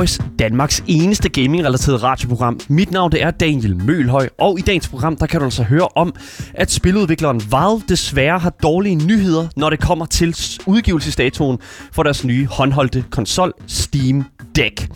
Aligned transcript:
lytter 0.00 0.24
Danmarks 0.38 0.84
eneste 0.86 1.28
gaming-relateret 1.28 2.02
radioprogram. 2.02 2.60
Mit 2.68 2.90
navn 2.90 3.12
det 3.12 3.22
er 3.22 3.30
Daniel 3.30 3.76
Mølhøj, 3.76 4.28
og 4.38 4.58
i 4.58 4.62
dagens 4.62 4.88
program 4.88 5.16
der 5.16 5.26
kan 5.26 5.40
du 5.40 5.44
altså 5.44 5.62
høre 5.62 5.88
om, 5.94 6.14
at 6.54 6.70
spiludvikleren 6.70 7.42
Valve 7.50 7.82
desværre 7.88 8.38
har 8.38 8.50
dårlige 8.50 8.94
nyheder, 8.94 9.48
når 9.56 9.70
det 9.70 9.80
kommer 9.80 10.06
til 10.06 10.36
udgivelsesdatoen 10.66 11.58
for 11.92 12.02
deres 12.02 12.24
nye 12.24 12.46
håndholdte 12.46 13.04
konsol 13.10 13.52
Steam 13.66 14.24
Deck. 14.56 14.88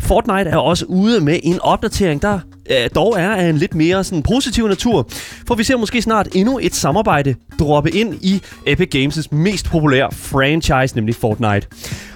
Fortnite 0.00 0.50
er 0.50 0.56
også 0.56 0.84
ude 0.84 1.20
med 1.20 1.40
en 1.42 1.60
opdatering, 1.60 2.22
der 2.22 2.38
øh, 2.70 2.90
dog 2.94 3.20
er 3.20 3.30
af 3.30 3.48
en 3.48 3.58
lidt 3.58 3.74
mere 3.74 4.04
sådan, 4.04 4.22
positiv 4.22 4.68
natur. 4.68 5.08
For 5.48 5.54
vi 5.54 5.64
ser 5.64 5.76
måske 5.76 6.02
snart 6.02 6.28
endnu 6.34 6.58
et 6.62 6.74
samarbejde 6.74 7.34
droppe 7.58 7.90
ind 7.90 8.14
i 8.14 8.42
Epic 8.66 8.88
Games' 8.94 9.34
mest 9.34 9.66
populære 9.66 10.08
franchise, 10.12 10.96
nemlig 10.96 11.14
Fortnite. 11.14 11.66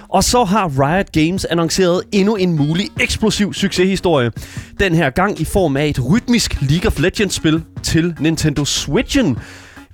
Og 0.09 0.23
så 0.23 0.43
har 0.43 0.71
Riot 0.79 1.11
Games 1.11 1.45
annonceret 1.45 2.01
endnu 2.11 2.35
en 2.35 2.55
mulig 2.55 2.89
eksplosiv 2.99 3.53
succeshistorie. 3.53 4.31
Den 4.79 4.95
her 4.95 5.09
gang 5.09 5.41
i 5.41 5.45
form 5.45 5.77
af 5.77 5.87
et 5.87 6.09
rytmisk 6.09 6.61
League 6.61 6.87
of 6.87 6.99
Legends-spil 6.99 7.63
til 7.83 8.15
Nintendo 8.19 8.65
Switchen. 8.65 9.37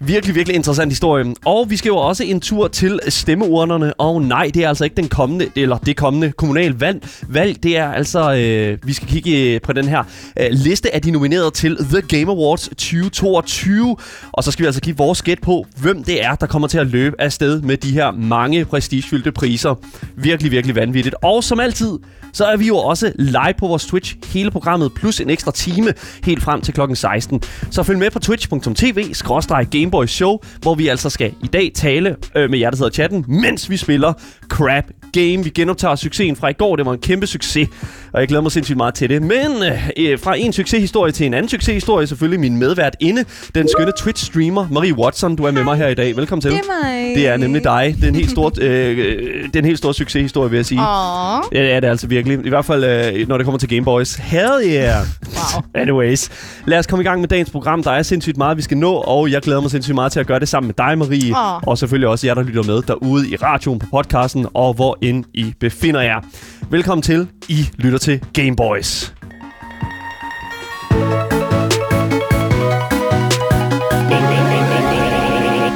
Virkelig, 0.05 0.35
virkelig 0.35 0.55
interessant 0.55 0.91
historie. 0.91 1.35
Og 1.45 1.69
vi 1.69 1.77
skal 1.77 1.89
jo 1.89 1.97
også 1.97 2.23
en 2.23 2.41
tur 2.41 2.67
til 2.67 2.99
stemmeurnerne. 3.07 3.93
Og 3.93 4.21
nej, 4.21 4.51
det 4.53 4.63
er 4.63 4.67
altså 4.67 4.83
ikke 4.83 4.95
den 4.95 5.07
kommende, 5.07 5.47
eller 5.55 5.77
det 5.77 5.97
kommende 5.97 6.31
kommunalvalg. 6.31 7.07
Valg, 7.27 7.63
det 7.63 7.77
er 7.77 7.91
altså, 7.91 8.33
øh, 8.33 8.87
vi 8.87 8.93
skal 8.93 9.07
kigge 9.07 9.53
øh, 9.53 9.61
på 9.61 9.73
den 9.73 9.87
her 9.87 10.03
øh, 10.39 10.47
liste 10.51 10.95
af 10.95 11.01
de 11.01 11.11
nominerede 11.11 11.51
til 11.51 11.77
The 11.77 12.01
Game 12.01 12.31
Awards 12.31 12.67
2022. 12.67 13.97
Og 14.31 14.43
så 14.43 14.51
skal 14.51 14.63
vi 14.63 14.67
altså 14.67 14.81
give 14.81 14.97
vores 14.97 15.21
gæt 15.21 15.39
på, 15.41 15.65
hvem 15.77 16.03
det 16.03 16.23
er, 16.23 16.35
der 16.35 16.47
kommer 16.47 16.67
til 16.67 16.77
at 16.77 16.87
løbe 16.87 17.21
afsted 17.21 17.61
med 17.61 17.77
de 17.77 17.91
her 17.91 18.11
mange 18.11 18.65
prestigefyldte 18.65 19.31
priser. 19.31 19.75
Virkelig, 20.15 20.51
virkelig 20.51 20.75
vanvittigt. 20.75 21.15
Og 21.21 21.43
som 21.43 21.59
altid, 21.59 21.99
så 22.33 22.45
er 22.45 22.57
vi 22.57 22.67
jo 22.67 22.77
også 22.77 23.11
live 23.15 23.53
på 23.57 23.67
vores 23.67 23.85
Twitch 23.85 24.15
hele 24.25 24.51
programmet, 24.51 24.93
plus 24.93 25.21
en 25.21 25.29
ekstra 25.29 25.51
time 25.51 25.93
helt 26.23 26.43
frem 26.43 26.61
til 26.61 26.73
klokken 26.73 26.95
16. 26.95 27.41
Så 27.71 27.83
følg 27.83 27.99
med 27.99 28.11
på 28.11 28.19
twitch.tv-gameboys 29.93 30.11
show, 30.11 30.39
hvor 30.61 30.75
vi 30.75 30.87
altså 30.87 31.09
skal 31.09 31.33
i 31.43 31.47
dag 31.47 31.71
tale 31.75 32.15
øh, 32.35 32.49
med 32.49 32.59
jer, 32.59 32.69
der 32.69 32.77
sidder 32.77 32.91
i 32.91 32.93
chatten, 32.93 33.25
mens 33.27 33.69
vi 33.69 33.77
spiller 33.77 34.13
Crap 34.47 34.83
Game. 35.13 35.43
Vi 35.43 35.49
genoptager 35.49 35.95
succesen 35.95 36.35
fra 36.35 36.47
i 36.47 36.53
går. 36.53 36.75
Det 36.75 36.85
var 36.85 36.93
en 36.93 36.99
kæmpe 36.99 37.27
succes, 37.27 37.69
og 38.13 38.19
jeg 38.19 38.27
glæder 38.27 38.41
mig 38.41 38.51
sindssygt 38.51 38.77
meget 38.77 38.93
til 38.93 39.09
det. 39.09 39.21
Men 39.21 39.63
øh, 39.97 40.19
fra 40.19 40.37
en 40.37 40.53
succeshistorie 40.53 41.11
til 41.11 41.25
en 41.25 41.33
anden 41.33 41.49
succeshistorie, 41.49 42.07
selvfølgelig 42.07 42.39
min 42.39 42.57
medvært 42.57 42.95
inde, 42.99 43.25
den 43.55 43.67
skønne 43.67 43.91
Twitch-streamer 43.99 44.73
Marie 44.73 44.93
Watson. 44.93 45.35
Du 45.35 45.43
er 45.43 45.51
med 45.51 45.63
mig 45.63 45.77
her 45.77 45.87
i 45.87 45.95
dag. 45.95 46.15
Velkommen 46.15 46.41
til. 46.41 46.51
Det 46.51 46.59
er 46.59 46.83
mig. 46.83 47.15
Det 47.15 47.27
er 47.27 47.37
nemlig 47.37 47.63
dig. 47.63 47.95
Det 47.97 48.03
er 48.03 48.07
en 48.07 48.15
helt 48.15 48.31
stor, 48.31 48.51
øh, 48.61 48.97
det 49.43 49.55
er 49.55 49.59
en 49.59 49.65
helt 49.65 49.77
stor 49.77 49.91
succeshistorie, 49.91 50.49
vil 50.49 50.57
jeg 50.57 50.65
sige. 50.65 50.81
Åh. 50.81 51.43
Ja, 51.51 51.61
det 51.61 51.71
er 51.71 51.79
det 51.79 51.87
altså 51.87 52.07
virkelig. 52.07 52.45
I 52.45 52.49
hvert 52.49 52.65
fald, 52.65 52.83
øh, 52.83 53.27
når 53.27 53.37
det 53.37 53.45
kommer 53.45 53.59
til 53.59 53.69
Game 53.69 53.83
Boys. 53.83 54.15
Hell 54.15 54.51
yeah! 54.65 55.05
Wow. 55.25 55.63
Anyways, 55.81 56.29
lad 56.65 56.79
os 56.79 56.87
komme 56.87 57.03
i 57.03 57.07
gang 57.07 57.19
med 57.19 57.27
dagens 57.27 57.49
program. 57.49 57.83
Der 57.83 57.91
er 57.91 58.03
sindssygt 58.03 58.37
meget, 58.37 58.57
vi 58.57 58.61
skal 58.61 58.77
nå, 58.77 58.93
og 58.93 59.31
jeg 59.31 59.41
glæder 59.41 59.61
mig 59.61 59.71
sindssygt 59.71 59.82
meget 59.91 60.11
til 60.11 60.19
at 60.19 60.27
gøre 60.27 60.39
det 60.39 60.49
sammen 60.49 60.67
med 60.67 60.87
dig, 60.87 60.97
Marie. 60.97 61.35
Åh. 61.37 61.61
Og 61.67 61.77
selvfølgelig 61.77 62.07
også 62.09 62.27
jer, 62.27 62.33
der 62.33 62.43
lytter 62.43 62.63
med 62.63 62.81
derude 62.81 63.29
i 63.29 63.35
radioen, 63.35 63.79
på 63.79 63.87
podcasten, 63.91 64.47
og 64.53 64.73
hvor 64.73 64.97
end 65.01 65.25
I 65.33 65.53
befinder 65.59 66.01
jer. 66.01 66.21
Velkommen 66.69 67.01
til. 67.01 67.27
I 67.49 67.69
lytter 67.77 67.99
til 67.99 68.21
Game 68.33 68.55
Boys. 68.55 69.13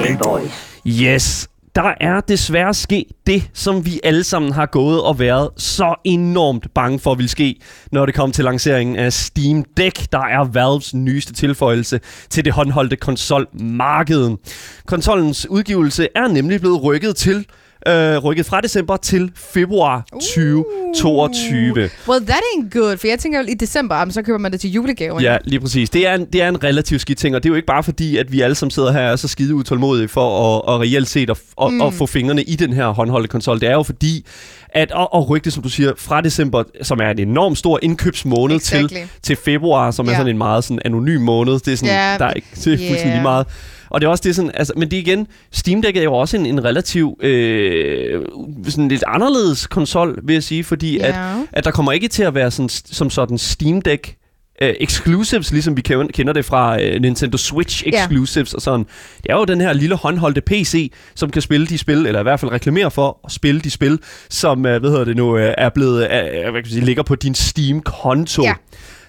Gameboys. 0.03 0.79
Yes, 0.87 1.49
der 1.77 1.93
er 2.01 2.21
desværre 2.21 2.73
sket 2.73 3.07
det, 3.27 3.49
som 3.53 3.85
vi 3.85 3.99
alle 4.03 4.23
sammen 4.23 4.51
har 4.51 4.65
gået 4.65 5.01
og 5.01 5.19
været 5.19 5.49
så 5.57 5.95
enormt 6.03 6.73
bange 6.73 6.99
for 6.99 7.15
vil 7.15 7.29
ske, 7.29 7.55
når 7.91 8.05
det 8.05 8.15
kommer 8.15 8.33
til 8.33 8.43
lanceringen 8.43 8.95
af 8.95 9.13
Steam 9.13 9.65
Deck, 9.77 10.11
der 10.11 10.19
er 10.19 10.43
Valves 10.43 10.93
nyeste 10.93 11.33
tilføjelse 11.33 11.99
til 12.29 12.45
det 12.45 12.53
håndholdte 12.53 12.95
konsolmarkedet. 12.95 14.37
Konsollens 14.85 15.49
udgivelse 15.49 16.07
er 16.15 16.27
nemlig 16.27 16.59
blevet 16.59 16.83
rykket 16.83 17.15
til 17.15 17.45
øh, 17.87 18.17
rykket 18.17 18.45
fra 18.45 18.61
december 18.61 18.97
til 18.97 19.31
februar 19.35 20.05
2022. 20.11 21.89
Well, 22.07 22.25
that 22.25 22.39
ain't 22.55 22.69
good, 22.79 22.97
for 22.97 23.07
jeg 23.07 23.19
tænker 23.19 23.41
i 23.41 23.53
december, 23.53 23.95
jamen, 23.95 24.11
så 24.11 24.21
køber 24.21 24.39
man 24.39 24.51
det 24.51 24.59
til 24.61 24.71
julegaven. 24.71 25.21
Ja, 25.23 25.37
lige 25.45 25.59
præcis. 25.59 25.89
Det 25.89 26.07
er, 26.07 26.15
en, 26.15 26.25
det 26.33 26.41
er 26.41 26.49
en 26.49 26.63
relativt 26.63 27.01
skidt 27.01 27.17
ting, 27.19 27.35
og 27.35 27.43
det 27.43 27.49
er 27.49 27.51
jo 27.51 27.55
ikke 27.55 27.65
bare 27.65 27.83
fordi, 27.83 28.17
at 28.17 28.31
vi 28.31 28.41
alle 28.41 28.55
sammen 28.55 28.71
sidder 28.71 28.91
her 28.91 29.05
og 29.05 29.11
er 29.11 29.15
så 29.15 29.27
skide 29.27 29.55
utålmodige 29.55 30.07
for 30.07 30.57
at, 30.57 30.73
at 30.75 30.79
reelt 30.81 31.07
set 31.09 31.29
at, 31.29 31.37
at, 31.61 31.73
mm. 31.73 31.81
at 31.81 31.93
få 31.93 32.05
fingrene 32.05 32.43
i 32.43 32.55
den 32.55 32.73
her 32.73 32.87
håndholdte 32.87 33.27
konsol. 33.27 33.59
Det 33.59 33.69
er 33.69 33.73
jo 33.73 33.83
fordi, 33.83 34.25
at 34.69 34.91
at, 34.91 35.07
at 35.15 35.29
rykke 35.29 35.45
det, 35.45 35.53
som 35.53 35.63
du 35.63 35.69
siger, 35.69 35.91
fra 35.97 36.21
december, 36.21 36.63
som 36.81 36.99
er 36.99 37.09
en 37.09 37.19
enormt 37.19 37.57
stor 37.57 37.79
indkøbsmåned 37.81 38.55
Exactly. 38.55 38.87
til, 38.87 39.07
til 39.23 39.35
februar, 39.35 39.91
som 39.91 40.07
er 40.07 40.11
Ja. 40.11 40.17
sådan 40.17 40.29
en 40.31 40.37
meget 40.37 40.63
sådan 40.63 40.79
anonym 40.85 41.21
måned. 41.21 41.53
Det 41.53 41.67
er 41.73 41.75
sådan, 41.77 41.93
Ja, 41.95 42.15
der 42.19 42.25
er 42.25 42.33
ikke 42.33 42.47
det 42.55 42.57
er 42.57 42.61
fuldstændig 42.77 42.97
yeah. 43.05 43.13
lige 43.13 43.21
meget. 43.21 43.47
Og 43.97 44.01
det 44.01 44.07
er 44.07 44.11
også 44.11 44.23
det 44.25 44.35
sådan, 44.35 44.51
altså, 44.53 44.73
men 44.77 44.91
det 44.91 44.97
igen, 44.97 45.27
Steam 45.51 45.81
Deck 45.81 45.97
er 45.97 46.03
jo 46.03 46.13
også 46.13 46.37
en, 46.37 46.45
en 46.45 46.63
relativ 46.63 47.17
øh, 47.23 48.21
sådan 48.67 48.87
lidt 48.87 49.03
anderledes 49.07 49.67
konsol, 49.67 50.19
vil 50.23 50.33
jeg 50.33 50.43
sige, 50.43 50.63
fordi 50.63 50.97
at, 50.99 51.09
Ja. 51.15 51.33
at 51.51 51.63
der 51.63 51.71
kommer 51.71 51.91
ikke 51.91 52.07
til 52.07 52.23
at 52.23 52.35
være 52.35 52.51
sådan, 52.51 52.69
som 52.69 53.09
sådan 53.09 53.37
Steam 53.37 53.81
Deck 53.81 54.15
uh, 54.61 54.67
exclusives, 54.79 55.51
ligesom 55.51 55.77
vi 55.77 55.81
ken- 55.81 56.07
kender 56.07 56.33
det 56.33 56.45
fra 56.45 56.75
uh, 56.75 57.01
Nintendo 57.01 57.37
Switch 57.37 57.83
Ja. 57.85 57.99
exclusives 58.03 58.53
og 58.53 58.61
sådan. 58.61 58.85
Det 59.23 59.31
er 59.31 59.35
jo 59.35 59.43
den 59.45 59.61
her 59.61 59.73
lille 59.73 59.95
håndholdte 59.95 60.41
PC, 60.41 60.91
som 61.15 61.29
kan 61.31 61.41
spille 61.41 61.67
de 61.67 61.77
spil, 61.77 62.05
eller 62.05 62.19
i 62.19 62.23
hvert 62.23 62.39
fald 62.39 62.51
reklamere 62.51 62.91
for 62.91 63.19
at 63.25 63.31
spille 63.31 63.61
de 63.61 63.69
spil, 63.71 63.99
som, 64.29 64.57
uh, 64.57 64.63
hvad 64.63 64.79
hedder 64.89 65.03
det 65.05 65.15
nu, 65.17 65.35
uh, 65.35 65.41
er 65.57 65.69
blevet, 65.69 65.93
uh, 66.03 66.09
hvad 66.09 66.43
kan 66.43 66.53
man 66.53 66.65
sige, 66.65 66.85
ligger 66.85 67.03
på 67.03 67.15
din 67.15 67.35
Steam-konto. 67.35 68.43
Ja. 68.43 68.53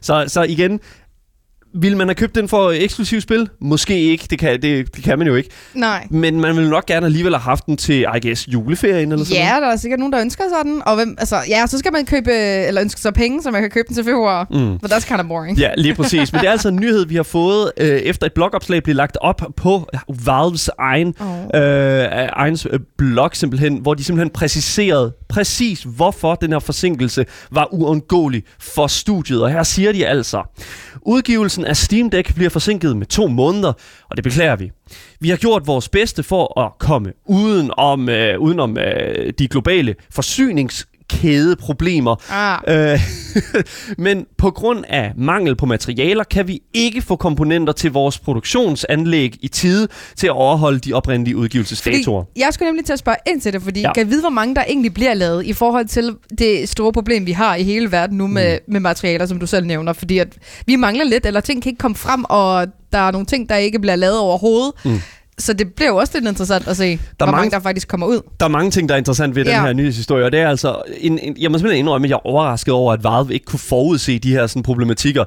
Så, 0.00 0.24
så 0.28 0.42
igen, 0.42 0.80
vil 1.74 1.96
man 1.96 2.08
have 2.08 2.14
købt 2.14 2.34
den 2.34 2.48
for 2.48 2.70
eksklusivt 2.70 3.22
spil? 3.22 3.48
Måske 3.60 4.00
ikke, 4.00 4.26
det 4.30 4.38
kan, 4.38 4.62
det, 4.62 4.96
det 4.96 5.04
kan 5.04 5.18
man 5.18 5.26
jo 5.26 5.34
ikke. 5.34 5.50
Nej. 5.74 6.06
Men 6.10 6.40
man 6.40 6.56
vil 6.56 6.68
nok 6.70 6.86
gerne 6.86 7.06
alligevel 7.06 7.32
have 7.34 7.40
haft 7.40 7.66
den 7.66 7.76
til, 7.76 8.00
I 8.16 8.26
guess, 8.26 8.48
juleferien 8.48 9.12
eller 9.12 9.24
sådan 9.24 9.42
Ja, 9.42 9.56
der 9.60 9.66
er 9.72 9.76
sikkert 9.76 9.98
nogen, 10.00 10.12
der 10.12 10.20
ønsker 10.20 10.44
sådan. 10.58 10.82
Og 10.86 10.94
hvem, 10.96 11.16
altså, 11.18 11.36
ja, 11.48 11.66
så 11.66 11.78
skal 11.78 11.92
man 11.92 12.06
købe, 12.06 12.32
eller 12.32 12.82
ønske 12.82 13.00
sig 13.00 13.14
penge, 13.14 13.42
så 13.42 13.50
man 13.50 13.60
kan 13.62 13.70
købe 13.70 13.84
den 13.88 13.94
til 13.94 14.04
februar. 14.04 14.46
Mm. 14.50 14.78
But 14.78 14.92
that's 14.92 15.08
kind 15.08 15.20
of 15.20 15.26
boring. 15.28 15.58
Ja, 15.58 15.70
lige 15.76 15.94
præcis. 15.94 16.32
Men 16.32 16.40
det 16.40 16.46
er 16.46 16.52
altså 16.52 16.68
en 16.68 16.76
nyhed, 16.84 17.06
vi 17.06 17.14
har 17.16 17.22
fået, 17.22 17.72
øh, 17.76 17.88
efter 17.88 18.26
et 18.26 18.32
blogopslag 18.32 18.82
blev 18.82 18.96
lagt 18.96 19.16
op 19.20 19.42
på 19.56 19.88
Valves 20.24 20.70
egen, 20.78 21.14
Oh. 21.20 21.60
øh, 21.60 22.06
egen 22.32 22.58
øh, 22.70 22.80
blog 22.98 23.30
simpelthen, 23.32 23.76
hvor 23.78 23.94
de 23.94 24.04
simpelthen 24.04 24.30
præciserede 24.30 25.12
præcis, 25.28 25.82
hvorfor 25.96 26.34
den 26.34 26.52
her 26.52 26.58
forsinkelse 26.58 27.26
var 27.52 27.68
uundgåelig 27.74 28.42
for 28.60 28.86
studiet. 28.86 29.42
Og 29.42 29.50
her 29.50 29.62
siger 29.62 29.92
de 29.92 30.06
altså, 30.06 30.42
udgivelsen 31.02 31.64
af 31.64 31.76
Steam 31.76 32.10
Deck 32.10 32.34
bliver 32.34 32.50
forsinket 32.50 32.96
med 32.96 33.06
to 33.06 33.26
måneder, 33.26 33.72
og 34.10 34.16
det 34.16 34.24
beklager 34.24 34.56
vi. 34.56 34.70
Vi 35.20 35.28
har 35.28 35.36
gjort 35.36 35.66
vores 35.66 35.88
bedste 35.88 36.22
for 36.22 36.60
at 36.60 36.72
komme 36.78 37.12
uden 37.26 37.70
om, 37.76 38.08
øh, 38.08 38.40
udenom 38.40 38.78
øh, 38.78 39.32
de 39.38 39.48
globale 39.48 39.94
forsynings 40.10 40.88
forsyningskædeproblemer, 41.10 42.16
Ah. 42.30 42.92
Øh, 42.92 43.00
men 44.04 44.26
på 44.38 44.50
grund 44.50 44.84
af 44.88 45.12
mangel 45.16 45.56
på 45.56 45.66
materialer 45.66 46.24
kan 46.24 46.48
vi 46.48 46.60
ikke 46.74 47.02
få 47.02 47.16
komponenter 47.16 47.72
til 47.72 47.92
vores 47.92 48.18
produktionsanlæg 48.18 49.34
i 49.40 49.48
tide 49.48 49.88
til 50.16 50.26
at 50.26 50.32
overholde 50.32 50.78
de 50.78 50.92
oprindelige 50.92 51.36
udgivelsesdatoer. 51.36 52.24
Fordi 52.24 52.40
jeg 52.40 52.48
skulle 52.54 52.68
nemlig 52.68 52.84
til 52.84 52.92
at 52.92 52.98
spørge 52.98 53.18
ind 53.26 53.40
til 53.40 53.52
det, 53.52 53.62
fordi 53.62 53.80
ja. 53.80 53.92
kan 53.92 54.02
jeg 54.02 54.10
vide, 54.10 54.20
hvor 54.20 54.30
mange 54.30 54.54
der 54.54 54.64
egentlig 54.68 54.94
bliver 54.94 55.14
lavet 55.14 55.46
i 55.46 55.52
forhold 55.52 55.86
til 55.86 56.16
det 56.38 56.68
store 56.68 56.92
problem, 56.92 57.26
vi 57.26 57.32
har 57.32 57.54
i 57.54 57.62
hele 57.62 57.92
verden 57.92 58.18
nu 58.18 58.26
med, 58.26 58.58
mm. 58.66 58.72
med 58.72 58.80
materialer, 58.80 59.26
som 59.26 59.40
du 59.40 59.46
selv 59.46 59.66
nævner. 59.66 59.92
Fordi 59.92 60.18
at 60.18 60.28
vi 60.66 60.76
mangler 60.76 61.04
lidt, 61.04 61.26
eller 61.26 61.40
ting 61.40 61.62
kan 61.62 61.70
ikke 61.70 61.80
komme 61.80 61.94
frem, 61.94 62.24
og 62.28 62.66
der 62.92 62.98
er 62.98 63.10
nogle 63.10 63.26
ting, 63.26 63.48
der 63.48 63.56
ikke 63.56 63.78
bliver 63.78 63.96
lavet 63.96 64.18
overhovedet. 64.18 64.72
Mm. 64.84 65.00
Så 65.38 65.52
det 65.52 65.74
bliver 65.74 65.88
jo 65.88 65.96
også 65.96 66.12
lidt 66.18 66.28
interessant 66.28 66.68
at 66.68 66.76
se, 66.76 66.84
der 66.90 66.96
hvor 67.18 67.26
mange- 67.26 67.36
mange 67.36 67.50
der 67.50 67.60
faktisk 67.60 67.88
kommer 67.88 68.06
ud. 68.06 68.20
Der 68.40 68.46
er 68.46 68.50
mange 68.50 68.70
ting, 68.70 68.88
der 68.88 68.94
er 68.94 68.98
interessant 68.98 69.36
ved 69.36 69.44
den 69.44 69.52
Ja. 69.52 69.62
her 69.64 69.72
nyhedshistorie, 69.72 70.24
og 70.24 70.32
det 70.32 70.40
er 70.40 70.48
altså, 70.48 70.82
en, 71.00 71.18
en, 71.18 71.36
jeg 71.40 71.50
må 71.50 71.58
simpelthen 71.58 71.78
indrømme, 71.84 72.06
at 72.06 72.10
jeg 72.10 72.14
er 72.14 72.26
overrasket 72.26 72.74
over, 72.74 72.92
at 72.92 73.04
Valve 73.04 73.34
ikke 73.34 73.46
kunne 73.46 73.58
forudse 73.58 74.18
de 74.18 74.30
her 74.32 74.46
sådan, 74.46 74.62
problematikker, 74.62 75.24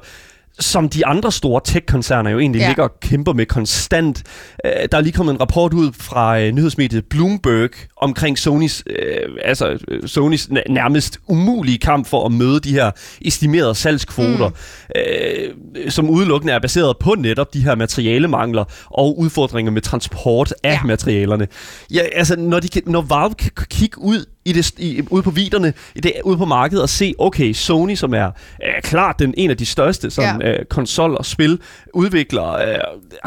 som 0.60 0.88
de 0.88 1.06
andre 1.06 1.32
store 1.32 1.60
tech-koncerner 1.64 2.30
jo 2.30 2.38
egentlig 2.38 2.60
ja. 2.60 2.66
Ligger 2.66 2.82
og 2.82 3.00
kæmper 3.00 3.32
med 3.32 3.46
konstant. 3.46 4.22
Øh, 4.64 4.72
der 4.92 4.98
er 4.98 5.00
lige 5.00 5.12
kommet 5.12 5.32
en 5.32 5.40
rapport 5.40 5.74
ud 5.74 5.92
fra 5.92 6.40
øh, 6.40 6.52
nyhedsmediet 6.52 7.04
Bloomberg 7.04 7.70
omkring 7.96 8.38
Sonys, 8.38 8.82
øh, 8.86 9.28
altså, 9.44 9.78
øh, 9.88 10.08
Sonys 10.08 10.48
nærmest 10.68 11.18
umulige 11.26 11.78
kamp 11.78 12.06
for 12.06 12.26
at 12.26 12.32
møde 12.32 12.60
de 12.60 12.72
her 12.72 12.90
estimerede 13.20 13.74
salgskvoter, 13.74 14.48
mm. 14.48 14.54
øh, 14.96 15.90
som 15.90 16.10
udelukkende 16.10 16.52
er 16.52 16.58
baseret 16.58 16.96
på 16.98 17.14
netop 17.18 17.54
de 17.54 17.64
her 17.64 17.74
materialemangler 17.74 18.64
og 18.86 19.18
udfordringer 19.18 19.72
med 19.72 19.82
transport 19.82 20.54
af 20.62 20.72
ja. 20.72 20.82
Materialerne. 20.82 21.48
Ja, 21.92 22.00
altså, 22.12 22.36
når, 22.36 22.60
de 22.60 22.68
kan, 22.68 22.82
når 22.86 23.00
Valve 23.00 23.34
kan 23.34 23.50
kigge 23.70 23.98
ud 23.98 24.24
i 24.44 24.52
det, 24.52 24.70
i, 24.78 25.02
ude 25.10 25.22
på 25.22 25.30
viderne, 25.30 25.72
i 25.94 26.00
det, 26.00 26.12
ude 26.24 26.36
på 26.36 26.44
markedet 26.44 26.82
og 26.82 26.88
se, 26.88 27.14
okay, 27.18 27.52
Sony, 27.52 27.94
som 27.94 28.14
er 28.14 28.26
øh, 28.64 28.82
klart 28.82 29.18
den, 29.18 29.34
en 29.36 29.50
af 29.50 29.56
de 29.56 29.66
største 29.66 30.10
som, 30.10 30.24
Ja. 30.40 30.50
øh, 30.52 30.58
konsol- 30.74 31.16
og 31.16 31.24
spiludviklere, 31.26 32.68
øh, 32.72 32.78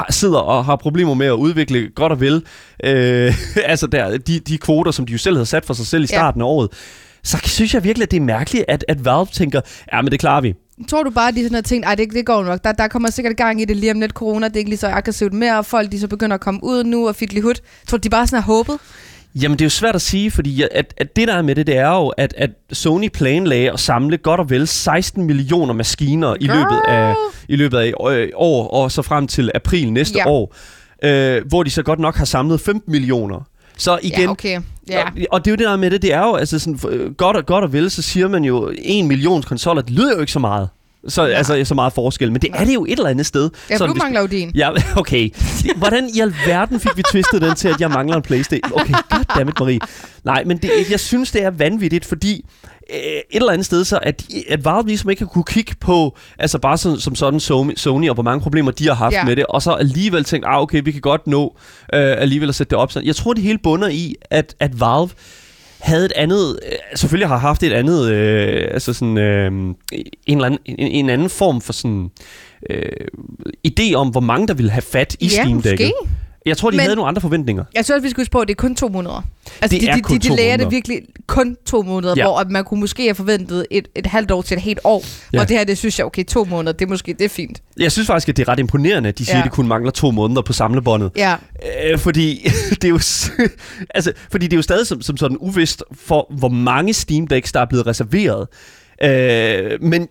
sidder 0.10 0.40
og 0.40 0.66
har 0.66 0.76
problemer 0.76 1.14
med 1.14 1.26
at 1.28 1.32
udvikle 1.32 1.90
godt 1.96 2.12
og 2.12 2.20
vel. 2.22 2.44
Øh, 2.84 3.34
altså 3.72 3.88
der, 3.88 4.18
de, 4.18 4.40
de 4.40 4.58
kvoter, 4.58 4.92
som 4.92 5.06
de 5.06 5.12
jo 5.12 5.18
selv 5.18 5.36
havde 5.36 5.46
sat 5.46 5.66
for 5.66 5.74
sig 5.74 5.86
selv 5.86 6.04
i 6.04 6.08
Ja. 6.12 6.18
starten 6.18 6.42
af 6.42 6.46
året. 6.46 6.70
Så 7.24 7.38
synes 7.44 7.74
jeg 7.74 7.84
virkelig, 7.84 8.04
at 8.04 8.12
det 8.12 8.18
er 8.18 8.22
mærkeligt, 8.22 8.66
at, 8.68 8.86
at 8.88 9.06
Valve 9.06 9.26
tænker, 9.34 9.62
ja, 9.94 10.02
men 10.02 10.12
det 10.12 10.20
klarer 10.20 10.42
vi. 10.42 10.54
Tror 10.90 11.04
du 11.04 11.10
bare, 11.10 11.28
at 11.28 11.36
de 11.36 11.44
sådan 11.44 11.56
har 11.56 11.62
tænkt, 11.62 11.86
ej, 11.86 11.96
det, 11.96 12.14
det 12.14 12.26
går 12.26 12.44
nok. 12.44 12.64
Der, 12.64 12.72
der 12.72 12.88
kommer 12.88 13.10
sikkert 13.10 13.38
gang 13.38 13.62
i 13.62 13.66
det 13.66 13.78
lige 13.78 13.92
om 13.92 14.00
lidt 14.00 14.12
corona. 14.12 14.48
Det 14.48 14.56
er 14.56 14.58
ikke 14.60 14.70
lige 14.70 14.80
så 14.80 14.88
aggressivt 14.88 15.34
mere, 15.34 15.58
og 15.58 15.66
folk 15.66 15.92
de 15.92 16.00
så 16.00 16.08
begynder 16.08 16.34
at 16.36 16.42
komme 16.42 16.60
ud 16.64 16.84
nu 16.84 17.08
og 17.08 17.16
fidli 17.16 17.40
hud. 17.40 17.54
Tror 17.88 17.98
du, 17.98 18.02
de 18.02 18.10
bare 18.10 18.28
sådan 18.28 18.44
har 18.44 18.54
håbet? 18.54 18.78
Jamen, 19.42 19.58
det 19.60 19.62
er 19.62 19.66
jo 19.66 19.70
svært 19.70 19.96
at 19.96 20.02
sige, 20.02 20.32
fordi 20.32 20.62
at, 20.72 20.94
at 20.98 21.16
det 21.16 21.28
der 21.28 21.34
er 21.34 21.42
med 21.42 21.56
det, 21.56 21.68
det 21.68 21.78
er 21.78 21.90
jo, 21.90 22.08
at, 22.08 22.34
at 22.38 22.50
Sony 22.72 23.10
planlagde 23.14 23.72
at 23.72 23.80
samle 23.80 24.18
godt 24.18 24.40
og 24.40 24.50
vel 24.50 24.68
16 24.68 25.24
millioner 25.24 25.74
maskiner 25.74 26.36
i 26.40 26.48
løbet 26.48 26.82
af, 26.88 27.14
i 27.50 27.56
løbet 27.56 27.78
af 27.78 27.94
øh, 28.12 28.30
år, 28.36 28.68
og 28.68 28.92
så 28.92 29.02
frem 29.02 29.28
til 29.28 29.52
april 29.56 29.92
næste 29.92 30.18
Ja. 30.18 30.28
år, 30.30 30.56
øh, 31.04 31.42
hvor 31.48 31.64
de 31.64 31.70
så 31.70 31.84
godt 31.84 32.00
nok 32.00 32.16
har 32.16 32.26
samlet 32.26 32.62
15 32.62 32.92
millioner. 32.92 33.48
Så 33.78 34.00
igen, 34.04 34.22
Ja, 34.22 34.30
okay. 34.30 34.62
Ja. 34.90 35.04
Og, 35.06 35.12
og 35.32 35.46
det 35.46 35.52
er 35.52 35.54
jo 35.54 35.56
det 35.58 35.68
der 35.68 35.78
med 35.78 35.92
det, 35.92 36.02
det 36.02 36.14
er 36.14 36.20
jo 36.22 36.36
altså 36.36 36.60
sådan, 36.60 36.80
øh, 36.90 37.12
godt, 37.14 37.38
og, 37.38 37.46
godt 37.46 37.64
og 37.64 37.74
vel, 37.74 37.92
så 37.92 38.02
siger 38.02 38.28
man 38.28 38.44
jo, 38.44 38.74
en 38.78 39.08
million 39.08 39.42
konsoller, 39.44 39.82
det 39.82 39.92
lyder 39.92 40.14
jo 40.16 40.20
ikke 40.20 40.32
så 40.32 40.40
meget. 40.40 40.70
Så, 41.08 41.22
altså, 41.22 41.62
så 41.66 41.76
meget 41.76 41.94
forskel, 41.94 42.32
men 42.32 42.42
det 42.42 42.50
er 42.54 42.66
det 42.66 42.74
jo 42.74 42.86
et 42.86 42.92
eller 42.92 43.10
andet 43.10 43.26
sted. 43.26 43.50
Ja, 43.70 43.78
Sådan, 43.78 43.96
du 43.96 44.00
mangler 44.04 44.22
jo 44.22 44.28
din. 44.28 44.52
Ja, 44.56 44.70
okay. 45.02 45.30
Hvordan 45.76 46.10
i 46.16 46.20
alverden 46.20 46.80
fik 46.80 46.92
vi 46.98 47.02
twistet 47.12 47.42
den 47.42 47.56
til, 47.56 47.68
at 47.68 47.82
jeg 47.82 47.90
mangler 47.90 48.16
en 48.16 48.22
Playstation? 48.22 48.72
Okay, 48.82 48.94
goddammit, 49.10 49.60
Marie. 49.60 49.80
Nej, 50.24 50.44
men 50.44 50.58
det, 50.58 50.70
jeg 50.92 51.00
synes, 51.00 51.32
det 51.32 51.44
er 51.44 51.52
vanvittigt, 51.52 52.06
fordi 52.06 52.46
øh, 52.94 52.98
et 53.00 53.22
eller 53.32 53.52
andet 53.52 53.66
sted, 53.66 53.84
så 53.86 54.00
at, 54.02 54.24
at 54.50 54.66
Valve 54.66 54.88
ligesom 54.88 55.10
ikke 55.10 55.22
har 55.22 55.28
kunne 55.28 55.44
kigge 55.44 55.76
på, 55.80 56.18
altså 56.40 56.60
bare 56.60 56.78
sådan, 56.78 56.98
som 56.98 57.16
sådan 57.16 57.40
Sony, 57.78 58.10
og 58.10 58.14
hvor 58.14 58.24
mange 58.24 58.42
problemer 58.42 58.72
de 58.72 58.88
har 58.88 58.94
haft 58.96 59.14
Ja. 59.14 59.24
med 59.26 59.36
det, 59.36 59.46
og 59.46 59.62
så 59.62 59.72
alligevel 59.72 60.24
tænkt, 60.24 60.46
ah, 60.50 60.62
okay, 60.62 60.82
vi 60.86 60.92
kan 60.92 61.02
godt 61.02 61.28
nå 61.28 61.56
øh, 61.94 62.16
alligevel 62.18 62.50
at 62.50 62.56
sætte 62.56 62.70
det 62.72 62.78
op. 62.78 62.92
sådan. 62.92 63.08
Jeg 63.08 63.16
tror, 63.16 63.34
det 63.34 63.44
hele 63.44 63.58
bunder 63.64 63.88
i, 63.88 64.16
at, 64.32 64.56
at 64.60 64.80
Valve 64.80 65.10
havde 65.80 66.06
et 66.06 66.14
andet, 66.16 66.60
øh, 66.66 66.72
selvfølgelig 66.96 67.28
har 67.28 67.38
haft 67.38 67.64
et 67.64 67.74
andet, 67.74 68.12
øh, 68.12 68.68
altså 68.72 68.94
sådan 68.94 69.18
øh, 69.18 69.52
en, 69.52 69.76
eller 70.28 70.46
anden, 70.46 70.60
en, 70.66 70.88
en 70.88 71.10
anden 71.10 71.30
form 71.30 71.62
for 71.62 71.74
sådan 71.74 72.10
øh, 72.70 73.08
idé 73.68 73.94
om, 73.94 74.10
hvor 74.10 74.22
mange 74.22 74.48
der 74.48 74.54
ville 74.54 74.72
have 74.72 74.82
fat 74.82 75.16
i 75.20 75.26
ja, 75.26 75.30
Steam 75.30 75.58
Deck'et. 75.58 75.72
måske. 75.72 75.92
Jeg 76.46 76.58
tror, 76.58 76.70
de 76.70 76.78
Men- 76.78 76.82
havde 76.84 76.96
nogle 76.96 77.08
andre 77.10 77.22
forventninger. 77.22 77.64
Jeg 77.76 77.86
synes 77.86 77.96
også, 77.96 78.04
vi 78.04 78.10
skal 78.10 78.22
huske 78.22 78.32
på, 78.32 78.40
at 78.40 78.48
det 78.48 78.54
er 78.54 78.62
kun 78.62 78.76
to 78.76 78.88
måneder. 78.88 79.24
Altså, 79.62 79.76
Det 79.76 79.82
de, 79.82 79.88
er 79.90 79.96
de, 79.96 80.02
de, 80.14 80.20
de 80.20 80.36
lærer 80.36 80.58
det 80.58 80.72
virkelig 80.72 81.02
kun 81.28 81.58
to 81.66 81.82
måneder, 81.82 82.14
Ja. 82.18 82.24
hvor 82.24 82.40
at 82.40 82.50
man 82.50 82.64
kunne 82.64 82.80
måske 82.80 83.04
have 83.04 83.16
forventet 83.16 83.66
et, 83.72 83.88
et 83.96 84.06
halvt 84.06 84.32
år 84.32 84.42
til 84.42 84.56
et 84.58 84.62
helt 84.62 84.80
år. 84.84 85.04
Ja. 85.34 85.40
Og 85.40 85.50
det 85.50 85.58
her, 85.58 85.64
det 85.64 85.78
synes 85.78 86.00
jeg, 86.00 86.06
okay, 86.06 86.24
to 86.24 86.44
måneder, 86.46 86.72
det 86.74 86.86
er 86.86 86.90
måske 86.90 87.14
det 87.14 87.26
er 87.26 87.30
fint. 87.30 87.62
Jeg 87.80 87.92
synes 87.92 88.08
faktisk, 88.08 88.30
at 88.30 88.38
det 88.38 88.44
er 88.48 88.52
ret 88.52 88.60
imponerende, 88.60 89.10
at 89.10 89.18
de 89.18 89.26
siger, 89.26 89.38
Ja. 89.38 89.44
at 89.44 89.46
de 89.46 89.56
kun 89.56 89.68
mangler 89.68 89.92
to 89.92 90.12
måneder 90.12 90.42
på 90.42 90.54
samlebåndet. 90.54 91.12
Ja, 91.18 91.36
Øh, 91.92 92.00
fordi 92.00 92.48
det 92.82 92.84
er 92.84 92.90
jo 92.90 93.00
altså, 93.96 94.12
fordi 94.32 94.46
det 94.48 94.54
er 94.54 94.58
jo 94.58 94.62
stadig 94.62 94.88
som, 94.88 95.02
som 95.02 95.18
sådan 95.18 95.38
uvist 95.40 95.84
for 95.94 96.28
hvor 96.38 96.50
mange 96.50 96.94
Steam 96.94 97.28
Decks 97.28 97.52
der 97.52 97.60
er 97.60 97.66
blevet 97.66 97.88
reserveret. 97.88 98.48
Øh, 99.04 99.82
men 99.82 100.08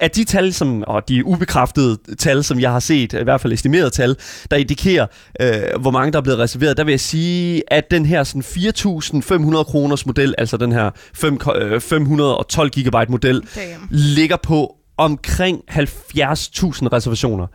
at 0.00 0.16
de 0.16 0.24
tal, 0.24 0.52
som, 0.52 0.84
og 0.86 1.08
de 1.08 1.24
ubekræftede 1.24 1.98
tal, 2.18 2.44
som 2.44 2.60
jeg 2.60 2.72
har 2.72 2.80
set, 2.80 3.12
i 3.12 3.22
hvert 3.22 3.40
fald 3.40 3.52
estimerede 3.52 3.90
tal, 3.90 4.16
der 4.50 4.56
indikerer, 4.56 5.06
øh, 5.40 5.80
hvor 5.80 5.90
mange 5.90 6.12
der 6.12 6.18
er 6.18 6.22
blevet 6.22 6.38
reserveret, 6.38 6.76
der 6.76 6.84
vil 6.84 6.92
jeg 6.92 7.00
sige, 7.00 7.62
at 7.72 7.90
den 7.90 8.06
her 8.06 8.24
sådan 8.24 8.42
4.500 8.42 9.62
kroners 9.62 10.06
model, 10.06 10.34
altså 10.38 10.56
den 10.56 10.72
her 10.72 10.90
5, 11.14 11.38
øh, 11.56 11.80
512 11.80 12.70
gigabyte 12.70 13.10
model, 13.10 13.42
damn. 13.56 13.88
ligger 13.90 14.36
på 14.36 14.79
omkring 15.00 15.60
70.000 15.70 16.88
reservationer. 16.92 17.46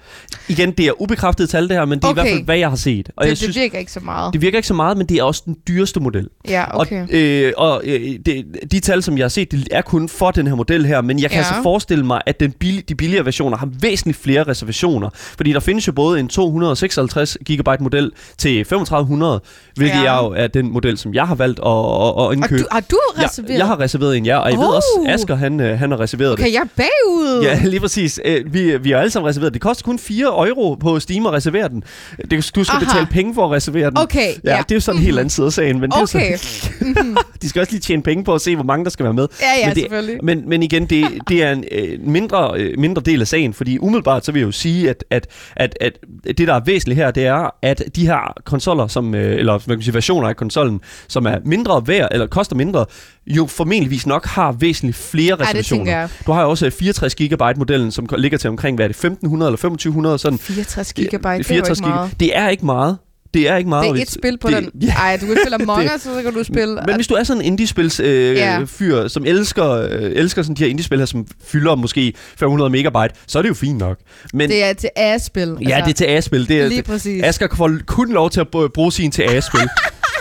Igen, 0.49 0.71
det 0.71 0.85
er 0.87 1.01
ubekræftede 1.01 1.47
tal 1.47 1.63
det 1.67 1.71
her, 1.77 1.85
men 1.85 1.99
det 1.99 2.05
er 2.05 2.09
Okay. 2.09 2.21
i 2.21 2.23
hvert 2.23 2.33
fald, 2.35 2.45
hvad 2.45 2.57
jeg 2.57 2.69
har 2.69 2.75
set. 2.75 3.09
Og 3.15 3.23
Det, 3.23 3.27
jeg 3.27 3.29
det 3.29 3.37
synes, 3.37 3.55
virker 3.57 3.79
ikke 3.79 3.91
så 3.91 3.99
meget. 3.99 4.33
det 4.33 4.41
virker 4.41 4.57
ikke 4.57 4.67
så 4.67 4.73
meget, 4.73 4.97
men 4.97 5.07
det 5.09 5.17
er 5.17 5.23
også 5.23 5.41
den 5.45 5.57
dyreste 5.67 5.99
model. 5.99 6.27
Ja, 6.49 6.79
okay. 6.79 7.01
Og, 7.03 7.07
øh, 7.13 7.53
og 7.57 7.81
øh, 7.85 8.01
det, 8.25 8.45
de 8.71 8.79
tal, 8.79 9.03
som 9.03 9.17
jeg 9.17 9.23
har 9.23 9.29
set, 9.29 9.51
det 9.51 9.67
er 9.71 9.81
kun 9.81 10.09
for 10.09 10.31
den 10.31 10.47
her 10.47 10.55
model 10.55 10.85
her, 10.85 11.01
men 11.01 11.19
jeg 11.19 11.29
kan 11.29 11.35
Ja. 11.41 11.47
altså 11.47 11.63
forestille 11.63 12.05
mig, 12.05 12.21
at 12.25 12.39
den 12.39 12.51
billig, 12.51 12.89
de 12.89 12.95
billigere 12.95 13.25
versioner 13.25 13.57
har 13.57 13.69
væsentligt 13.81 14.17
flere 14.17 14.43
reservationer. 14.43 15.09
Fordi 15.13 15.53
der 15.53 15.59
findes 15.59 15.87
jo 15.87 15.91
både 15.91 16.19
en 16.19 16.27
256 16.27 17.37
GB 17.51 17.67
model 17.79 18.11
til 18.37 18.65
3500, 18.65 19.41
hvilket 19.75 19.95
Ja. 19.97 20.03
ja. 20.13 20.23
jo 20.25 20.31
er 20.31 20.47
den 20.47 20.71
model, 20.73 20.97
som 20.97 21.13
jeg 21.13 21.27
har 21.27 21.35
valgt 21.35 21.59
at, 21.59 21.65
at, 21.65 21.71
at 21.71 21.75
Og 22.15 22.33
indkøbe. 22.33 22.61
du, 22.63 22.67
har 22.71 22.79
du 22.79 22.97
reserveret? 23.17 23.51
jeg, 23.51 23.57
jeg 23.59 23.67
har 23.67 23.79
reserveret 23.79 24.17
en, 24.17 24.25
ja, 24.25 24.37
og 24.37 24.49
jeg 24.51 24.57
ved 24.59 24.65
Oh. 24.67 24.75
også, 24.75 24.87
Asger 25.07 25.35
han, 25.35 25.59
øh, 25.59 25.79
han 25.79 25.91
har 25.91 25.99
reserveret 25.99 26.37
det. 26.37 26.45
Okay, 26.45 26.53
jeg 26.53 26.61
er 26.61 26.67
bagud. 26.77 27.34
Ja, 27.43 27.59
lige 27.63 27.79
præcis. 27.79 28.19
Øh, 28.25 28.53
Vi, 28.53 28.77
vi 28.77 28.91
har 28.91 28.97
alle 28.99 29.09
sammen 29.11 29.29
reserveret. 29.29 29.53
Det 29.53 29.61
koster 29.61 29.83
kun 29.83 29.99
4 29.99 30.47
euro 30.47 30.75
på 30.75 30.99
Steam 30.99 31.25
at 31.25 31.33
reservere 31.33 31.69
den. 31.69 31.83
Det, 32.31 32.51
du 32.55 32.63
skal 32.63 32.75
Aha. 32.75 32.85
betale 32.85 33.07
penge 33.11 33.33
for 33.33 33.45
at 33.45 33.51
reservere 33.51 33.89
den. 33.89 33.97
Okay, 33.97 34.27
Ja, 34.43 34.55
ja. 34.55 34.57
det 34.63 34.71
er 34.71 34.75
jo 34.75 34.79
sådan 34.79 34.99
en 34.99 35.05
helt 35.05 35.19
anden 35.19 35.29
side 35.29 35.45
af 35.45 35.53
sagen. 35.53 35.79
Men 35.79 35.91
Okay. 35.93 36.19
det 36.19 36.27
er 36.27 36.31
jo 36.31 36.37
så, 36.37 37.23
de 37.41 37.49
skal 37.49 37.59
også 37.59 37.71
lige 37.71 37.81
tjene 37.81 38.01
penge 38.03 38.23
på 38.23 38.33
at 38.33 38.41
se, 38.41 38.55
hvor 38.55 38.63
mange 38.63 38.83
der 38.85 38.89
skal 38.91 39.03
være 39.03 39.13
med. 39.13 39.27
Ja, 39.41 39.45
ja, 39.59 39.67
men 39.67 39.75
det, 39.75 39.81
selvfølgelig. 39.83 40.19
Men, 40.23 40.49
men 40.49 40.63
igen, 40.63 40.85
det, 40.85 41.05
det 41.29 41.43
er 41.43 41.51
en 41.51 41.63
øh, 41.71 41.99
mindre, 42.01 42.51
øh, 42.57 42.79
mindre 42.79 43.01
del 43.01 43.21
af 43.21 43.27
sagen, 43.27 43.53
fordi 43.53 43.77
umiddelbart 43.79 44.25
så 44.25 44.31
vil 44.31 44.39
jeg 44.39 44.47
jo 44.47 44.51
sige, 44.51 44.89
at, 44.89 45.03
at, 45.09 45.27
at, 45.55 45.77
at 45.81 45.93
det, 46.37 46.47
der 46.47 46.53
er 46.53 46.61
væsentligt 46.65 46.97
her, 46.97 47.11
det 47.11 47.25
er, 47.25 47.49
at 47.61 47.83
de 47.95 48.07
her 48.07 48.33
konsoller, 48.45 48.87
som, 48.87 49.15
øh, 49.15 49.39
eller 49.39 49.51
hvad 49.53 49.59
kan 49.59 49.75
man 49.77 49.81
sige, 49.81 49.93
versioner 49.93 50.27
af 50.29 50.35
konsollen, 50.35 50.81
som 51.07 51.25
er 51.25 51.35
mindre 51.45 51.83
værd, 51.87 52.07
eller 52.11 52.27
koster 52.27 52.55
mindre, 52.55 52.85
jo 53.27 53.45
formentligvis 53.45 54.07
nok 54.07 54.25
har 54.25 54.51
væsentligt 54.51 54.97
flere 54.97 55.35
reservationer. 55.35 55.91
jeg. 55.91 56.09
Du 56.27 56.31
har 56.31 56.41
jo 56.41 56.49
også 56.49 56.65
øh, 56.65 56.71
64 56.71 57.15
GB 57.15 57.41
modellen, 57.57 57.91
som 57.91 58.07
ligger 58.17 58.37
til 58.37 58.49
omkring, 58.49 58.75
hvad 58.77 58.85
er 58.85 58.87
det, 58.87 58.95
1500 58.95 59.49
eller 59.49 59.57
2500, 59.57 60.17
sådan. 60.17 60.39
64 60.39 60.93
gigabyte, 60.93 61.29
det 61.29 61.39
er 61.39 61.43
64 61.43 61.79
ikke 61.79 61.87
meget. 61.89 62.11
Det 62.19 62.37
er 62.37 62.47
ikke 62.49 62.65
meget. 62.65 62.97
Det 63.33 63.49
er 63.49 63.55
ikke 63.57 63.69
meget. 63.69 63.91
Det 63.93 63.97
er 63.99 64.01
et 64.01 64.11
spil 64.11 64.37
på 64.37 64.47
det, 64.49 64.57
den. 64.73 64.81
Ja, 64.81 64.93
Ej, 64.93 65.17
du 65.21 65.25
kan 65.25 65.37
spille 65.43 65.55
Among 65.63 65.89
Us, 65.95 66.01
så 66.01 66.21
kan 66.23 66.33
du 66.33 66.43
spille... 66.43 66.79
men 66.85 66.95
hvis 66.95 67.07
du 67.07 67.13
er 67.13 67.23
sådan 67.23 67.41
en 67.41 67.45
indiespils 67.47 67.99
øh, 67.99 68.35
Ja. 68.35 68.63
fyr, 68.67 69.07
som 69.07 69.25
elsker, 69.25 69.69
øh, 69.71 69.89
elsker 70.15 70.41
sådan 70.43 70.55
de 70.55 70.63
her 70.63 70.69
indiespil 70.69 70.97
her, 70.99 71.05
som 71.05 71.27
fylder 71.45 71.75
måske 71.75 72.13
500 72.39 72.69
megabyte, 72.69 73.15
så 73.27 73.37
er 73.37 73.41
det 73.41 73.49
jo 73.49 73.53
fint 73.53 73.77
nok. 73.77 73.97
Men 74.33 74.49
det 74.49 74.63
er 74.63 74.73
til 74.73 74.89
A-spil. 74.95 75.57
ja, 75.67 75.81
det 75.85 75.89
er 75.89 75.93
til 75.93 76.05
A-spil. 76.05 76.47
Det 76.47 76.61
er, 76.61 76.67
Lige 76.67 76.83
præcis. 76.83 77.23
Asger 77.23 77.47
får 77.55 77.71
kun 77.85 78.11
lov 78.13 78.29
til 78.29 78.39
at 78.39 78.47
br- 78.55 78.67
bruge 78.73 78.91
sin 78.91 79.11
til 79.11 79.21
A-spil. 79.21 79.69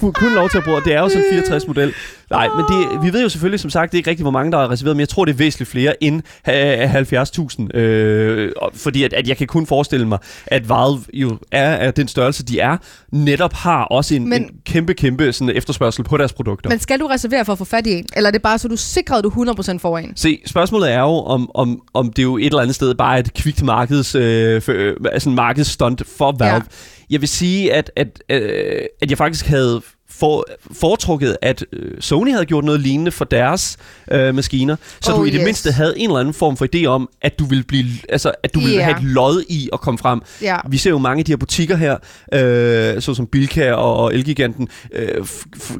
Kun- 0.01 0.35
lov 0.35 0.51
til 0.51 0.59
at 0.59 0.65
bruge. 0.65 0.81
Det 0.85 0.95
er 0.95 1.01
jo 1.01 1.09
sådan 1.09 1.25
en 1.33 1.39
64-model. 1.43 1.93
Nej, 2.31 2.49
men 2.57 2.65
det, 2.69 3.03
vi 3.05 3.13
ved 3.13 3.23
jo 3.23 3.29
selvfølgelig, 3.29 3.61
som 3.61 3.71
sagt, 3.71 3.93
det 3.93 3.97
er 3.97 4.01
ikke 4.01 4.11
rigtig, 4.11 4.25
hvor 4.25 4.31
mange 4.31 4.53
der 4.53 4.59
er 4.59 4.71
reserveret, 4.71 4.97
men 4.97 5.01
jeg 5.01 5.09
tror, 5.09 5.25
det 5.25 5.33
er 5.33 5.37
væsentligt 5.37 5.71
flere 5.71 6.05
end 6.05 6.23
øh, 6.49 7.73
70.000. 7.73 7.79
Øh, 7.79 8.53
og- 8.57 8.71
fordi 8.75 9.03
at, 9.03 9.13
at 9.13 9.29
jeg 9.29 9.37
kan 9.37 9.47
kun 9.47 9.67
forestille 9.67 10.09
mig, 10.09 10.19
at 10.47 10.69
Valve 10.69 11.01
jo 11.13 11.39
er 11.53 11.77
af 11.77 11.95
den 11.95 12.09
størrelse, 12.09 12.45
de 12.45 12.61
er, 12.61 12.77
netop 13.13 13.53
har 13.53 13.83
også 13.85 14.15
en, 14.15 14.29
men, 14.29 14.43
en 14.43 14.51
kæmpe, 14.67 14.95
kæmpe 14.95 15.33
sådan 15.33 15.57
efterspørgsel 15.57 16.05
på 16.05 16.17
deres 16.17 16.33
produkter. 16.33 16.71
Men 16.71 16.79
skal 16.79 17.01
du 17.01 17.07
reservere 17.07 17.45
for 17.45 17.53
at 17.53 17.59
få 17.59 17.65
fat 17.65 17.87
i 17.87 17.93
en? 17.93 18.07
Eller 18.17 18.29
er 18.29 18.33
det 18.33 18.43
bare 18.43 18.59
så, 18.59 18.69
du 18.69 18.77
sikrer, 18.77 19.17
at 19.17 19.25
du 19.25 19.31
100% 19.31 19.79
får 19.79 19.99
en? 19.99 20.13
Se, 20.17 20.39
spørgsmålet 20.47 20.93
er 20.93 21.01
jo, 21.01 21.07
om, 21.25 21.51
om, 21.55 21.81
om 21.95 22.13
det 22.13 22.23
jo 22.23 22.37
et 22.39 22.47
eller 22.47 22.61
andet 22.61 22.75
sted 22.75 22.95
bare 22.95 23.15
er 23.15 23.19
et 23.19 23.35
kvikt 23.35 23.63
markeds, 23.63 24.15
øh, 24.15 24.63
for, 24.63 24.73
øh, 24.73 24.97
altså 25.13 25.29
en 25.29 25.35
markedsstunt 25.35 26.03
for 26.19 26.37
Valve. 26.39 26.55
Ja. 26.55 26.61
Ja. 27.15 27.17
Jeg 27.17 27.21
vil 27.21 27.29
sige, 27.29 27.73
at, 27.73 27.91
at, 27.97 28.23
øh, 28.31 28.81
at 29.03 29.11
jeg 29.11 29.19
faktisk 29.19 29.47
havde 29.47 29.83
for, 30.11 30.45
foretrukket, 30.73 31.37
at 31.43 31.65
øh, 31.73 31.91
Sony 32.01 32.31
havde 32.33 32.45
gjort 32.47 32.65
noget 32.65 32.81
lignende 32.81 33.11
for 33.11 33.25
deres 33.25 33.77
øh, 34.13 34.35
maskiner, 34.35 34.77
så 35.01 35.13
Oh, 35.13 35.19
du 35.19 35.25
i 35.25 35.31
det 35.31 35.39
yes. 35.39 35.45
mindste 35.45 35.73
havde 35.73 35.99
en 35.99 36.09
eller 36.11 36.21
anden 36.21 36.35
form 36.35 36.57
for 36.57 36.67
idé 36.77 36.85
om, 36.87 37.09
at 37.23 37.39
du 37.39 37.45
ville 37.45 37.65
blive, 37.65 37.85
altså, 38.09 38.33
at 38.43 38.55
du 38.55 38.61
ville 38.61 38.77
Ja. 38.77 38.83
have 38.83 38.97
et 38.97 39.03
lod 39.05 39.43
i 39.49 39.69
at 39.73 39.81
komme 39.81 39.99
frem. 39.99 40.21
Ja. 40.43 40.57
Vi 40.69 40.77
ser 40.79 40.91
jo 40.91 40.99
mange 40.99 41.19
af 41.21 41.25
de 41.25 41.33
her 41.33 41.37
butikker 41.37 41.77
her, 41.77 41.97
øh, 42.95 43.03
såsom 43.03 43.27
Bilka 43.27 43.73
og, 43.73 43.97
og 43.97 44.15
Elgiganten, 44.15 44.69
øh, 44.93 45.09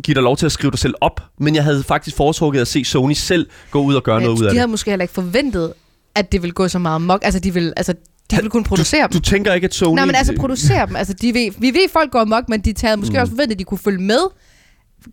giver 0.03 0.15
dig 0.15 0.23
lov 0.23 0.37
til 0.37 0.47
at 0.47 0.53
skrive 0.53 0.71
dig 0.71 0.79
selv 0.79 0.95
op, 1.01 1.21
men 1.41 1.55
jeg 1.55 1.65
havde 1.65 1.83
faktisk 1.83 2.17
foretrukket 2.17 2.61
at 2.61 2.69
se 2.69 2.85
Sony 2.85 3.13
selv 3.13 3.47
gå 3.71 3.83
ud 3.83 3.95
og 3.95 4.03
gøre 4.03 4.21
noget 4.21 4.33
ud 4.33 4.39
af 4.39 4.43
de 4.43 4.51
det. 4.51 4.59
havde 4.59 4.71
måske 4.71 4.91
heller 4.91 5.05
ikke 5.05 5.15
forventet, 5.15 5.73
at 6.15 6.33
det 6.33 6.43
ville 6.43 6.53
gå 6.53 6.69
så 6.69 6.79
meget 6.79 7.01
mok. 7.03 7.21
Altså, 7.25 7.41
de 7.41 7.55
vil, 7.55 7.73
altså, 7.77 7.95
de 8.37 8.43
vil 8.43 8.51
kunne 8.51 8.65
producere 8.65 9.07
Du 9.07 9.13
dem. 9.13 9.23
tænker 9.23 9.53
ikke, 9.53 9.65
at 9.65 9.75
Sony... 9.75 9.95
Nej, 9.95 10.05
men 10.05 10.15
altså 10.15 10.35
producere 10.37 10.87
dem. 10.87 10.97
Altså, 10.97 11.13
de 11.13 11.35
ved, 11.35 11.51
vi 11.59 11.67
ved, 11.67 11.89
folk 11.93 12.11
går 12.11 12.25
mok, 12.25 12.49
men 12.49 12.61
de 12.61 12.75
havde 12.83 12.97
måske 12.97 13.13
mm. 13.13 13.21
også 13.21 13.31
forventet, 13.31 13.53
at 13.55 13.59
de 13.59 13.65
kunne 13.65 13.79
følge 13.79 14.03
med 14.03 14.19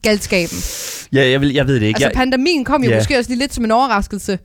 galskaben. 0.02 0.58
Ja, 1.14 1.30
jeg, 1.30 1.42
vil, 1.42 1.54
jeg 1.54 1.68
ved 1.68 1.76
det 1.76 1.82
ikke. 1.88 1.98
Altså, 1.98 2.08
jeg, 2.08 2.16
pandemien 2.16 2.66
kom 2.66 2.84
jo 2.84 2.90
Ja. 2.90 2.98
måske 2.98 3.18
også 3.18 3.30
lige 3.30 3.40
lidt 3.40 3.54
som 3.54 3.66
en 3.66 3.72
overraskelse 3.72 4.40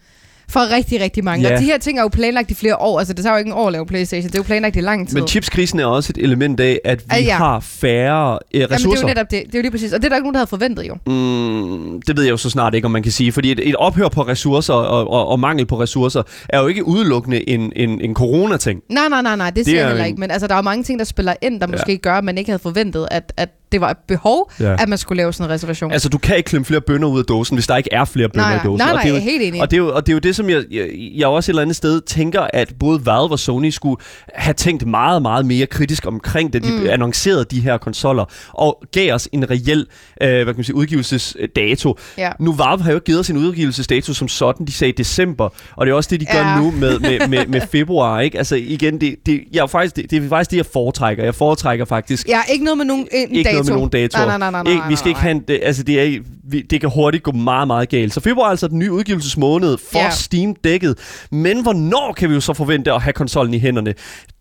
for 0.49 0.75
rigtig, 0.77 1.01
rigtig 1.01 1.25
mange. 1.25 1.49
Ja. 1.49 1.55
Og 1.55 1.61
de 1.61 1.65
her 1.65 1.79
ting 1.79 1.99
er 1.99 2.03
jo 2.03 2.09
planlagt 2.09 2.51
i 2.51 2.55
flere 2.55 2.77
år. 2.77 2.99
Altså, 2.99 3.15
det 3.15 3.23
tager 3.25 3.35
jo 3.35 3.39
ikke 3.39 3.49
en 3.49 3.55
år 3.55 3.67
at 3.67 3.73
lave 3.73 3.87
Playstation. 3.87 4.29
Det 4.29 4.35
er 4.35 4.39
jo 4.39 4.43
planlagt 4.43 4.77
i 4.77 4.81
lang 4.81 5.09
tid. 5.09 5.17
men 5.19 5.29
chipskrisen 5.29 5.81
er 5.81 5.87
også 5.87 6.13
et 6.17 6.25
element 6.25 6.61
af, 6.61 6.81
at 6.85 7.03
vi 7.11 7.25
ja. 7.25 7.37
har 7.37 7.61
færre 7.61 8.33
øh, 8.55 8.61
Jamen, 8.61 8.65
det 8.69 8.73
er 8.73 8.75
ressourcer. 8.77 9.03
jo 9.03 9.07
netop 9.09 9.31
det. 9.31 9.43
Det 9.47 9.55
er 9.55 9.59
jo 9.59 9.63
lige 9.63 9.71
præcis. 9.71 9.93
Og 9.93 9.99
det 9.99 10.05
er 10.05 10.09
der 10.09 10.17
ikke 10.17 10.25
nogen, 10.25 10.35
der 10.35 10.39
havde 10.39 10.49
forventet 10.49 10.89
jo. 10.89 10.95
Mm, 11.07 12.03
det 12.07 12.17
ved 12.17 12.25
jeg 12.25 12.31
jo 12.31 12.37
så 12.37 12.51
snart 12.51 12.75
ikke, 12.75 12.85
om 12.85 12.91
man 12.91 13.03
kan 13.03 13.13
sige. 13.13 13.33
Fordi 13.33 13.53
et, 13.53 13.69
et 13.69 13.77
ophør 13.77 14.09
på 14.09 14.23
ressourcer 14.23 14.75
og, 14.75 15.11
og, 15.11 15.29
og 15.29 15.41
mangel 15.41 15.67
på 15.67 15.81
ressourcer 15.81 16.23
er 16.49 16.61
jo 16.61 16.67
ikke 16.67 16.87
udelukkende 16.87 17.49
en, 17.51 17.73
en, 17.77 18.01
en 18.01 18.15
corona-ting. 18.15 18.81
Nej, 18.91 19.09
nej, 19.09 19.23
nej, 19.23 19.37
nej, 19.37 19.47
det, 19.51 19.57
Det 19.57 19.65
siger 19.65 19.77
er 19.77 19.81
jeg 19.81 19.89
heller 19.89 20.05
en- 20.05 20.09
ikke. 20.09 20.21
Men 20.21 20.31
altså, 20.31 20.47
der 20.47 20.55
er 20.55 20.59
jo 20.59 20.63
mange 20.63 20.85
ting, 20.85 20.99
der 20.99 21.05
spiller 21.05 21.35
ind, 21.43 21.61
der 21.61 21.67
Ja. 21.67 21.73
måske 21.73 21.99
gør, 21.99 22.15
at 22.15 22.25
man 22.25 22.39
ikke 22.39 22.51
havde 22.51 22.63
forventet, 22.63 23.09
at, 23.11 23.33
at 23.37 23.49
det 23.73 23.81
var 23.81 23.91
et 23.91 23.97
behov, 24.09 24.53
Ja. 24.61 24.77
at 24.83 24.89
man 24.89 24.99
skulle 24.99 25.17
lave 25.17 25.33
sådan 25.33 25.51
en 25.51 25.55
reservation. 25.55 25.93
Altså, 25.93 26.09
du 26.09 26.19
kan 26.19 26.37
ikke 26.37 26.49
klemme 26.49 26.65
flere 26.65 26.81
bønner 26.81 27.09
ud 27.09 27.19
af 27.19 27.25
dåsen, 27.25 27.57
hvis 27.57 27.67
der 27.67 27.77
ikke 27.77 27.89
er 27.93 28.05
flere 28.05 28.29
bønner 28.29 28.49
Nej, 28.49 28.57
i 28.57 28.67
dåsen. 28.67 28.79
nej, 28.79 28.89
Og 28.89 28.95
nej, 28.95 29.03
det 29.03 29.11
er 29.11 29.15
jo- 29.15 29.21
helt 29.21 29.43
enig. 29.43 29.61
Og 29.63 29.71
det, 29.71 29.77
er 29.77 29.81
jo, 29.81 29.95
og 29.95 30.07
det 30.07 30.13
er 30.13 30.15
jo 30.15 30.19
det, 30.19 30.37
som 30.37 30.51
jeg, 30.51 30.63
jeg, 30.71 30.89
jeg 31.15 31.27
også 31.29 31.51
et 31.51 31.53
eller 31.53 31.63
andet 31.63 31.77
sted 31.77 32.01
tænker, 32.01 32.47
at 32.53 32.73
både 32.81 33.07
Valve 33.07 33.31
og 33.31 33.39
Sony 33.39 33.71
skulle 33.71 33.97
have 34.35 34.55
tænkt 34.55 34.87
meget, 34.87 35.23
meget 35.23 35.47
mere 35.47 35.67
kritisk 35.67 36.07
omkring, 36.07 36.53
da 36.53 36.59
de 36.59 36.71
mm. 36.71 36.87
annoncerede 36.91 37.45
de 37.51 37.61
her 37.61 37.79
konsoller, 37.79 38.25
og 38.53 38.83
gav 38.93 39.15
os 39.15 39.29
en 39.33 39.51
reel 39.51 39.87
øh, 40.23 40.29
hvad 40.29 40.45
kan 40.45 40.55
man 40.57 40.65
sige, 40.65 40.77
udgivelsesdato. 40.77 41.99
Ja. 42.19 42.31
Nu 42.41 42.53
Valve 42.53 42.83
har 42.83 42.93
jo 42.93 42.99
givet 42.99 43.21
os 43.21 43.31
en 43.31 43.37
udgivelsesdato 43.37 44.15
som 44.15 44.29
sådan, 44.29 44.67
de 44.67 44.73
sagde 44.73 44.93
december, 44.93 45.49
og 45.77 45.87
det 45.87 45.93
er 45.93 45.97
også 45.97 46.09
det, 46.13 46.21
de 46.21 46.27
gør 46.33 46.39
Ja. 46.39 46.59
nu 46.59 46.71
med, 46.71 46.99
med, 46.99 47.29
med, 47.29 47.47
med 47.47 47.61
februar. 47.61 48.21
Ikke? 48.21 48.39
Altså 48.39 48.57
igen, 48.57 49.01
det, 49.01 49.17
det, 49.27 49.41
jeg 49.53 49.63
er 49.63 49.67
faktisk, 49.67 49.97
det, 49.97 50.11
det 50.11 50.25
er 50.25 50.29
faktisk 50.29 50.51
det, 50.51 50.57
jeg 50.57 50.67
foretrækker. 50.67 51.25
Jeg 51.25 51.35
foretrækker 51.35 51.85
faktisk 51.85 52.29
Ja, 52.29 52.41
ikke 52.53 52.65
noget 52.65 52.79
med 52.79 52.85
nogen 52.87 53.09
en 53.13 53.31
ikke. 53.31 53.51
Noget 53.57 53.67
med 53.67 53.75
nogen 53.75 53.91
datoer. 53.91 54.27
Nej, 54.27 54.39
nej, 54.39 54.51
nej, 54.51 54.63
nej, 54.63 54.75
nej, 54.75 54.89
vi 54.89 54.97
skal 54.97 55.09
ikke 55.09 55.21
have 55.21 55.31
en, 55.31 55.43
det, 55.49 55.61
altså 55.63 55.83
det, 55.83 56.03
er, 56.03 56.21
vi, 56.45 56.63
det 56.63 56.81
kan 56.81 56.91
hurtigt 56.91 57.23
gå 57.23 57.33
meget, 57.33 57.67
meget 57.67 57.89
galt. 57.89 58.15
Så 58.15 58.21
februar 58.21 58.47
er 58.47 58.51
altså 58.51 58.69
den 58.69 58.79
nye 58.79 58.93
udgivelsesmåned 58.93 59.79
for 59.93 59.99
Ja. 59.99 60.11
Steam-dækket. 60.11 60.99
Men 61.31 61.63
hvornår 61.63 62.13
kan 62.17 62.29
vi 62.29 62.35
jo 62.35 62.41
så 62.41 62.55
forvente 62.55 62.93
at 62.93 63.03
have 63.03 63.13
konsollen 63.13 63.55
i 63.55 63.59
hænderne? 63.59 63.95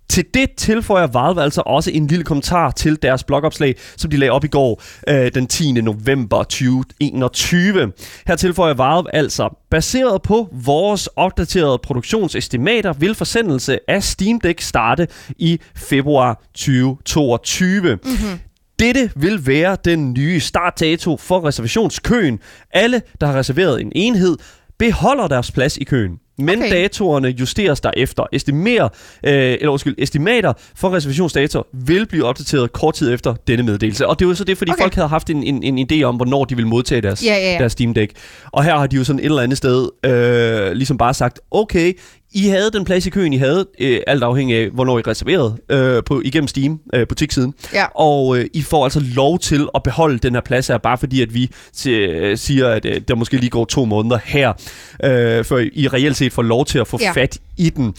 Til 0.10 0.26
det 0.34 0.52
tilføjer 0.58 1.08
Valve 1.08 1.42
altså 1.42 1.62
også 1.66 1.92
en 1.92 2.08
lille 2.08 2.24
kommentar 2.24 2.72
til 2.72 2.98
deres 3.02 3.24
blogopslag, 3.24 3.76
som 3.98 4.12
de 4.12 4.18
lagde 4.18 4.32
op 4.32 4.44
i 4.44 4.48
går 4.48 4.82
øh, 5.10 5.32
den 5.34 5.48
10. 5.48 5.72
november 5.72 6.44
2021. 6.44 7.92
Her 8.28 8.36
tilføjer 8.36 8.74
Valve 8.74 9.16
altså, 9.16 9.58
baseret 9.72 10.22
på 10.22 10.50
vores 10.52 11.08
opdaterede 11.08 11.80
produktionsestimater, 11.84 12.94
vil 12.94 13.16
forsendelse 13.16 13.80
af 13.88 14.04
Steam 14.04 14.40
Deck 14.40 14.62
starte 14.62 15.08
i 15.38 15.60
februar 15.76 16.42
2022. 16.54 17.82
Mm-hmm. 17.96 18.40
Dette 18.80 19.12
vil 19.16 19.48
være 19.48 19.78
den 19.86 20.14
nye 20.14 20.40
startdato 20.40 21.18
for 21.18 21.48
reservationskøen. 21.48 22.40
Alle, 22.74 23.02
der 23.22 23.28
har 23.28 23.40
reserveret 23.40 23.82
en 23.82 23.92
enhed, 23.96 24.38
beholder 24.80 25.28
deres 25.28 25.52
plads 25.52 25.78
i 25.78 25.84
køen. 25.84 26.20
Men 26.38 26.60
okay. 26.60 26.72
Datorerne 26.72 27.28
justeres 27.28 27.80
derefter. 27.82 28.24
Estimerer, 28.34 28.90
øh, 29.24 29.34
eller 29.34 29.70
undskyld, 29.70 29.96
estimater 29.98 30.54
for 30.76 30.94
reservationsdato 30.94 31.64
vil 31.74 32.08
blive 32.08 32.26
opdateret 32.26 32.74
kort 32.74 32.94
tid 32.94 33.14
efter 33.14 33.36
denne 33.48 33.64
meddelelse. 33.64 34.08
Og 34.08 34.20
det 34.20 34.26
er 34.26 34.30
jo 34.30 34.36
så 34.36 34.44
det, 34.44 34.58
fordi. 34.58 34.72
Okay. 34.72 34.82
folk 34.84 34.94
havde 34.96 35.08
haft 35.08 35.30
en, 35.30 35.44
en, 35.44 35.78
en 35.78 35.88
idé 35.92 36.04
om, 36.04 36.16
hvornår 36.16 36.46
de 36.46 36.56
ville 36.56 36.70
modtage 36.70 37.02
deres, 37.02 37.26
Ja, 37.26 37.34
ja, 37.34 37.52
ja. 37.52 37.58
deres 37.58 37.72
Steam 37.72 37.94
Deck. 37.94 38.12
Og 38.52 38.64
her 38.64 38.78
har 38.78 38.88
de 38.88 38.96
jo 38.96 39.04
sådan 39.04 39.20
et 39.20 39.26
eller 39.26 39.42
andet 39.42 39.58
sted 39.58 39.90
øh, 40.06 40.72
ligesom 40.72 40.98
bare 40.98 41.14
sagt, 41.14 41.40
okay, 41.52 41.94
I 42.36 42.48
havde 42.48 42.72
den 42.72 42.86
plads 42.86 43.06
i 43.06 43.10
køen, 43.10 43.34
I 43.34 43.38
havde, 43.38 43.68
øh, 43.80 44.02
alt 44.08 44.24
afhængig 44.24 44.58
af, 44.58 44.70
hvornår 44.70 45.00
I 45.00 45.02
reserverede 45.02 45.58
øh, 45.70 46.04
på, 46.04 46.22
igennem 46.26 46.48
Steam, 46.48 46.80
øh, 46.94 47.08
butikssiden. 47.08 47.54
Ja. 47.74 47.86
Og 47.96 48.38
øh, 48.38 48.46
I 48.54 48.62
får 48.62 48.84
altså 48.84 49.00
lov 49.16 49.40
til 49.40 49.68
at 49.76 49.84
beholde 49.84 50.18
den 50.18 50.34
her 50.34 50.42
plads 50.42 50.68
her, 50.68 50.78
bare 50.78 50.98
fordi, 50.98 51.22
at 51.22 51.34
vi 51.34 51.52
øh, 51.88 52.38
siger, 52.38 52.68
at 52.70 52.86
øh, 52.86 53.02
der 53.08 53.16
måske 53.16 53.38
lige 53.38 53.50
går 53.50 53.66
to 53.66 53.86
måneder 53.86 54.20
her, 54.24 54.54
øh, 55.04 55.44
før 55.46 55.58
I 55.74 55.88
reelt 55.88 56.18
set 56.18 56.34
får 56.34 56.42
lov 56.42 56.66
til 56.66 56.80
at 56.80 56.88
få 56.88 56.98
ja. 57.02 57.12
Fat 57.12 57.40
i 57.58 57.70
den. 57.70 57.96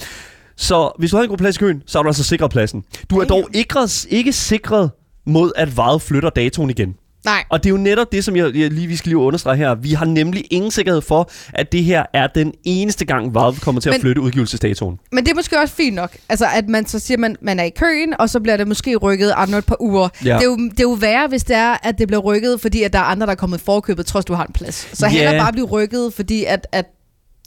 Så 0.56 0.90
hvis 0.98 1.10
du 1.10 1.16
har 1.16 1.22
en 1.22 1.28
god 1.28 1.38
plads 1.38 1.56
i 1.56 1.58
køen, 1.58 1.82
så 1.86 1.98
er 1.98 2.02
du 2.02 2.08
altså 2.08 2.24
sikret 2.24 2.50
pladsen. 2.50 2.84
Du 3.10 3.18
er 3.18 3.24
dog 3.24 3.48
ikke, 3.54 3.78
ikke 4.08 4.32
sikret 4.32 4.90
mod, 5.26 5.52
at 5.56 5.76
Valve 5.76 6.00
flytter 6.00 6.30
datoen 6.30 6.70
igen. 6.70 6.94
Nej. 7.26 7.44
Og 7.50 7.62
det 7.64 7.68
er 7.68 7.70
jo 7.70 7.76
netop 7.76 8.12
det, 8.12 8.24
som 8.24 8.36
jeg, 8.36 8.56
jeg 8.56 8.70
lige, 8.70 8.86
vi 8.86 8.96
skal 8.96 9.08
lige 9.08 9.18
understrege 9.18 9.56
her. 9.56 9.74
Vi 9.74 9.92
har 9.92 10.04
nemlig 10.06 10.44
ingen 10.50 10.70
sikkerhed 10.70 11.00
for, 11.02 11.30
at 11.54 11.72
det 11.72 11.84
her 11.84 12.04
er 12.12 12.26
den 12.26 12.52
eneste 12.64 13.04
gang, 13.04 13.34
Valve 13.34 13.56
kommer 13.60 13.80
til 13.80 13.88
at 13.88 13.94
Men- 13.94 14.00
flytte 14.00 14.20
udgivelsesdatoen. 14.22 14.98
Men 15.12 15.24
det 15.24 15.30
er 15.30 15.34
måske 15.34 15.60
også 15.60 15.74
fint 15.74 15.94
nok. 15.96 16.16
Altså, 16.28 16.46
at 16.54 16.68
man 16.68 16.86
så 16.86 16.98
siger, 16.98 17.18
man, 17.18 17.36
man 17.40 17.60
er 17.60 17.64
i 17.64 17.70
køen, 17.76 18.14
og 18.20 18.30
så 18.30 18.40
bliver 18.40 18.56
det 18.56 18.68
måske 18.68 18.96
rykket 18.96 19.32
andre 19.36 19.58
et 19.58 19.66
par 19.66 19.76
uger. 19.82 20.08
Ja. 20.24 20.34
Det, 20.34 20.40
er 20.40 20.44
jo, 20.44 20.56
det 20.56 20.80
er 20.80 20.82
jo 20.82 20.92
værre, 21.00 21.28
hvis 21.28 21.44
det 21.44 21.56
er, 21.56 21.76
at 21.82 21.98
det 21.98 22.06
bliver 22.08 22.20
rykket, 22.20 22.60
fordi 22.60 22.82
at 22.82 22.92
der 22.92 22.98
er 22.98 23.02
andre, 23.02 23.26
der 23.26 23.32
er 23.32 23.36
kommet 23.36 23.60
forkøbet, 23.60 24.06
trods 24.06 24.24
du 24.24 24.34
har 24.34 24.44
en 24.44 24.52
plads. 24.52 24.88
Så 24.92 25.06
Ja. 25.06 25.10
heller 25.12 25.38
bare 25.42 25.52
blive 25.52 25.66
rykket, 25.66 26.12
fordi 26.16 26.44
at, 26.44 26.66
at 26.72 26.86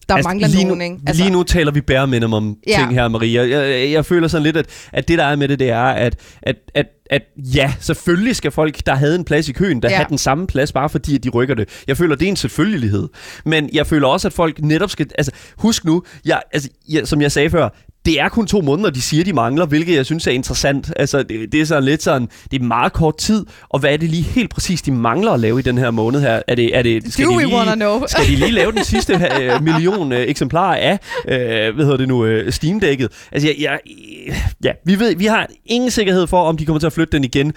der 0.10 0.16
altså, 0.16 0.30
mangler 0.30 0.48
lige 0.48 0.63
nogen, 0.63 0.78
nu, 0.78 0.84
ikke? 0.84 0.98
Altså, 1.08 1.24
Lige 1.24 1.34
nu 1.34 1.44
taler 1.44 1.72
vi 1.72 1.82
bare 1.82 2.08
minimum 2.08 2.58
Ja. 2.68 2.78
ting 2.80 2.94
her, 2.94 3.08
Maria. 3.08 3.42
Jeg, 3.42 3.70
jeg, 3.70 3.92
jeg 3.92 4.06
føler 4.06 4.28
sådan 4.28 4.44
lidt, 4.44 4.58
at, 4.58 4.66
at 4.94 5.08
det 5.08 5.18
der 5.18 5.25
er 5.25 5.36
med 5.36 5.48
det, 5.48 5.60
det 5.60 5.70
er, 5.70 5.84
at, 5.84 6.16
at, 6.42 6.56
at, 6.75 6.86
at 7.10 7.22
ja, 7.38 7.74
selvfølgelig 7.80 8.36
skal 8.36 8.51
folk, 8.51 8.86
der 8.86 8.96
havde 8.96 9.16
en 9.16 9.24
plads 9.24 9.50
i 9.50 9.51
køen, 9.54 9.82
der. 9.82 9.89
Ja. 9.89 9.96
have 9.96 10.06
den 10.10 10.18
samme 10.18 10.48
plads, 10.48 10.72
bare 10.72 10.89
fordi 10.89 11.16
at 11.16 11.24
de 11.24 11.30
rykker 11.30 11.56
det. 11.56 11.84
Jeg 11.88 11.98
føler, 11.98 12.16
det 12.16 12.25
er 12.25 12.30
en 12.30 12.36
selvfølgelighed. 12.36 13.08
Men 13.46 13.70
jeg 13.74 13.88
føler 13.88 14.08
også, 14.08 14.28
at 14.28 14.34
folk 14.34 14.62
netop 14.62 14.89
skal... 14.89 15.08
Altså, 15.18 15.32
husk 15.58 15.86
nu, 15.86 16.04
jeg, 16.25 16.42
altså, 16.54 16.70
jeg, 16.89 17.08
som 17.08 17.22
jeg 17.22 17.32
sagde 17.32 17.50
før, 17.50 17.70
det 18.06 18.20
er 18.20 18.29
kun 18.29 18.48
to 18.48 18.62
måneder, 18.62 18.89
de 18.89 19.01
siger, 19.01 19.24
de 19.24 19.34
mangler, 19.34 19.65
hvilket 19.65 19.96
jeg 19.96 20.06
synes 20.06 20.27
er 20.27 20.32
interessant. 20.32 20.94
Altså, 20.96 21.24
det, 21.24 21.51
det 21.51 21.62
er 21.62 21.65
sådan 21.65 21.84
lidt 21.84 22.03
sådan, 22.03 22.27
det 22.51 22.62
er 22.62 22.65
meget 22.65 22.94
kort 22.94 23.18
tid, 23.18 23.46
og 23.70 23.79
hvad 23.79 23.94
er 23.94 23.98
det 23.98 24.10
lige 24.10 24.24
helt 24.24 24.50
præcis, 24.50 24.82
de 24.82 24.91
mangler 24.91 25.32
at 25.32 25.39
lave 25.39 25.60
i 25.60 25.62
den 25.62 25.77
her 25.77 25.91
måned 25.91 26.22
her? 26.22 26.41
Er 26.48 26.56
det, 26.56 26.77
er 26.77 26.82
det, 26.82 27.13
skal 27.13 27.25
Do 27.25 27.32
de 27.32 27.36
we 27.36 27.44
lige, 27.44 27.75
know? 27.75 28.03
skal 28.08 28.25
de 28.25 28.36
lige 28.36 28.51
lave 28.51 28.72
den 28.72 28.84
sidste 28.84 29.13
øh, 29.41 29.63
million 29.63 30.12
øh, 30.12 30.20
eksemplarer 30.20 30.75
af, 30.75 31.00
øh, 31.27 31.75
hvad 31.75 31.86
hedder 31.86 31.98
det 31.98 32.08
nu, 32.08 32.25
øh, 32.25 32.51
Steam-dækket? 32.51 33.27
Altså, 33.32 33.48
jeg, 33.48 33.56
jeg, 33.60 33.79
ja, 34.63 34.72
vi 34.86 35.00
ved, 35.00 35.15
vi 35.15 35.25
har 35.25 35.48
ingen 35.65 35.91
sikkerhed 35.91 36.27
for, 36.27 36.44
om 36.44 36.58
de 36.58 36.65
kommer 36.65 36.79
til 36.79 36.88
at 36.88 36.94
flytte 36.94 37.12
den 37.12 37.24
igen. 37.24 37.53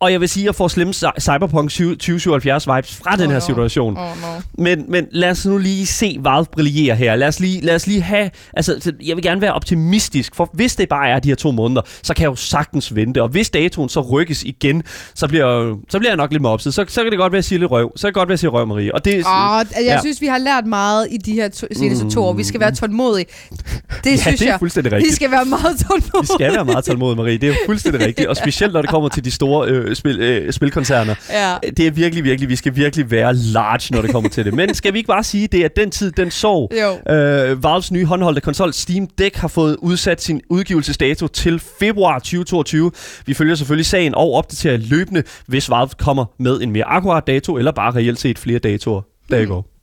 Og 0.00 0.12
jeg 0.12 0.20
vil 0.20 0.28
sige, 0.28 0.42
at 0.42 0.46
jeg 0.46 0.54
får 0.54 0.68
slemme 0.68 0.92
cy- 0.94 1.20
Cyberpunk 1.20 1.70
20- 1.70 1.74
2077 1.76 2.66
vibes 2.66 2.96
fra 2.96 3.16
den 3.16 3.24
Oh, 3.26 3.30
her 3.30 3.38
no. 3.38 3.44
situation. 3.46 3.96
Oh, 3.96 4.02
no. 4.02 4.62
Men, 4.64 4.84
men 4.88 5.06
lad 5.12 5.30
os 5.30 5.46
nu 5.46 5.58
lige 5.58 5.86
se 5.86 6.16
Valve 6.20 6.46
brillere 6.52 6.96
her. 6.96 7.16
Lad 7.16 7.28
os 7.28 7.40
lige, 7.40 7.60
lad 7.60 7.74
os 7.74 7.86
lige 7.86 8.02
have... 8.02 8.30
Altså, 8.54 8.76
så 8.80 8.92
jeg 9.04 9.16
vil 9.16 9.24
gerne 9.24 9.40
være 9.40 9.52
optimistisk, 9.52 10.34
for 10.34 10.50
hvis 10.52 10.76
det 10.76 10.88
bare 10.88 11.08
er 11.08 11.18
de 11.18 11.28
her 11.28 11.36
to 11.36 11.50
måneder, 11.50 11.82
så 12.02 12.14
kan 12.14 12.22
jeg 12.22 12.30
jo 12.30 12.36
sagtens 12.36 12.94
vente. 12.94 13.22
Og 13.22 13.28
hvis 13.28 13.50
datoen 13.50 13.88
så 13.88 14.00
rykkes 14.00 14.42
igen, 14.42 14.82
så 15.14 15.28
bliver, 15.28 15.76
så 15.90 15.98
bliver 15.98 16.10
jeg 16.10 16.16
nok 16.16 16.30
lidt 16.32 16.42
med 16.42 16.50
opsid. 16.50 16.72
Så, 16.72 16.84
så 16.88 17.02
kan 17.02 17.10
det 17.10 17.18
godt 17.18 17.32
være, 17.32 17.36
at 17.38 17.42
jeg 17.42 17.44
siger 17.44 17.58
lidt 17.58 17.70
røv. 17.70 17.92
Så 17.96 18.00
kan 18.02 18.08
det 18.08 18.14
godt 18.14 18.28
være, 18.28 18.32
at 18.32 18.36
jeg 18.36 18.38
siger 18.38 18.50
røv, 18.50 18.66
Marie. 18.66 18.94
Og 18.94 19.04
det, 19.04 19.24
Og 19.26 19.64
jeg 19.76 19.84
Ja. 19.84 20.00
synes, 20.00 20.20
vi 20.20 20.26
har 20.26 20.38
lært 20.38 20.66
meget 20.66 21.08
i 21.10 21.16
de 21.16 21.32
her 21.32 21.48
to, 21.48 21.66
seneste 21.72 22.10
to 22.10 22.24
år. 22.24 22.32
Vi 22.32 22.44
skal 22.44 22.60
være 22.60 22.74
tålmodige. 22.74 23.26
Det 24.04 24.10
ja, 24.10 24.16
synes 24.16 24.38
det 24.38 24.42
er 24.46 24.50
jeg. 24.50 24.58
fuldstændig 24.58 24.92
Vi 24.92 24.96
rigtigt. 24.96 25.14
skal 25.16 25.30
være 25.30 25.44
meget 25.44 25.78
tålmodige. 25.88 26.20
Vi 26.20 26.26
skal 26.26 26.52
være 26.54 26.64
meget 26.64 26.84
tålmodige, 26.84 27.16
Marie. 27.16 27.38
Det 27.38 27.48
er 27.48 27.54
fuldstændig 27.66 28.00
rigtigt. 28.06 28.28
Og 28.28 28.36
specielt, 28.36 28.72
når 28.72 28.80
det 28.82 28.90
kommer 28.90 29.08
til 29.08 29.24
de 29.24 29.30
store 29.30 29.68
øh, 29.68 29.87
spil, 29.96 30.20
øh, 30.20 30.52
spilkoncerner. 30.52 31.14
Ja. 31.30 31.54
Det 31.76 31.86
er 31.86 31.90
virkelig, 31.90 32.24
virkelig, 32.24 32.48
vi 32.48 32.56
skal 32.56 32.76
virkelig 32.76 33.10
være 33.10 33.34
large, 33.34 33.94
når 33.94 34.02
det 34.02 34.12
kommer 34.12 34.30
til 34.30 34.44
det. 34.44 34.54
Men 34.54 34.74
skal 34.74 34.92
vi 34.92 34.98
ikke 34.98 35.08
bare 35.08 35.24
sige, 35.24 35.46
det 35.46 35.64
er 35.64 35.68
den 35.68 35.90
tid, 35.90 36.12
den 36.12 36.30
sov. 36.30 36.70
Jo. 36.82 37.14
Øh, 37.14 37.64
Valves 37.64 37.92
nye 37.92 38.04
håndholdte 38.04 38.40
konsol 38.40 38.72
Steam 38.72 39.06
Deck 39.06 39.36
har 39.36 39.48
fået 39.48 39.76
udsat 39.76 40.22
sin 40.22 40.40
udgivelsesdato 40.50 41.26
til 41.26 41.62
februar 41.80 42.18
2022. 42.18 42.90
Vi 43.26 43.34
følger 43.34 43.54
selvfølgelig 43.54 43.86
sagen 43.86 44.14
og 44.14 44.32
opdaterer 44.32 44.76
løbende, 44.76 45.22
hvis 45.46 45.70
Valve 45.70 45.90
kommer 45.98 46.24
med 46.38 46.60
en 46.60 46.70
mere 46.72 46.84
akkurat 46.84 47.26
dato, 47.26 47.56
eller 47.56 47.72
bare 47.72 47.94
reelt 47.94 48.20
set 48.20 48.38
flere 48.38 48.58
datoer. 48.58 49.02
Der 49.30 49.46
går. 49.46 49.77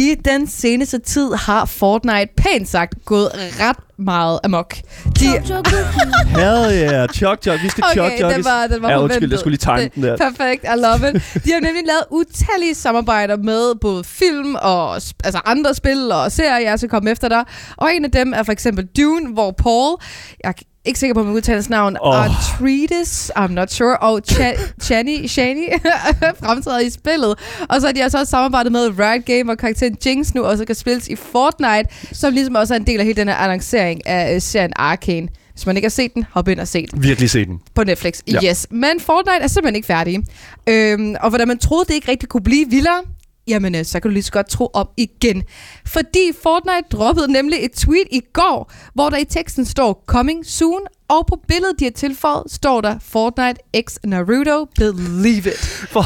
I 0.00 0.14
den 0.24 0.46
seneste 0.46 0.98
tid 0.98 1.32
har 1.32 1.64
Fortnite 1.64 2.28
pænt 2.36 2.68
sagt 2.68 2.94
gået 3.04 3.28
ret 3.60 3.76
meget 3.98 4.40
amok. 4.44 4.74
De, 5.20 5.26
Hell 6.40 6.72
yeah, 6.72 7.08
chok 7.08 7.42
chok. 7.42 7.62
Vi 7.62 7.68
skal 7.68 7.84
chok 7.94 8.06
okay, 8.06 8.18
chok. 8.18 8.34
den 8.34 8.44
var, 8.44 8.66
den 8.66 8.82
var 8.82 8.90
Ja, 8.90 9.00
undskyld, 9.02 9.30
jeg 9.30 9.38
skulle 9.38 9.52
lige 9.52 9.58
tegne 9.58 9.82
Det- 9.84 9.94
den 9.94 10.02
der. 10.02 10.16
Perfekt, 10.16 10.64
I 10.64 10.76
love 10.80 11.08
it. 11.10 11.44
De 11.44 11.52
har 11.52 11.60
nemlig 11.60 11.82
lavet 11.86 12.04
utallige 12.10 12.74
samarbejder 12.74 13.36
med 13.36 13.74
både 13.80 14.04
film 14.04 14.54
og 14.62 14.94
altså 14.94 15.40
andre 15.44 15.74
spil 15.74 16.12
og 16.12 16.32
serier, 16.32 16.58
jeg 16.70 16.78
skal 16.78 16.88
komme 16.90 17.10
efter 17.10 17.28
dig. 17.28 17.44
Og 17.76 17.94
en 17.94 18.04
af 18.04 18.10
dem 18.10 18.32
er 18.36 18.42
for 18.42 18.52
eksempel 18.52 18.86
Dune, 18.86 19.32
hvor 19.32 19.50
Paul, 19.50 19.96
jeg 20.44 20.54
ikke 20.84 20.98
sikker 20.98 21.14
på, 21.14 21.20
om 21.20 21.40
hans 21.46 21.70
navn, 21.70 21.96
oh. 22.00 22.16
Artreidis, 22.24 23.30
I'm 23.38 23.46
not 23.52 23.72
sure, 23.72 23.96
og 23.96 24.20
Cha- 24.30 24.72
Chani, 24.82 25.28
Shani 25.28 25.66
fremtræder 26.44 26.78
i 26.78 26.90
spillet. 26.90 27.34
Og 27.68 27.80
så 27.80 27.86
har 27.86 27.92
de 27.92 28.02
altså 28.02 28.18
også 28.18 28.30
samarbejdet 28.30 28.72
med 28.72 28.98
Riot 28.98 29.24
Game 29.24 29.52
og 29.52 29.58
karakteren 29.58 29.96
Jinx 30.06 30.34
nu 30.34 30.42
også 30.42 30.64
kan 30.64 30.74
spilles 30.74 31.08
i 31.08 31.16
Fortnite, 31.16 31.84
som 32.12 32.32
ligesom 32.34 32.54
også 32.54 32.74
er 32.74 32.78
en 32.78 32.86
del 32.86 32.98
af 33.00 33.06
hele 33.06 33.16
den 33.16 33.28
her 33.28 33.34
annoncering 33.34 34.06
af 34.06 34.34
øh, 34.34 34.40
serien 34.40 34.72
Arcane. 34.76 35.28
Hvis 35.52 35.66
man 35.66 35.76
ikke 35.76 35.86
har 35.86 35.90
set 35.90 36.14
den, 36.14 36.24
hop 36.32 36.48
ind 36.48 36.60
og 36.60 36.68
se 36.68 36.86
den 36.86 37.02
Virkelig 37.02 37.30
se 37.30 37.44
den. 37.44 37.58
på 37.74 37.84
Netflix. 37.84 38.20
Ja. 38.32 38.38
Yes. 38.50 38.66
Men 38.70 39.00
Fortnite 39.00 39.42
er 39.42 39.46
simpelthen 39.46 39.76
ikke 39.76 39.86
færdig. 39.86 40.18
Øhm, 40.66 41.14
og 41.20 41.28
hvordan 41.28 41.48
man 41.48 41.58
troede, 41.58 41.84
det 41.88 41.94
ikke 41.94 42.10
rigtig 42.10 42.28
kunne 42.28 42.42
blive 42.42 42.66
vildere, 42.70 43.00
jamen 43.50 43.74
øh, 43.74 43.84
så 43.84 44.00
kan 44.00 44.08
du 44.08 44.12
lige 44.12 44.22
så 44.22 44.32
godt 44.32 44.48
tro 44.48 44.70
op 44.74 44.92
igen. 44.96 45.42
Fordi 45.86 46.32
Fortnite 46.42 46.88
droppede 46.92 47.32
nemlig 47.32 47.58
et 47.64 47.72
tweet 47.72 48.06
i 48.10 48.20
går, 48.32 48.72
hvor 48.94 49.10
der 49.10 49.16
i 49.16 49.24
teksten 49.24 49.64
står 49.64 50.04
Coming 50.06 50.46
Soon, 50.46 50.80
og 51.10 51.26
på 51.26 51.38
billedet, 51.48 51.74
de 51.80 51.84
har 51.84 51.90
tilføjet, 51.92 52.42
står 52.52 52.80
der 52.80 52.94
Fortnite 53.02 53.60
x 53.88 53.96
Naruto, 54.04 54.64
believe 54.78 55.38
it. 55.48 55.58
For, 55.90 56.04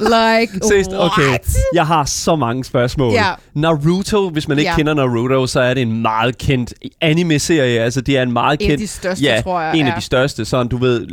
Like, 0.00 0.66
Seriøst, 0.68 0.90
okay. 0.92 1.38
Jeg 1.74 1.86
har 1.86 2.04
så 2.04 2.36
mange 2.36 2.64
spørgsmål. 2.64 3.12
Ja. 3.12 3.32
Naruto, 3.54 4.28
hvis 4.30 4.48
man 4.48 4.58
ikke 4.58 4.70
Ja. 4.70 4.76
kender 4.76 4.94
Naruto, 4.94 5.46
så 5.46 5.60
er 5.60 5.74
det 5.74 5.82
en 5.82 6.02
meget 6.02 6.38
kendt 6.38 6.74
anime-serie. 7.00 7.80
Altså, 7.80 8.00
det 8.00 8.18
er 8.18 8.22
en 8.22 8.32
meget 8.32 8.60
En 8.60 8.64
af 8.64 8.68
kendt... 8.68 8.80
de 8.82 8.86
største, 8.86 9.24
ja, 9.24 9.40
tror 9.44 9.60
jeg, 9.60 9.76
en 9.76 9.86
af 9.86 9.90
ja. 9.90 9.96
de 9.96 10.00
største. 10.00 10.44
Sådan, 10.44 10.68
du 10.68 10.76
ved, 10.76 11.06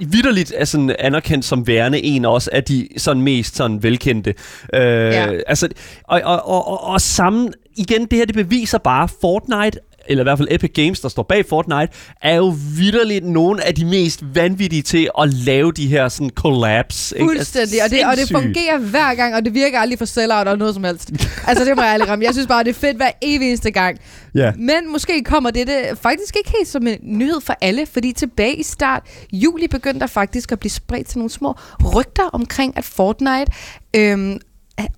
vidderligt 0.00 0.52
er 0.56 0.64
sådan 0.64 0.96
anerkendt 0.98 1.44
som 1.44 1.66
værende 1.66 2.04
en 2.04 2.24
også 2.24 2.50
af 2.52 2.64
de 2.64 2.88
sådan 2.96 3.22
mest 3.22 3.56
sådan 3.56 3.82
velkendte. 3.82 4.34
Øh, 4.74 4.80
Ja. 4.84 5.26
Altså, 5.46 5.68
og, 6.04 6.20
og, 6.24 6.48
og, 6.48 6.68
og, 6.68 6.84
og 6.84 7.00
sammen, 7.00 7.52
igen, 7.76 8.00
det 8.06 8.18
her, 8.18 8.24
det 8.26 8.34
beviser 8.34 8.78
bare, 8.78 9.08
Fortnite 9.20 9.78
eller 10.06 10.22
i 10.22 10.26
hvert 10.26 10.38
fald 10.38 10.48
Epic 10.50 10.70
Games, 10.74 11.00
der 11.00 11.08
står 11.08 11.22
bag 11.22 11.46
Fortnite, 11.48 11.88
er 12.22 12.36
jo 12.36 12.54
vidderligt 12.76 13.24
nogle 13.24 13.64
af 13.64 13.74
de 13.74 13.84
mest 13.84 14.24
vanvittige 14.34 14.82
til 14.82 15.08
at 15.20 15.34
lave 15.34 15.72
de 15.72 15.86
her 15.86 16.08
sådan 16.08 16.30
collabs. 16.30 17.12
ikke? 17.12 17.24
Fuldstændig, 17.24 17.82
og 17.84 17.90
det, 17.90 18.06
og 18.06 18.16
det 18.16 18.28
fungerer 18.32 18.78
hver 18.78 19.14
gang, 19.14 19.34
og 19.34 19.44
det 19.44 19.54
virker 19.54 19.78
aldrig 19.78 19.98
for 19.98 20.04
sellout 20.04 20.40
eller 20.40 20.56
noget 20.56 20.74
som 20.74 20.84
helst. 20.84 21.10
altså, 21.46 21.64
det 21.64 21.76
må 21.76 21.82
jeg 21.82 21.92
aldrig 21.92 22.10
ramme. 22.10 22.24
Jeg 22.24 22.34
synes 22.34 22.46
bare, 22.46 22.64
det 22.64 22.70
er 22.70 22.74
fedt 22.74 22.96
hver 22.96 23.10
evig 23.22 23.48
eneste 23.48 23.70
gang. 23.70 23.98
Ja. 24.34 24.52
Men 24.58 24.92
måske 24.92 25.22
kommer 25.24 25.50
det 25.50 25.68
faktisk 26.02 26.36
ikke 26.36 26.52
helt 26.56 26.68
som 26.68 26.86
en 26.86 26.98
nyhed 27.02 27.40
for 27.40 27.54
alle, 27.60 27.86
fordi 27.86 28.12
tilbage 28.12 28.56
i 28.56 28.62
start 28.62 29.02
juli 29.32 29.68
begyndte 29.68 30.00
der 30.00 30.06
faktisk 30.06 30.52
at 30.52 30.60
blive 30.60 30.70
spredt 30.70 31.06
til 31.06 31.18
nogle 31.18 31.30
små 31.30 31.54
rygter 31.94 32.24
omkring, 32.32 32.76
at 32.76 32.84
Fortnite 32.84 33.52
øhm, 33.96 34.40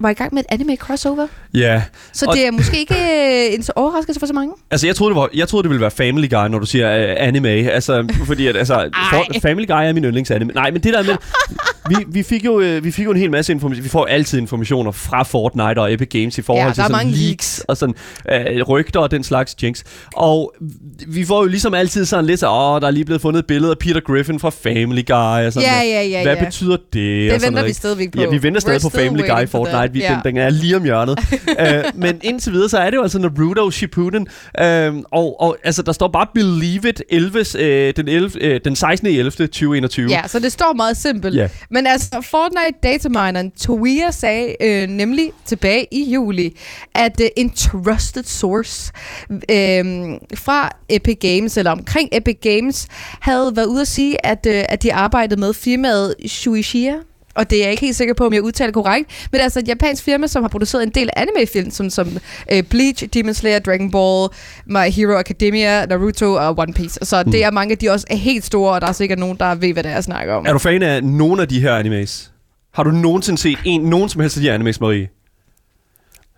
var 0.01 0.11
i 0.11 0.15
gang 0.15 0.35
med 0.35 0.43
et 0.43 0.47
anime 0.55 0.77
crossover. 0.77 1.27
Ja. 1.55 1.83
Så 2.13 2.27
Og- 2.27 2.35
det 2.37 2.47
er 2.47 2.51
måske 2.51 2.79
ikke 2.79 2.95
øh, 2.95 3.55
en 3.55 3.63
så 3.63 3.73
overraskelse 3.77 4.21
for 4.21 4.27
så 4.27 4.33
mange. 4.33 4.53
Altså, 4.71 4.87
jeg 4.87 4.97
troede, 4.97 5.15
det, 5.15 5.21
var, 5.21 5.29
jeg 5.35 5.49
troede, 5.49 5.63
det 5.63 5.71
ville 5.71 5.81
være 5.81 5.91
Family 5.91 6.29
Guy, 6.31 6.49
når 6.49 6.59
du 6.59 6.67
siger 6.67 7.13
uh, 7.13 7.15
anime. 7.19 7.49
Altså, 7.49 8.09
fordi 8.27 8.47
at, 8.47 8.57
altså, 8.57 8.89
for, 9.13 9.41
Family 9.43 9.67
Guy 9.67 9.73
er 9.73 9.93
min 9.93 10.05
yndlingsanime. 10.05 10.53
Nej, 10.55 10.71
men 10.71 10.83
det 10.83 10.95
der 10.95 11.03
med... 11.03 11.17
vi, 11.91 11.97
vi, 12.09 12.23
fik 12.23 12.45
jo, 12.45 12.61
øh, 12.61 12.85
vi 12.85 12.91
fik 12.91 13.05
jo 13.05 13.11
en 13.11 13.17
hel 13.17 13.31
masse 13.31 13.53
information. 13.53 13.85
Vi 13.85 13.89
får 13.89 14.07
altid 14.07 14.39
informationer 14.39 14.91
fra 14.91 15.23
Fortnite 15.23 15.81
og 15.81 15.93
Epic 15.93 16.09
Games 16.09 16.39
i 16.39 16.43
forhold 16.43 16.67
Ja, 16.67 16.73
til 16.73 16.81
er 16.81 16.85
sådan 16.85 16.97
mange 17.07 17.13
leaks, 17.13 17.65
og 17.69 17.77
sådan 17.77 17.95
øh, 18.33 18.63
rygter 18.63 19.01
og 19.01 19.11
den 19.11 19.25
slags 19.25 19.57
jinx. 19.63 19.83
Og 20.17 20.55
vi 21.07 21.25
får 21.25 21.43
jo 21.43 21.49
ligesom 21.49 21.75
altid 21.75 22.05
sådan 22.05 22.27
lidt 22.27 22.41
så, 22.41 22.51
åh, 22.51 22.81
der 22.81 22.87
er 22.87 22.91
lige 22.91 23.05
blevet 23.05 23.23
fundet 23.23 23.39
et 23.39 23.47
billede 23.47 23.71
af 23.71 23.79
Peter 23.79 24.01
Griffin 24.01 24.41
fra 24.41 24.51
Family 24.51 25.03
Guy. 25.07 25.47
Og 25.47 25.53
sådan 25.53 25.69
Ja, 25.69 25.83
ja, 25.83 26.03
ja, 26.03 26.23
Hvad 26.23 26.37
ja. 26.37 26.45
betyder 26.45 26.77
det? 26.77 26.95
Det 26.95 27.33
og 27.33 27.41
sådan 27.41 27.47
venter 27.47 27.51
noget, 27.51 27.69
vi 27.69 27.73
stadigvæk 27.73 28.13
på. 28.13 28.21
Ja, 28.21 28.29
vi 28.29 28.43
venter 28.43 28.61
stadig 28.61 28.81
We're 28.81 28.83
på 28.83 28.91
Family 28.91 29.23
Guy 29.23 29.29
waiting 29.31 29.51
for 29.51 29.66
Fortnite. 29.71 29.93
Vi, 29.93 30.01
Ja. 30.01 30.15
den, 30.25 30.35
den 30.35 30.37
er 30.43 30.51
lige 30.51 30.77
om 30.77 30.85
hjørnet. 30.85 31.19
uh, 31.33 31.67
men 32.03 32.21
indtil 32.23 32.53
videre, 32.53 32.69
så 32.69 32.79
er 32.79 32.91
det 32.91 32.97
jo 32.97 33.03
altså 33.03 33.19
Naruto 33.19 33.71
Shippuden. 33.71 34.27
Uh, 34.61 34.67
og, 35.13 35.41
og 35.41 35.57
altså, 35.65 35.83
der 35.83 35.93
står 35.93 36.09
bare 36.09 36.27
Believe 36.35 36.89
It 36.89 37.03
11, 37.11 37.39
uh, 37.55 37.95
den, 37.97 38.09
11, 38.09 38.55
uh, 38.55 38.61
den 38.65 38.77
16. 38.77 39.07
11. 39.09 39.31
2021. 39.31 40.11
Ja, 40.11 40.23
så 40.27 40.39
det 40.39 40.53
står 40.53 40.73
meget 40.73 40.97
simpelt. 40.97 41.37
Ja. 41.37 41.49
Men 41.71 41.87
altså, 41.87 42.21
Fortnite 42.31 42.79
datamineren 42.83 43.51
Toia 43.51 44.11
sagde 44.11 44.55
øh, 44.61 44.89
nemlig 44.89 45.33
tilbage 45.45 45.87
i 45.93 46.13
juli, 46.13 46.57
at 46.95 47.21
øh, 47.23 47.29
en 47.37 47.51
trusted 47.51 48.23
source 48.25 48.93
øh, 49.31 49.85
fra 50.35 50.71
Epic 50.89 51.19
Games, 51.21 51.57
eller 51.57 51.71
omkring 51.71 52.09
Epic 52.13 52.37
Games, 52.43 52.87
havde 53.21 53.53
været 53.57 53.67
ude 53.67 53.81
at 53.81 53.89
sige, 53.89 54.27
at, 54.27 54.47
øh, 54.49 54.65
at 54.69 54.83
de 54.83 54.95
arbejdede 54.95 55.41
med 55.41 55.53
firmaet 55.55 56.15
Shueisha. 56.29 56.93
Og 57.37 57.51
det 57.51 57.59
er 57.59 57.63
jeg 57.63 57.71
ikke 57.71 57.81
helt 57.81 57.97
sikker 57.97 58.15
på, 58.15 58.27
om 58.27 58.33
jeg 58.33 58.43
udtaler 58.43 58.73
korrekt. 58.73 59.29
Men 59.33 59.33
det 59.33 59.39
er 59.39 59.45
altså 59.45 59.59
et 59.59 59.69
japansk 59.69 60.05
firma, 60.05 60.27
som 60.27 60.43
har 60.43 60.49
produceret 60.49 60.83
en 60.83 60.91
del 60.91 61.11
animefilm, 61.17 61.71
som, 61.71 61.91
som 61.91 62.09
øh, 62.53 62.63
Bleach, 62.63 63.05
Demon 63.15 63.35
Slayer, 63.35 63.59
Dragon 63.59 63.91
Ball, 63.91 64.29
My 64.67 64.91
Hero 64.93 65.19
Academia, 65.19 65.87
Naruto 65.87 66.33
og 66.33 66.59
One 66.59 66.73
Piece. 66.73 66.99
Så 67.03 67.23
det 67.23 67.45
er 67.45 67.51
mange 67.51 67.73
af 67.73 67.79
de 67.79 67.91
også 67.91 68.07
er 68.11 68.17
helt 68.17 68.45
store, 68.45 68.75
og 68.75 68.81
der 68.81 68.87
er 68.87 68.93
sikkert 68.93 69.19
nogen, 69.19 69.37
der 69.37 69.55
ved, 69.55 69.73
hvad 69.73 69.83
det 69.83 69.91
er, 69.91 69.95
jeg 69.95 70.05
snakker 70.05 70.35
om. 70.35 70.47
Er 70.47 70.53
du 70.53 70.59
fan 70.59 70.83
af 70.83 71.05
nogle 71.05 71.43
af 71.43 71.49
de 71.49 71.61
her 71.61 71.75
animes? 71.75 72.33
Har 72.75 72.83
du 72.83 72.91
nogensinde 72.91 73.39
set 73.39 73.59
en, 73.65 73.81
nogen 73.81 74.09
som 74.09 74.21
helst 74.21 74.37
af 74.37 74.41
de 74.41 74.47
her 74.47 74.55
animes, 74.55 74.81
Marie? 74.81 75.09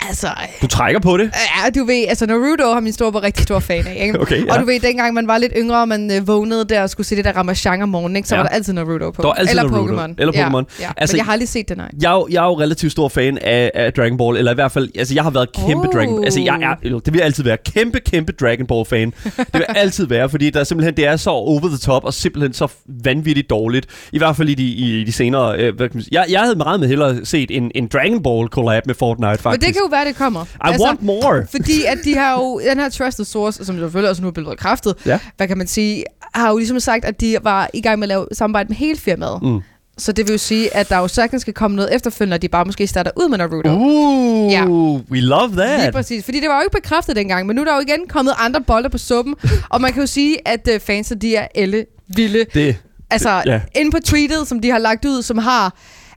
Altså, 0.09 0.27
Du 0.63 0.67
trækker 0.67 1.01
på 1.01 1.17
det? 1.17 1.31
ja, 1.65 1.71
du 1.81 1.85
ved, 1.85 2.05
altså 2.09 2.27
Naruto 2.27 2.73
har 2.73 2.81
min 2.81 2.93
store 2.93 3.13
var 3.13 3.23
rigtig 3.23 3.43
stor 3.43 3.59
fan 3.59 3.87
af, 3.87 3.99
ikke? 4.07 4.21
Okay, 4.23 4.47
ja. 4.47 4.53
Og 4.55 4.61
du 4.61 4.65
ved, 4.67 4.81
dengang 4.81 5.15
man 5.15 5.27
var 5.29 5.39
lidt 5.39 5.53
yngre, 5.57 5.81
og 5.81 5.89
man 5.89 6.11
øh, 6.17 6.29
vågnede 6.29 6.65
der 6.65 6.83
og 6.83 6.91
skulle 6.91 7.07
se 7.07 7.17
det 7.17 7.25
der 7.25 7.33
Ramachan 7.33 7.83
om 7.83 7.89
morgenen, 7.89 8.17
ikke? 8.17 8.29
så 8.29 8.35
Ja. 8.35 8.41
var 8.41 8.49
der 8.49 8.55
altid 8.55 8.73
Naruto 8.73 9.11
på. 9.11 9.23
Der 9.23 9.29
var 9.29 9.35
altid 9.35 9.59
eller 9.59 9.71
Naruto. 9.71 9.95
Pokémon. 9.95 10.15
Eller 10.19 10.33
Ja, 10.35 10.49
Pokémon. 10.49 10.65
Ja, 10.81 10.91
Altså, 10.97 11.15
Men 11.15 11.19
jeg 11.19 11.25
har 11.25 11.33
aldrig 11.33 11.49
set 11.49 11.69
det, 11.69 11.77
nej. 11.77 11.89
Jeg 12.03 12.13
er, 12.13 12.27
jeg 12.31 12.41
er 12.45 12.47
jo 12.47 12.61
relativt 12.61 12.93
stor 12.93 13.09
fan 13.09 13.39
af, 13.39 13.71
af 13.75 13.93
Dragon 13.93 14.19
Ball, 14.19 14.37
eller 14.37 14.53
i 14.53 14.55
hvert 14.55 14.73
fald, 14.73 14.89
altså 14.99 15.15
jeg 15.15 15.23
har 15.23 15.31
været 15.31 15.53
kæmpe 15.53 15.87
Oh. 15.89 15.93
Dragon 15.95 16.15
Ball. 16.15 16.25
Altså 16.25 16.41
jeg 16.41 16.59
er, 16.63 16.99
det 16.99 17.13
vil 17.13 17.19
jeg 17.19 17.25
altid 17.27 17.45
være, 17.45 17.57
kæmpe, 17.75 18.01
kæmpe 18.01 18.33
Dragon 18.33 18.67
Ball 18.67 18.85
fan. 18.87 19.11
det 19.25 19.47
vil 19.53 19.65
jeg 19.69 19.77
altid 19.77 20.07
være, 20.07 20.29
fordi 20.29 20.51
der 20.51 20.61
er 20.61 20.65
simpelthen, 20.65 20.97
det 20.97 21.07
er 21.07 21.17
så 21.17 21.31
over 21.31 21.69
the 21.69 21.77
top, 21.79 22.05
og 22.05 22.15
simpelthen 22.15 22.53
så 22.53 22.69
vanvittigt 23.05 23.51
dårligt. 23.51 23.87
I 24.13 24.19
hvert 24.19 24.37
fald 24.37 24.49
i 24.49 24.55
de, 24.55 24.65
i 24.65 25.05
de 25.05 25.13
senere, 25.13 25.59
øh. 25.59 25.73
Jeg, 26.13 26.25
jeg 26.31 26.41
havde 26.41 26.57
meget 26.57 26.81
med 26.81 26.89
hellere 26.89 27.25
set 27.25 27.51
en, 27.51 27.71
en 27.75 27.87
Dragon 27.93 28.23
Ball 28.23 28.49
collab 28.49 28.87
med 28.87 28.95
Fortnite, 28.95 29.39
faktisk. 29.43 29.61
Men 29.61 29.67
det 29.67 29.75
kan 29.75 29.83
jo 29.85 29.89
være, 29.91 29.98
det 30.05 30.17
kommer. 30.17 30.45
Altså, 30.61 30.85
I 30.85 30.87
want 30.87 31.03
more. 31.03 31.47
Fordi 31.51 31.85
at 31.85 31.99
de 32.05 32.15
har 32.17 32.33
jo, 32.39 32.61
den 32.71 32.79
her 32.81 32.89
trusted 32.89 33.25
source, 33.25 33.65
som 33.65 33.79
selvfølgelig 33.79 34.11
også 34.11 34.23
nu 34.23 34.29
er 34.29 34.33
blevet 34.33 34.51
bekræftet, 34.51 34.95
Ja. 35.07 35.19
hvad 35.37 35.49
kan 35.49 35.59
man 35.59 35.67
sige, 35.67 36.05
har 36.35 36.51
jo 36.51 36.57
ligesom 36.59 36.81
sagt, 36.81 37.05
at 37.05 37.21
de 37.21 37.37
var 37.43 37.71
i 37.75 37.81
gang 37.81 37.99
med 37.99 38.05
at 38.05 38.09
lave 38.09 38.27
samarbejde 38.33 38.69
med 38.69 38.77
hele 38.77 38.99
firmaet. 38.99 39.43
Mm. 39.43 39.61
Så 39.99 40.13
det 40.13 40.27
vil 40.27 40.33
jo 40.33 40.39
sige, 40.39 40.77
at 40.77 40.89
der 40.89 40.99
jo 40.99 41.09
sagtens 41.09 41.43
skal 41.43 41.55
komme 41.55 41.77
noget 41.77 41.95
efterfølgende, 41.95 42.35
og 42.35 42.43
de 42.43 42.49
bare 42.49 42.65
måske 42.65 42.87
starter 42.87 43.11
ud 43.17 43.29
med 43.29 43.39
Naruto. 43.39 43.71
Uh, 43.71 44.53
Ja. 44.53 44.65
we 45.11 45.21
love 45.21 45.49
Lige 45.51 45.61
that. 45.61 45.95
præcis, 45.95 46.25
fordi 46.25 46.41
det 46.41 46.49
var 46.49 46.55
jo 46.57 46.61
ikke 46.63 46.83
bekræftet 46.83 47.17
dengang, 47.17 47.47
men 47.47 47.57
nu 47.57 47.63
er 47.63 47.67
der 47.67 47.75
jo 47.75 47.81
igen 47.81 48.01
kommet 48.09 48.35
andre 48.39 48.61
bolde 48.61 48.91
på 48.91 48.99
suppen, 48.99 49.35
og 49.73 49.81
man 49.81 49.93
kan 49.93 50.03
jo 50.03 50.07
sige, 50.07 50.49
at 50.49 50.69
uh, 50.75 50.81
fansen, 50.81 51.19
de 51.19 51.37
er 51.37 51.47
elle 51.55 51.85
vilde. 52.17 52.45
Det, 52.55 52.77
Altså, 53.11 53.31
ja. 53.31 53.43
ja. 53.47 53.61
inde 53.77 53.91
på 53.91 53.99
tweetet, 54.05 54.49
som 54.49 54.61
de 54.61 54.71
har 54.71 54.79
lagt 54.79 55.05
ud, 55.05 55.23
som 55.23 55.39
har 55.39 55.75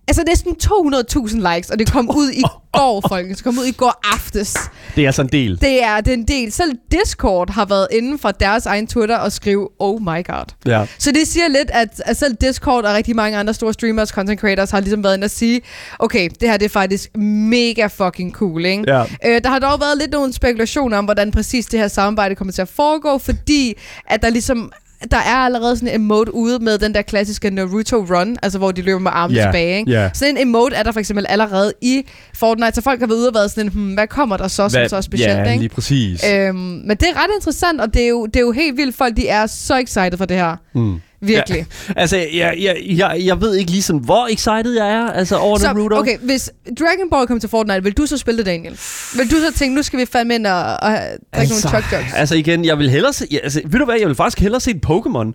altså 0.08 0.24
næsten 0.28 0.56
200.000 0.64 1.54
likes, 1.54 1.70
og 1.70 1.80
det 1.80 1.92
kom 1.92 2.10
ud 2.22 2.32
i 2.32 2.44
går, 2.74 3.04
folkens. 3.10 3.38
Det 3.38 3.44
kom 3.44 3.58
ud 3.60 3.66
i 3.66 3.72
går 3.72 4.00
aftes. 4.14 4.58
det 4.96 5.04
er 5.04 5.08
altså 5.08 5.22
en 5.22 5.28
del. 5.28 5.62
Det 5.62 5.84
er, 5.84 6.02
det 6.02 6.08
er 6.08 6.18
en 6.18 6.28
del. 6.28 6.52
Selv 6.52 6.72
Discord 6.92 7.50
har 7.50 7.66
været 7.66 7.88
inde 7.92 8.18
fra 8.18 8.32
deres 8.32 8.66
egen 8.66 8.88
Twitter 8.88 9.18
og 9.18 9.32
skrive, 9.32 9.70
oh 9.80 10.02
my 10.02 10.26
god. 10.26 10.46
Ja. 10.66 10.86
Så 10.98 11.12
det 11.12 11.28
siger 11.28 11.48
lidt, 11.48 11.72
at, 11.74 12.02
at 12.06 12.18
selv 12.18 12.36
Discord 12.42 12.86
og 12.86 12.94
rigtig 12.94 13.16
mange 13.16 13.38
andre 13.38 13.54
store 13.54 13.74
streamers, 13.74 14.10
content 14.10 14.40
creators, 14.40 14.72
har 14.72 14.80
ligesom 14.80 15.04
været 15.04 15.16
inde 15.16 15.26
og 15.26 15.32
sige, 15.32 15.62
okay, 16.00 16.30
det 16.40 16.50
her 16.50 16.58
det 16.58 16.66
er 16.66 16.70
faktisk 16.70 17.18
mega 17.18 17.88
fucking 17.88 18.32
cool, 18.32 18.66
ikke? 18.66 18.84
Ja. 18.88 19.04
Øh, 19.26 19.42
der 19.44 19.50
har 19.50 19.60
dog 19.60 19.80
været 19.80 19.98
lidt 19.98 20.12
nogle 20.12 20.34
spekulationer 20.34 20.98
om, 20.98 21.06
hvordan 21.06 21.32
præcis 21.32 21.66
det 21.66 21.80
her 21.80 21.88
samarbejde 21.88 22.36
kommer 22.36 22.52
til 22.52 22.62
at 22.62 22.70
foregå, 22.70 23.18
fordi 23.18 23.74
at 24.08 24.22
der 24.22 24.30
ligesom 24.30 24.72
der 25.12 25.18
er 25.18 25.36
allerede 25.36 25.76
sådan 25.76 25.90
en 25.90 25.96
emote 26.02 26.34
ude 26.36 26.60
med 26.60 26.78
den 26.78 26.94
der 26.94 27.02
klassiske 27.02 27.50
Naruto 27.50 27.98
run, 27.98 28.38
altså 28.44 28.58
hvor 28.58 28.72
de 28.72 28.82
løber 28.82 29.00
med 29.00 29.12
armene 29.14 29.40
Ja, 29.40 29.46
tilbage. 29.46 29.80
Ikke? 29.80 29.92
ja. 29.92 30.10
Sådan 30.14 30.38
en 30.38 30.48
emote 30.48 30.76
er 30.76 30.84
der 30.84 30.92
for 30.92 31.00
eksempel 31.00 31.26
allerede 31.30 31.74
i 31.82 32.04
Fortnite, 32.36 32.76
så 32.76 32.82
folk 32.82 33.00
har 33.00 33.08
været 33.08 33.18
ude 33.20 33.28
og 33.28 33.34
været 33.34 33.52
sådan, 33.52 33.72
hmm, 33.72 33.94
hvad 33.94 34.08
kommer 34.08 34.38
der 34.38 34.48
så, 34.48 34.70
som 34.70 34.88
så 34.88 35.02
specielt? 35.02 35.34
ja, 35.38 35.44
ikke? 35.44 35.60
lige 35.60 35.70
præcis. 35.70 36.24
Øhm, 36.34 36.56
men 36.56 36.90
det 36.98 37.04
er 37.10 37.24
ret 37.24 37.30
interessant, 37.36 37.82
og 37.82 37.94
det 37.94 38.04
er, 38.04 38.08
jo, 38.08 38.26
det 38.26 38.36
er 38.36 38.42
jo 38.42 38.52
helt 38.52 38.78
vildt, 38.78 38.96
folk 38.96 39.18
de 39.18 39.28
er 39.28 39.46
så 39.48 39.76
excited 39.78 40.18
for 40.18 40.26
det 40.26 40.38
her. 40.38 40.56
Mm. 40.76 41.00
Virkelig. 41.22 41.66
Altså, 41.96 42.18
jeg, 42.18 42.56
jeg, 42.60 42.78
jeg, 42.90 43.22
jeg 43.26 43.42
ved 43.42 43.56
ikke 43.56 43.72
lige 43.72 43.82
sådan, 43.84 44.02
hvor 44.02 44.28
excited 44.28 44.74
jeg 44.74 44.90
er 44.94 45.08
altså, 45.12 45.38
over 45.38 45.58
Så, 45.58 45.74
Naruto. 45.74 45.96
okay, 46.00 46.18
hvis 46.18 46.52
Dragon 46.80 47.10
Ball 47.12 47.28
kommer 47.28 47.40
til 47.40 47.50
Fortnite, 47.50 47.84
vil 47.84 47.94
du 47.94 48.06
så 48.06 48.18
spille 48.18 48.38
det, 48.38 48.46
Daniel? 48.46 48.80
Vil 49.16 49.32
du 49.32 49.36
så 49.36 49.54
tænke, 49.56 49.76
nu 49.76 49.84
skal 49.84 50.00
vi 50.00 50.06
fandme 50.06 50.36
ind 50.36 50.48
og, 50.48 50.64
og 50.64 50.92
have- 50.92 51.18
drikke 51.36 51.54
nogle 51.54 51.62
truck 51.62 51.94
jokes? 51.94 52.14
altså 52.14 52.36
igen, 52.36 52.66
jeg 52.66 52.78
vil 52.78 52.90
hellere 52.90 53.14
se, 53.14 53.28
ja, 53.32 53.38
altså, 53.44 53.62
ved 53.66 53.80
du 53.80 53.86
hvad, 53.86 53.96
jeg 54.00 54.08
vil 54.08 54.16
faktisk 54.16 54.40
hellere 54.40 54.62
se 54.62 54.72
en 54.72 54.82
Pokémon. 54.88 55.34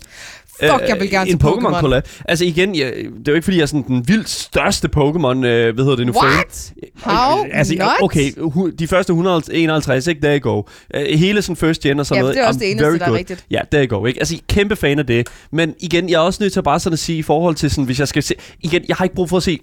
Fuck, 0.60 0.88
jeg 0.88 0.96
vil 1.00 1.10
gerne 1.10 1.30
en 1.30 1.40
Pokémon 1.44 1.80
collab. 1.80 2.08
Altså 2.24 2.44
igen, 2.44 2.74
jeg, 2.76 2.92
det 2.96 3.28
er 3.28 3.32
jo 3.32 3.34
ikke 3.34 3.44
fordi, 3.44 3.56
jeg 3.56 3.62
er 3.62 3.66
sådan 3.66 3.84
den 3.88 4.08
vildt 4.08 4.28
største 4.28 4.88
Pokémon, 4.96 5.46
øh, 5.46 5.74
hvad 5.74 5.84
hedder 5.84 5.96
det 5.96 6.06
nu? 6.06 6.12
fan. 6.12 6.22
What? 6.30 6.72
How 7.02 7.44
Altså, 7.52 7.74
not? 7.78 7.88
okay, 8.02 8.32
hu- 8.38 8.70
de 8.70 8.86
første 8.88 9.10
151, 9.10 10.06
ikke? 10.06 10.20
There 10.20 10.38
you 10.38 10.50
go. 10.52 10.62
Uh, 10.96 11.00
hele 11.18 11.42
sådan 11.42 11.56
first 11.56 11.82
gen 11.82 12.00
og 12.00 12.06
sådan 12.06 12.16
Ja, 12.18 12.22
noget. 12.22 12.36
det 12.36 12.42
er 12.42 12.46
også 12.46 12.58
I'm 12.58 12.62
det 12.62 12.70
eneste, 12.70 12.98
der 12.98 13.04
er 13.06 13.12
rigtigt. 13.12 13.44
Ja, 13.50 13.60
there 13.72 13.86
you 13.86 13.98
go, 13.98 14.06
ikke? 14.06 14.20
Altså, 14.20 14.36
kæmpe 14.48 14.76
fan 14.76 14.98
af 14.98 15.06
det. 15.06 15.28
Men 15.52 15.74
igen, 15.80 16.08
jeg 16.08 16.14
er 16.16 16.20
også 16.20 16.42
nødt 16.42 16.52
til 16.52 16.60
at 16.60 16.64
bare 16.64 16.80
sådan 16.80 16.92
at 16.92 16.98
sige, 16.98 17.18
i 17.18 17.22
forhold 17.22 17.54
til 17.54 17.70
sådan, 17.70 17.84
hvis 17.84 17.98
jeg 18.00 18.08
skal 18.08 18.22
se... 18.22 18.34
Igen, 18.62 18.82
jeg 18.88 18.96
har 18.96 19.04
ikke 19.04 19.14
brug 19.14 19.28
for 19.28 19.36
at 19.36 19.42
se 19.42 19.58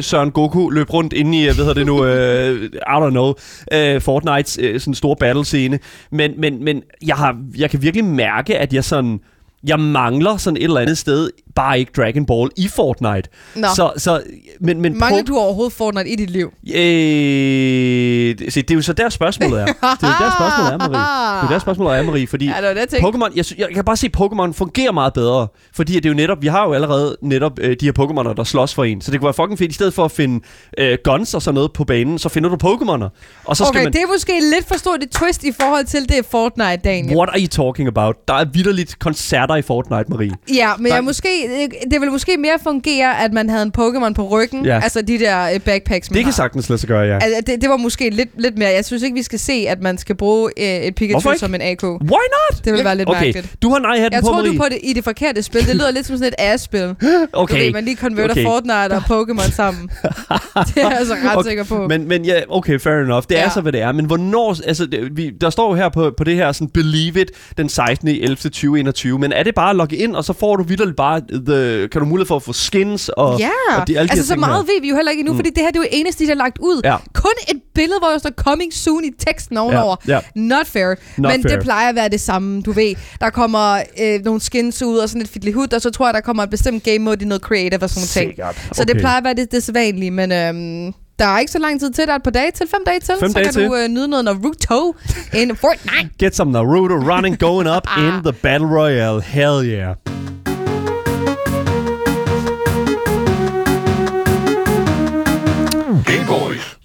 Søren 0.00 0.30
Goku 0.30 0.70
løbe 0.70 0.92
rundt 0.92 1.12
inde 1.12 1.38
i, 1.38 1.48
øh, 1.48 1.54
hvad 1.54 1.64
hedder 1.64 1.74
det 1.74 1.86
nu, 1.86 1.98
uh, 2.00 2.64
I 2.64 3.06
don't 3.06 3.10
know, 3.10 3.28
uh, 3.74 4.02
Fortnites 4.02 4.58
uh, 4.58 4.80
sådan 4.80 4.94
store 4.94 5.16
battle-scene. 5.20 5.78
Men, 6.12 6.32
men, 6.38 6.64
men 6.64 6.82
jeg, 7.06 7.16
har, 7.16 7.36
jeg 7.56 7.70
kan 7.70 7.82
virkelig 7.82 8.04
mærke, 8.04 8.58
at 8.58 8.72
jeg 8.72 8.84
sådan... 8.84 9.20
Jeg 9.66 9.80
mangler 9.80 10.36
sådan 10.36 10.56
et 10.56 10.62
eller 10.64 10.80
andet 10.80 10.98
sted, 10.98 11.30
bare 11.54 11.78
ikke 11.78 11.92
Dragon 11.96 12.26
Ball 12.26 12.50
i 12.56 12.68
Fortnite. 12.68 13.28
Nå. 13.56 13.68
Så, 13.76 13.92
så, 13.96 14.22
men, 14.60 14.80
men 14.80 14.98
Mangler 14.98 15.22
Po- 15.22 15.24
du 15.26 15.36
overhovedet 15.38 15.72
Fortnite 15.72 16.08
i 16.08 16.16
dit 16.16 16.30
liv? 16.30 16.52
Øh, 16.74 18.38
det, 18.38 18.52
se, 18.52 18.62
det 18.62 18.70
er 18.70 18.74
jo 18.74 18.82
så 18.82 18.92
der 18.92 19.08
spørgsmålet 19.08 19.60
er. 19.60 19.66
Det 19.66 19.74
er 19.82 19.86
jo 20.02 20.24
der 20.24 20.30
spørgsmålet 20.38 20.72
er, 20.72 20.78
Marie. 20.78 21.42
Det 21.42 21.46
er 21.48 21.52
der 21.52 21.58
spørgsmålet 21.58 21.98
er, 21.98 22.02
Marie, 22.02 22.26
fordi 22.26 22.44
Ja, 22.46 22.50
det 22.68 22.90
det, 22.90 22.98
jeg 23.02 23.36
jeg, 23.36 23.44
jeg 23.58 23.68
kan 23.74 23.84
bare 23.84 23.96
se, 23.96 24.06
at 24.14 24.20
Pokémon 24.20 24.52
fungerer 24.52 24.92
meget 24.92 25.12
bedre, 25.12 25.46
fordi 25.74 25.94
det 25.94 26.04
er 26.04 26.08
jo 26.08 26.14
netop, 26.14 26.38
vi 26.42 26.46
har 26.46 26.66
jo 26.66 26.72
allerede 26.72 27.16
netop 27.22 27.58
øh, 27.60 27.76
de 27.80 27.84
her 27.86 27.92
Pokémoner, 28.00 28.34
der 28.34 28.44
slås 28.44 28.74
for 28.74 28.84
en, 28.84 29.00
så 29.00 29.10
det 29.10 29.20
kunne 29.20 29.26
være 29.26 29.34
fucking 29.34 29.58
fedt, 29.58 29.70
i 29.70 29.74
stedet 29.74 29.94
for 29.94 30.04
at 30.04 30.10
finde 30.10 30.44
øh, 30.78 30.98
guns 31.04 31.34
og 31.34 31.42
sådan 31.42 31.54
noget 31.54 31.72
på 31.72 31.84
banen, 31.84 32.18
så 32.18 32.28
finder 32.28 32.48
du 32.56 32.56
Pokémoner, 32.68 33.08
og 33.44 33.56
så 33.56 33.64
skal 33.64 33.68
Okay, 33.68 33.84
man... 33.84 33.92
det 33.92 34.02
er 34.02 34.06
måske 34.12 34.32
lidt 34.56 34.68
for 34.68 34.78
stort 34.78 35.02
et 35.02 35.10
twist 35.10 35.44
i 35.44 35.52
forhold 35.60 35.84
til 35.86 36.08
det 36.08 36.26
Fortnite, 36.30 36.76
Daniel. 36.84 37.16
What 37.16 37.28
are 37.28 37.40
you 37.40 37.46
talking 37.48 37.88
about? 37.88 38.16
Der 38.28 38.34
er 38.34 38.44
vidderligt 38.52 38.98
koncerter 38.98 39.56
i 39.56 39.62
Fortnite, 39.62 40.04
Marie. 40.08 40.32
Ja, 40.54 40.72
men 40.78 40.86
Der- 40.86 40.94
jeg 40.94 41.04
måske 41.04 41.41
det, 41.48 41.90
det 41.90 42.00
ville 42.00 42.12
måske 42.12 42.36
mere 42.38 42.58
fungere, 42.62 43.24
at 43.24 43.32
man 43.32 43.50
havde 43.50 43.62
en 43.62 43.72
Pokémon 43.78 44.12
på 44.12 44.28
ryggen. 44.28 44.64
Ja. 44.64 44.80
Altså 44.82 45.02
de 45.02 45.18
der 45.18 45.54
øh, 45.54 45.60
backpacks, 45.60 46.10
man 46.10 46.14
Det 46.16 46.20
kan 46.24 46.24
har. 46.24 46.32
sagtens 46.32 46.68
lade 46.68 46.78
sig 46.80 46.88
gøre, 46.88 47.00
ja. 47.06 47.14
Altså, 47.14 47.40
det, 47.46 47.60
det 47.60 47.70
var 47.70 47.76
måske 47.76 48.10
lidt, 48.10 48.28
lidt 48.40 48.58
mere. 48.58 48.68
Jeg 48.70 48.84
synes 48.84 49.02
ikke, 49.02 49.14
vi 49.14 49.22
skal 49.22 49.38
se, 49.38 49.52
at 49.68 49.82
man 49.82 49.98
skal 49.98 50.14
bruge 50.14 50.50
øh, 50.58 50.64
et 50.64 50.94
Pikachu 50.94 51.32
som 51.38 51.54
en 51.54 51.60
AK. 51.62 51.82
Why 51.84 51.98
not? 52.10 52.64
Det 52.64 52.72
vil 52.72 52.84
være 52.84 52.96
lidt 52.96 53.08
Okay, 53.08 53.24
mærkeligt. 53.24 53.54
du 53.62 53.70
har 53.70 53.78
nej-hatten 53.78 54.12
Jeg 54.12 54.20
på, 54.22 54.26
tror, 54.28 54.36
du 54.36 54.42
Marie. 54.42 54.54
er 54.56 54.60
på 54.60 54.66
det 54.70 54.78
i 54.82 54.92
det 54.92 55.04
forkerte 55.04 55.42
spil. 55.42 55.66
Det 55.66 55.76
lyder 55.76 55.90
lidt 55.90 56.06
som 56.06 56.16
sådan 56.16 56.28
et 56.28 56.34
ass-spil. 56.38 56.80
Du 57.02 57.26
Okay. 57.32 57.64
ved, 57.64 57.72
man 57.72 57.84
lige 57.84 57.96
konverter 57.96 58.30
Okay. 58.30 58.44
Fortnite 58.44 58.72
og 58.96 59.02
Pokémon 59.02 59.50
sammen. 59.52 59.90
det 60.68 60.76
er 60.76 60.88
jeg 60.88 60.96
altså 60.98 61.14
ret 61.14 61.36
Okay, 61.36 61.48
sikker 61.48 61.64
på. 61.64 61.88
Men, 61.88 62.08
men 62.08 62.24
ja, 62.24 62.40
okay, 62.48 62.78
fair 62.80 62.94
enough. 62.94 63.24
Det 63.28 63.38
er 63.38 63.42
Ja. 63.42 63.50
så, 63.50 63.60
hvad 63.60 63.72
det 63.72 63.80
er. 63.82 63.92
Men 63.92 64.04
hvornår... 64.04 64.56
Altså, 64.66 64.86
det, 64.86 65.16
vi, 65.16 65.30
der 65.40 65.50
står 65.50 65.68
jo 65.70 65.74
her 65.74 65.88
på, 65.88 66.12
på 66.16 66.24
det 66.24 66.34
her 66.36 66.52
sådan, 66.52 66.68
Believe 66.68 67.20
It 67.20 67.30
den 67.56 67.68
16. 67.68 68.08
11. 68.08 68.36
2021. 68.36 69.18
Men 69.18 69.32
er 69.32 69.42
det 69.42 69.54
bare 69.54 69.70
at 69.70 69.76
logge 69.76 69.96
ind, 69.96 70.16
og 70.16 70.24
så 70.24 70.32
får 70.32 70.56
du 70.56 70.62
vidderligt 70.62 70.96
bare... 70.96 71.20
The, 71.46 71.88
kan 71.88 72.00
du 72.00 72.06
mulighed 72.06 72.26
for 72.26 72.36
at 72.36 72.42
få 72.42 72.52
skins 72.52 73.08
og... 73.08 73.38
Ja, 73.38 73.50
og 73.80 73.88
de, 73.88 73.98
alle 73.98 74.08
de 74.08 74.12
altså 74.12 74.26
så 74.26 74.36
meget 74.36 74.54
her. 74.56 74.62
ved 74.62 74.80
vi 74.80 74.88
jo 74.88 74.94
heller 74.96 75.10
ikke 75.10 75.20
endnu, 75.20 75.32
mm. 75.32 75.38
fordi 75.38 75.50
det 75.50 75.58
her 75.58 75.70
det 75.70 75.76
er 75.76 75.80
jo 75.82 75.88
eneste, 75.92 76.24
de 76.24 76.28
har 76.28 76.34
lagt 76.34 76.58
ud. 76.58 76.80
Ja. 76.84 76.96
Kun 77.14 77.32
et 77.48 77.60
billede, 77.74 77.98
hvor 78.00 78.08
der 78.08 78.18
står 78.18 78.30
coming 78.30 78.72
soon 78.74 79.04
i 79.04 79.10
teksten 79.18 79.56
ovenover. 79.56 79.96
Ja, 80.08 80.14
ja. 80.14 80.20
Not 80.34 80.66
fair. 80.66 80.88
Not 80.88 81.32
Men 81.32 81.42
fair. 81.42 81.52
det 81.56 81.62
plejer 81.62 81.88
at 81.88 81.94
være 81.94 82.08
det 82.08 82.20
samme, 82.20 82.62
du 82.62 82.72
ved. 82.72 82.94
Der 83.20 83.30
kommer 83.30 83.82
øh, 84.02 84.20
nogle 84.24 84.40
skins 84.40 84.82
ud 84.82 84.96
og 84.96 85.08
sådan 85.08 85.22
et 85.22 85.28
fiddly 85.28 85.52
og 85.74 85.80
så 85.80 85.90
tror 85.90 86.06
jeg, 86.06 86.14
der 86.14 86.20
kommer 86.20 86.42
et 86.42 86.50
bestemt 86.50 86.82
game 86.84 86.98
mode 86.98 87.24
i 87.24 87.28
noget 87.28 87.42
creative 87.42 87.82
og 87.82 87.90
sådan 87.90 88.00
nogle 88.00 88.06
ting. 88.08 88.30
Sikkert. 88.30 88.68
Så 88.76 88.84
det 88.84 88.90
Okay. 88.90 89.00
plejer 89.00 89.18
at 89.18 89.24
være 89.24 89.34
det, 89.34 89.52
det 89.52 89.62
sædvanlige, 89.62 90.10
men 90.10 90.32
øhm, 90.32 90.92
der 91.18 91.26
er 91.26 91.38
ikke 91.38 91.52
så 91.52 91.58
lang 91.58 91.80
tid 91.80 91.90
til. 91.90 92.06
Der 92.06 92.12
er 92.12 92.16
et 92.16 92.22
par 92.22 92.30
dage 92.30 92.50
til, 92.50 92.66
fem 92.68 92.80
dage 92.86 93.00
til. 93.00 93.14
Fem 93.20 93.28
så 93.30 93.34
dage 93.34 93.44
kan 93.44 93.52
til. 93.54 93.64
du 93.66 93.74
øh, 93.76 93.88
nyde 93.88 94.08
noget 94.08 94.24
Naruto 94.24 94.94
in 95.34 95.56
Fortnite. 95.56 96.10
Get 96.18 96.36
some 96.36 96.52
Naruto 96.52 96.94
running 96.94 97.38
going 97.38 97.68
up 97.76 97.86
in 97.98 98.12
the 98.24 98.32
Battle 98.32 98.66
Royale. 98.68 99.22
Hell 99.22 99.64
yeah. 99.66 99.94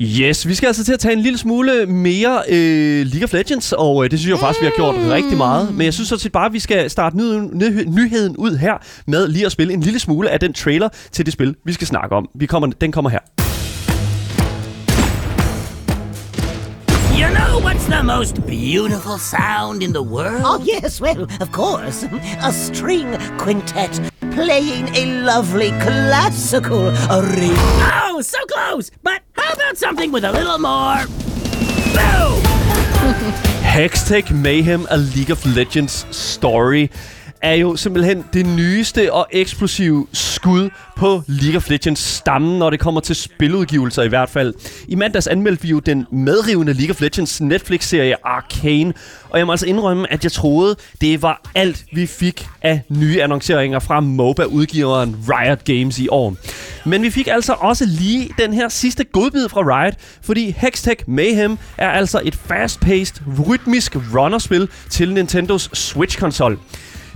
Yes, 0.01 0.47
vi 0.47 0.55
skal 0.55 0.67
altså 0.67 0.85
til 0.85 0.93
at 0.93 0.99
tage 0.99 1.13
en 1.13 1.19
lille 1.19 1.37
smule 1.37 1.85
mere 1.85 2.41
øh, 2.49 3.05
League 3.05 3.23
of 3.23 3.33
Legends, 3.33 3.71
og 3.71 4.03
øh, 4.03 4.11
det 4.11 4.19
synes 4.19 4.31
jeg 4.31 4.39
faktisk, 4.39 4.61
vi 4.61 4.65
har 4.65 4.73
gjort 4.75 4.95
rigtig 4.95 5.37
meget. 5.37 5.73
Men 5.73 5.85
jeg 5.85 5.93
synes 5.93 6.09
sådan 6.09 6.19
set 6.19 6.31
bare, 6.31 6.45
at 6.45 6.53
vi 6.53 6.59
skal 6.59 6.89
starte 6.89 7.17
ny, 7.17 7.23
ny, 7.53 7.83
nyheden 7.87 8.37
ud 8.37 8.57
her 8.57 8.73
med 9.07 9.27
lige 9.27 9.45
at 9.45 9.51
spille 9.51 9.73
en 9.73 9.81
lille 9.81 9.99
smule 9.99 10.29
af 10.29 10.39
den 10.39 10.53
trailer 10.53 10.89
til 11.11 11.25
det 11.25 11.33
spil, 11.33 11.55
vi 11.65 11.73
skal 11.73 11.87
snakke 11.87 12.15
om. 12.15 12.29
Vi 12.35 12.45
kommer, 12.45 12.67
den 12.67 12.91
kommer 12.91 13.09
her. 13.09 13.19
You 17.19 17.27
know 17.35 17.69
what's 17.69 17.91
the 17.91 18.03
most 18.03 18.35
beautiful 18.35 19.19
sound 19.19 19.83
in 19.83 19.93
the 19.93 20.03
world? 20.03 20.43
Oh, 20.45 20.67
yes, 20.83 21.01
well, 21.01 21.23
of 21.41 21.51
course. 21.51 22.09
A 22.41 22.51
string 22.51 23.07
quintet 23.39 24.16
playing 24.37 24.87
a 24.93 25.23
lovely 25.23 25.71
classical 25.81 26.89
arrangement. 27.09 27.57
Oh, 28.05 28.21
so 28.21 28.37
close! 28.45 28.91
But 29.01 29.23
how 29.33 29.51
about 29.53 29.77
something 29.77 30.11
with 30.11 30.23
a 30.23 30.31
little 30.31 30.59
more. 30.59 31.07
Boom! 31.97 32.43
Hextech 33.65 34.29
Mayhem 34.29 34.85
A 34.91 34.97
League 34.97 35.31
of 35.31 35.43
Legends 35.55 36.05
Story 36.15 36.91
er 37.41 37.53
jo 37.53 37.75
simpelthen 37.75 38.25
det 38.33 38.45
nyeste 38.45 39.13
og 39.13 39.27
eksplosive 39.31 40.07
skud 40.13 40.69
på 40.97 41.23
League 41.27 41.57
of 41.57 41.69
Legends 41.69 41.99
stammen, 41.99 42.59
når 42.59 42.69
det 42.69 42.79
kommer 42.79 43.01
til 43.01 43.15
spiludgivelser 43.15 44.03
i 44.03 44.07
hvert 44.07 44.29
fald. 44.29 44.53
I 44.87 44.95
mandags 44.95 45.27
anmeldte 45.27 45.63
vi 45.63 45.69
jo 45.69 45.79
den 45.79 46.05
medrivende 46.11 46.73
League 46.73 46.89
of 46.91 47.01
Legends 47.01 47.41
Netflix-serie 47.41 48.15
Arcane, 48.23 48.93
og 49.29 49.37
jeg 49.39 49.45
må 49.45 49.53
altså 49.53 49.65
indrømme, 49.65 50.11
at 50.13 50.23
jeg 50.23 50.31
troede, 50.31 50.75
det 51.01 51.21
var 51.21 51.41
alt, 51.55 51.85
vi 51.93 52.05
fik 52.05 52.47
af 52.61 52.81
nye 52.89 53.23
annonceringer 53.23 53.79
fra 53.79 53.99
MOBA-udgiveren 53.99 55.15
Riot 55.29 55.63
Games 55.63 55.99
i 55.99 56.07
år. 56.07 56.35
Men 56.85 57.01
vi 57.01 57.09
fik 57.09 57.27
altså 57.27 57.53
også 57.53 57.85
lige 57.85 58.29
den 58.37 58.53
her 58.53 58.69
sidste 58.69 59.03
godbid 59.03 59.49
fra 59.49 59.61
Riot, 59.61 59.93
fordi 60.21 60.55
Hextech 60.57 61.03
Mayhem 61.07 61.57
er 61.77 61.89
altså 61.89 62.21
et 62.23 62.35
fast-paced, 62.35 63.21
rytmisk 63.47 63.95
runnerspil 63.95 64.69
til 64.89 65.13
Nintendos 65.13 65.69
Switch-konsol. 65.73 66.59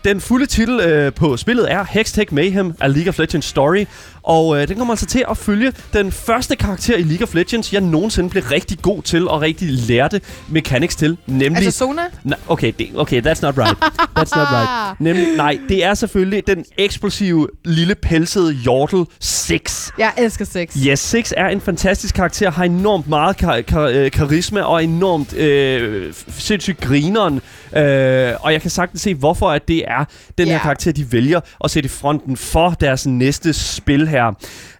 Den 0.04 0.22
fulde 0.22 0.46
titel 0.46 0.80
øh, 0.80 1.14
på 1.14 1.38
spillet 1.38 1.72
er 1.72 1.86
Hextech 1.90 2.34
Mayhem 2.34 2.74
A 2.80 2.88
League 2.88 3.10
of 3.10 3.20
Legends 3.20 3.46
Story, 3.46 3.86
og 4.24 4.62
øh, 4.62 4.68
den 4.68 4.78
kommer 4.78 4.94
altså 4.94 5.06
til 5.06 5.26
at 5.30 5.38
følge 5.38 5.74
den 5.94 6.12
første 6.12 6.56
karakter 6.56 6.96
i 6.98 7.02
League 7.04 7.28
of 7.28 7.34
Legends, 7.34 7.74
jeg 7.74 7.82
nogensinde 7.82 8.30
blev 8.30 8.44
rigtig 8.44 8.78
god 8.82 9.02
til 9.02 9.28
og 9.28 9.42
rigtig 9.42 9.68
lærte 9.70 10.22
mechanics 10.50 10.96
til, 10.96 11.18
nemlig... 11.28 11.56
Altså 11.66 11.78
Sona? 11.80 12.02
Nej, 12.24 12.38
okay, 12.48 12.74
det, 12.80 12.90
okay, 12.96 13.22
that's 13.22 13.40
not 13.42 13.58
right. 13.58 13.78
That's 14.20 14.40
not 14.40 14.48
right. 14.52 15.00
Nemlig, 15.00 15.28
nej, 15.36 15.60
det 15.70 15.84
er 15.86 15.94
selvfølgelig 15.94 16.44
den 16.48 16.66
eksplosive, 16.78 17.48
lille 17.66 17.96
pelsede 17.96 18.54
Yordle 18.66 19.06
6. 19.20 19.92
Jeg 19.98 20.12
elsker 20.18 20.46
sex. 20.46 20.76
Yes, 20.88 21.00
Six 21.00 21.32
er 21.38 21.48
en 21.48 21.62
fantastisk 21.62 22.16
karakter, 22.16 22.52
har 22.52 22.64
enormt 22.64 23.08
meget 23.10 23.38
kar- 23.38 23.62
kar- 23.62 23.88
øh, 23.94 24.12
karisma 24.12 24.62
og 24.62 24.84
enormt 24.84 25.34
øh, 25.34 26.14
sindssygt 26.38 26.82
grineren. 26.82 27.42
Øh, 27.76 28.34
og 28.40 28.54
jeg 28.54 28.62
kan 28.62 28.70
sagtens 28.70 29.02
se, 29.02 29.16
hvorfor 29.16 29.52
at 29.52 29.68
det 29.68 29.84
er 29.88 30.06
den 30.38 30.48
her 30.48 30.54
Ja. 30.54 30.60
karakter, 30.62 30.92
de 30.92 31.12
vælger 31.12 31.40
at 31.64 31.72
sætte 31.72 31.88
i 31.88 31.90
fronten 31.90 32.38
for 32.38 32.70
deres 32.70 33.06
næste 33.08 33.54
spil 33.54 34.08
her. 34.12 34.32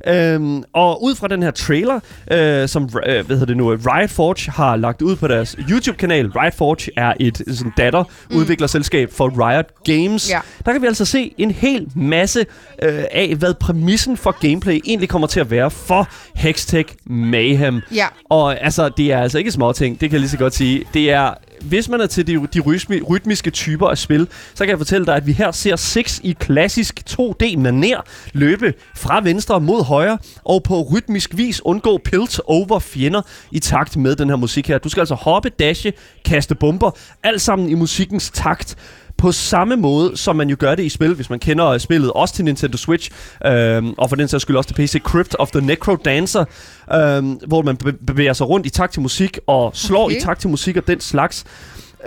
Øhm, 0.08 0.64
og 0.74 1.04
ud 1.04 1.16
fra 1.16 1.28
den 1.28 1.44
her 1.44 1.52
trailer, 1.52 2.00
øh, 2.32 2.68
som 2.68 2.84
øh, 2.84 3.26
hvad 3.26 3.36
hedder 3.36 3.46
det 3.46 3.58
nu, 3.58 3.70
Riot 3.70 4.10
Forge 4.10 4.52
har 4.52 4.76
lagt 4.76 5.02
ud 5.02 5.16
på 5.16 5.28
deres 5.28 5.56
YouTube-kanal. 5.70 6.28
Riot 6.28 6.54
Forge 6.54 6.92
er 6.98 7.14
et 7.20 7.42
sådan 7.48 7.74
datter 7.78 8.04
udviklerselskab 8.36 9.12
for 9.14 9.48
Riot 9.48 9.66
Games. 9.84 10.30
Ja. 10.30 10.40
Der 10.66 10.72
kan 10.72 10.82
vi 10.82 10.88
altså 10.88 11.06
se 11.06 11.34
en 11.38 11.52
hel 11.52 11.88
masse 11.96 12.46
øh, 12.84 13.04
af, 13.12 13.36
hvad 13.36 13.54
præmissen 13.54 14.18
for 14.18 14.32
gameplay 14.32 14.82
egentlig 14.86 15.10
kommer 15.10 15.28
til 15.28 15.40
at 15.40 15.52
være 15.52 15.72
for 15.72 16.08
Hextech 16.36 16.96
Mayhem. 17.06 17.82
Ja. 17.96 18.08
Og 18.30 18.64
altså, 18.64 18.90
det 18.90 19.12
er 19.12 19.22
altså 19.22 19.38
ikke 19.38 19.52
småting, 19.52 20.02
det 20.02 20.10
kan 20.10 20.12
jeg 20.12 20.20
lige 20.20 20.30
så 20.30 20.38
godt 20.38 20.54
sige. 20.54 20.84
Det 20.94 21.12
er, 21.12 21.34
hvis 21.62 21.90
man 21.90 22.02
er 22.02 22.08
til 22.08 22.28
de, 22.28 22.48
de 22.54 22.60
rytmi, 22.60 23.02
rytmiske 23.02 23.52
typer 23.52 23.88
af 23.88 23.98
spil, 23.98 24.28
så 24.54 24.64
kan 24.64 24.70
jeg 24.70 24.78
fortælle 24.78 25.06
dig, 25.06 25.16
at 25.16 25.28
vi 25.28 25.32
her 25.32 25.52
ser 25.52 25.76
Six 25.76 26.20
i 26.24 26.36
klassisk 26.40 27.04
2D-maner 27.10 28.02
løbe 28.34 28.74
fra 28.96 29.22
venstre 29.24 29.62
mod 29.62 29.84
højre, 29.84 30.18
og 30.44 30.64
på 30.64 30.82
rytmisk 30.82 31.38
vis 31.38 31.62
undgå 31.66 31.98
pilt 31.98 32.40
over 32.46 32.80
fjender 32.80 33.22
i 33.52 33.60
takt 33.60 33.98
med 33.98 34.16
den 34.16 34.30
her 34.30 34.36
musik 34.36 34.68
her. 34.68 34.78
Du 34.78 34.90
skal 34.90 35.02
altså 35.02 35.16
hoppe, 35.16 35.50
dashe, 35.50 35.94
kaste 36.26 36.56
bomber, 36.56 36.92
alt 37.24 37.42
sammen 37.42 37.70
i 37.70 37.74
musikkens 37.74 38.32
takt 38.34 38.78
på 39.22 39.32
samme 39.32 39.76
måde, 39.76 40.18
som 40.18 40.36
man 40.36 40.50
jo 40.50 40.56
gør 40.60 40.76
det 40.76 40.84
i 40.84 40.90
spil, 40.90 41.14
hvis 41.14 41.30
man 41.30 41.40
kender 41.40 41.68
øh, 41.68 41.80
spillet, 41.80 42.12
også 42.12 42.34
til 42.36 42.46
Nintendo 42.46 42.78
Switch, 42.78 43.10
øhm, 43.46 43.94
og 43.98 44.10
for 44.10 44.16
den 44.16 44.28
sags 44.28 44.42
skyld 44.42 44.56
også 44.58 44.68
til 44.68 44.74
PC, 44.76 45.02
Crypt 45.02 45.36
of 45.40 45.52
the 45.52 45.62
Necro 45.66 45.96
Dancer, 45.96 46.46
øhm, 46.94 47.32
hvor 47.48 47.62
man 47.62 47.78
be- 47.78 47.94
bevæger 48.08 48.34
sig 48.34 48.50
rundt 48.50 48.66
i 48.66 48.70
takt 48.70 48.94
til 48.94 49.02
musik, 49.02 49.40
og 49.48 49.72
slår 49.76 50.06
Okay. 50.06 50.18
i 50.18 50.22
takt 50.22 50.40
til 50.42 50.50
musik 50.50 50.78
og 50.78 50.88
den 50.88 51.00
slags. 51.00 51.44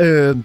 Øhm, 0.00 0.44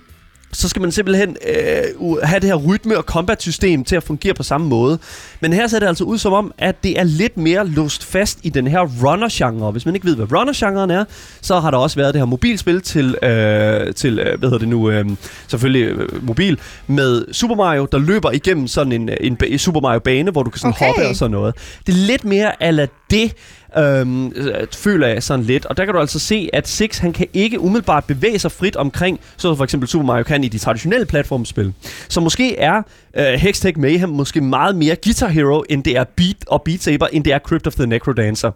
så 0.54 0.70
skal 0.70 0.82
man 0.82 0.92
simpelthen 0.92 1.38
øh, 1.48 2.18
have 2.24 2.40
det 2.40 2.50
her 2.50 2.56
rytme- 2.56 2.98
og 2.98 3.04
combat-system 3.04 3.84
til 3.84 3.96
at 3.96 4.04
fungere 4.04 4.34
på 4.34 4.44
samme 4.44 4.68
måde. 4.68 5.00
Men 5.42 5.54
her 5.54 5.68
ser 5.68 5.80
det 5.80 5.88
altså 5.88 6.04
ud 6.04 6.18
som 6.18 6.34
om, 6.34 6.54
at 6.58 6.84
det 6.84 7.00
er 7.00 7.04
lidt 7.04 7.38
mere 7.38 7.68
låst 7.68 8.06
fast 8.06 8.40
i 8.44 8.50
den 8.50 8.68
her 8.68 8.80
runner-genre. 9.06 9.72
Hvis 9.72 9.86
man 9.86 9.96
ikke 9.96 10.08
ved, 10.08 10.16
hvad 10.16 10.32
runner-genren 10.40 10.92
er, 10.92 11.06
så 11.42 11.60
har 11.60 11.72
der 11.72 11.78
også 11.78 11.96
været 11.96 12.14
det 12.14 12.22
her 12.22 12.26
mobilspil 12.26 12.82
til, 12.82 13.16
øh, 13.24 13.94
til 13.94 14.20
øh, 14.20 14.40
hvad 14.40 14.50
hedder 14.50 14.58
det 14.60 14.68
nu, 14.68 14.90
øh, 14.90 15.06
selvfølgelig 15.48 15.84
øh, 15.86 16.26
mobil, 16.28 16.60
med 16.88 17.34
Super 17.34 17.56
Mario, 17.56 17.88
der 17.92 17.98
løber 17.98 18.32
igennem 18.32 18.68
sådan 18.68 18.92
en, 18.92 19.10
en, 19.22 19.38
ba- 19.44 19.58
Super 19.58 19.80
Mario-bane, 19.82 20.32
hvor 20.32 20.44
du 20.44 20.50
kan 20.50 20.60
sådan 20.60 20.74
Okay. 20.74 20.86
hoppe 20.86 21.08
og 21.08 21.16
sådan 21.16 21.32
noget. 21.32 21.56
Det 21.88 21.94
er 21.94 21.98
lidt 21.98 22.26
mere 22.26 22.64
ala 22.64 22.88
det, 23.12 23.34
øhm, 23.78 24.28
øh, 24.36 24.54
føler 24.76 25.08
jeg 25.08 25.24
sådan 25.24 25.46
lidt. 25.46 25.66
Og 25.66 25.78
der 25.78 25.86
kan 25.86 25.94
du 25.94 26.00
altså 26.00 26.20
se, 26.20 26.50
at 26.54 26.68
Six 26.68 26.98
han 26.98 27.14
kan 27.14 27.28
ikke 27.34 27.60
umiddelbart 27.60 28.04
bevæge 28.06 28.40
sig 28.40 28.52
frit 28.52 28.76
omkring, 28.76 29.20
så 29.38 29.56
for 29.56 29.64
eksempel 29.64 29.90
Super 29.90 30.06
Mario 30.06 30.24
kan 30.24 30.44
i 30.44 30.48
de 30.48 30.58
traditionelle 30.58 31.06
platformspil. 31.06 31.74
Så 32.10 32.20
måske 32.22 32.58
er 32.58 32.82
øh, 33.18 33.26
Hextech 33.26 33.80
Mayhem 33.80 34.10
måske 34.10 34.42
meget 34.42 34.76
mere 34.76 34.96
Guitar 35.04 35.28
Hero, 35.30 35.64
end 35.70 35.84
det 35.84 35.98
er 35.98 36.04
Beat 36.04 36.36
og 36.48 36.62
Beat 36.62 36.84
Saber, 36.84 37.08
end 37.08 37.24
det 37.24 37.34
er 37.34 37.40
Crypt 37.40 37.68
of 37.68 37.74
the 37.76 37.86
Necrodancer. 37.88 38.52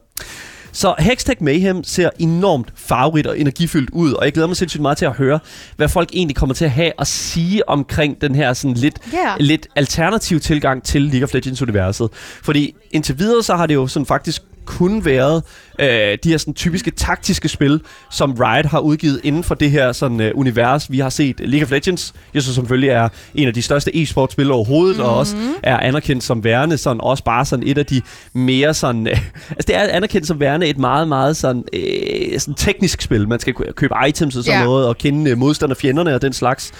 Så 0.75 0.95
Hextech 0.99 1.43
Mayhem 1.43 1.83
ser 1.83 2.09
enormt 2.19 2.73
farverigt 2.75 3.27
og 3.27 3.39
energifyldt 3.39 3.89
ud, 3.89 4.13
og 4.13 4.25
jeg 4.25 4.33
glæder 4.33 4.47
mig 4.47 4.57
sindssygt 4.57 4.81
meget 4.81 4.97
til 4.97 5.05
at 5.05 5.11
høre, 5.11 5.39
hvad 5.75 5.89
folk 5.89 6.09
egentlig 6.13 6.35
kommer 6.35 6.53
til 6.53 6.65
at 6.65 6.71
have 6.71 6.91
at 6.99 7.07
sige 7.07 7.69
omkring 7.69 8.21
den 8.21 8.35
her 8.35 8.53
sådan 8.53 8.77
lidt, 8.77 8.99
Ja. 9.13 9.35
lidt 9.39 9.67
alternativ 9.75 10.39
tilgang 10.39 10.83
til 10.83 11.01
League 11.01 11.23
of 11.23 11.33
Legends-universet. 11.33 12.09
Fordi 12.43 12.75
indtil 12.91 13.19
videre, 13.19 13.43
så 13.43 13.55
har 13.55 13.65
det 13.65 13.73
jo 13.73 13.87
sådan 13.87 14.05
faktisk 14.05 14.41
kun 14.65 15.05
været 15.05 15.43
øh, 15.79 15.87
de 16.23 16.29
her 16.29 16.37
sådan 16.37 16.53
typiske 16.53 16.91
taktiske 16.91 17.49
spil, 17.49 17.81
som 18.11 18.31
Riot 18.39 18.65
har 18.65 18.79
udgivet 18.79 19.21
inden 19.23 19.43
for 19.43 19.55
det 19.55 19.71
her 19.71 19.91
sådan 19.91 20.21
øh, 20.21 20.31
univers. 20.35 20.91
Vi 20.91 20.99
har 20.99 21.09
set 21.09 21.39
League 21.39 21.65
of 21.65 21.71
Legends, 21.71 22.13
jeg 22.33 22.41
synes 22.41 22.55
selvfølgelig 22.55 22.89
er 22.89 23.09
en 23.35 23.47
af 23.47 23.53
de 23.53 23.61
største 23.61 23.91
e-sportspil 23.95 24.51
overhovedet, 24.51 24.95
mm-hmm. 24.97 25.09
og 25.09 25.17
også 25.17 25.35
er 25.63 25.77
anerkendt 25.77 26.23
som 26.23 26.43
værende 26.43 26.77
sådan 26.77 27.01
også 27.01 27.23
bare 27.23 27.45
sådan 27.45 27.67
et 27.67 27.77
af 27.77 27.85
de 27.85 28.01
mere 28.33 28.73
sådan 28.73 29.07
øh, 29.07 29.13
altså 29.49 29.65
det 29.67 29.75
er 29.75 29.79
anerkendt 29.81 30.27
som 30.27 30.39
værende 30.39 30.67
et 30.67 30.77
meget 30.77 31.07
meget 31.07 31.37
sådan, 31.37 31.63
øh, 31.73 32.39
sådan 32.39 32.53
teknisk 32.55 33.01
spil. 33.01 33.27
Man 33.27 33.39
skal 33.39 33.53
kø- 33.53 33.71
købe 33.75 33.93
items 34.07 34.35
og 34.35 34.43
sådan 34.43 34.59
Ja. 34.59 34.65
noget 34.65 34.87
og 34.87 34.97
kende 34.97 35.31
øh, 35.31 35.37
modstander 35.37 35.75
fjenderne 35.75 36.15
og 36.15 36.21
den 36.21 36.33
slags. 36.33 36.71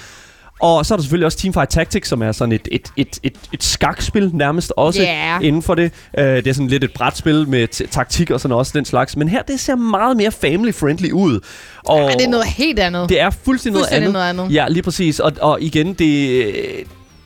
Og 0.62 0.86
så 0.86 0.94
er 0.94 0.96
der 0.98 1.02
selvfølgelig 1.04 1.26
også 1.26 1.38
Teamfight 1.38 1.70
Tactics, 1.70 2.10
som 2.10 2.22
er 2.22 2.32
sådan 2.32 2.52
et, 2.52 2.68
et, 2.72 2.88
et, 2.98 3.20
et, 3.24 3.34
et 3.54 3.64
skakspil 3.64 4.32
nærmest 4.34 4.74
også 4.78 5.02
Ja. 5.02 5.40
inden 5.40 5.62
for 5.62 5.76
det. 5.76 5.92
Uh, 6.18 6.24
det 6.24 6.48
er 6.48 6.54
sådan 6.54 6.68
lidt 6.68 6.84
et 6.84 6.94
brætspil 6.94 7.48
med 7.50 7.88
taktik 7.88 8.32
og 8.32 8.40
sådan 8.40 8.58
også 8.58 8.72
den 8.76 8.86
slags. 8.86 9.18
Men 9.18 9.28
her, 9.28 9.42
det 9.42 9.60
ser 9.60 9.76
meget 9.76 10.18
mere 10.18 10.32
family-friendly 10.32 11.12
ud. 11.12 11.40
Og 11.86 12.00
Ej, 12.00 12.12
det 12.12 12.26
er 12.26 12.30
noget 12.30 12.46
helt 12.46 12.80
andet. 12.80 13.10
det 13.10 13.20
er 13.22 13.30
fuldstændig, 13.30 13.80
Fuldstændig 13.80 14.12
noget, 14.12 14.26
andet. 14.30 14.36
noget 14.36 14.46
andet. 14.48 14.56
Ja, 14.56 14.68
lige 14.70 14.84
præcis. 14.84 15.20
Og, 15.20 15.32
og 15.42 15.62
igen, 15.62 15.94
det, 15.94 16.54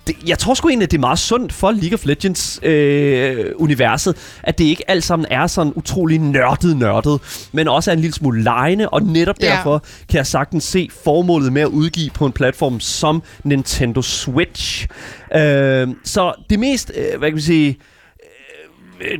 det... 0.08 0.16
Jeg 0.28 0.40
tror 0.40 0.54
sgu 0.54 0.70
egentlig, 0.70 0.86
at 0.86 0.92
det 0.92 0.98
er 0.98 1.02
meget 1.02 1.20
sundt 1.20 1.54
for 1.54 1.72
League 1.72 1.94
of 1.94 2.06
Legends-universet, 2.06 4.16
at 4.44 4.58
det 4.58 4.64
ikke 4.64 4.90
alt 4.92 5.04
sammen 5.04 5.26
er 5.32 5.48
sådan 5.48 5.74
utrolig 5.76 6.20
nørdet 6.20 6.78
nørdet, 6.78 7.48
men 7.52 7.68
også 7.68 7.92
er 7.92 7.94
en 7.94 8.00
lille 8.00 8.14
smule 8.14 8.44
lejende, 8.44 8.90
og 8.90 9.04
netop 9.04 9.36
Ja. 9.42 9.48
derfor 9.48 9.84
kan 10.10 10.18
jeg 10.18 10.28
sagtens 10.28 10.64
se 10.64 10.90
formålet 11.04 11.54
med 11.54 11.62
at 11.62 11.68
udgive 11.68 12.10
på 12.10 12.26
en 12.26 12.32
platform 12.32 12.80
som 12.80 13.24
Nintendo 13.44 14.02
Switch. 14.02 14.88
Øh, 15.36 15.88
så 16.04 16.34
det 16.50 16.60
mest, 16.60 16.92
øh, 16.96 17.20
hvad 17.20 17.30
kan 17.30 17.36
vi 17.36 17.42
sige, 17.42 17.70
øh, 17.70 17.76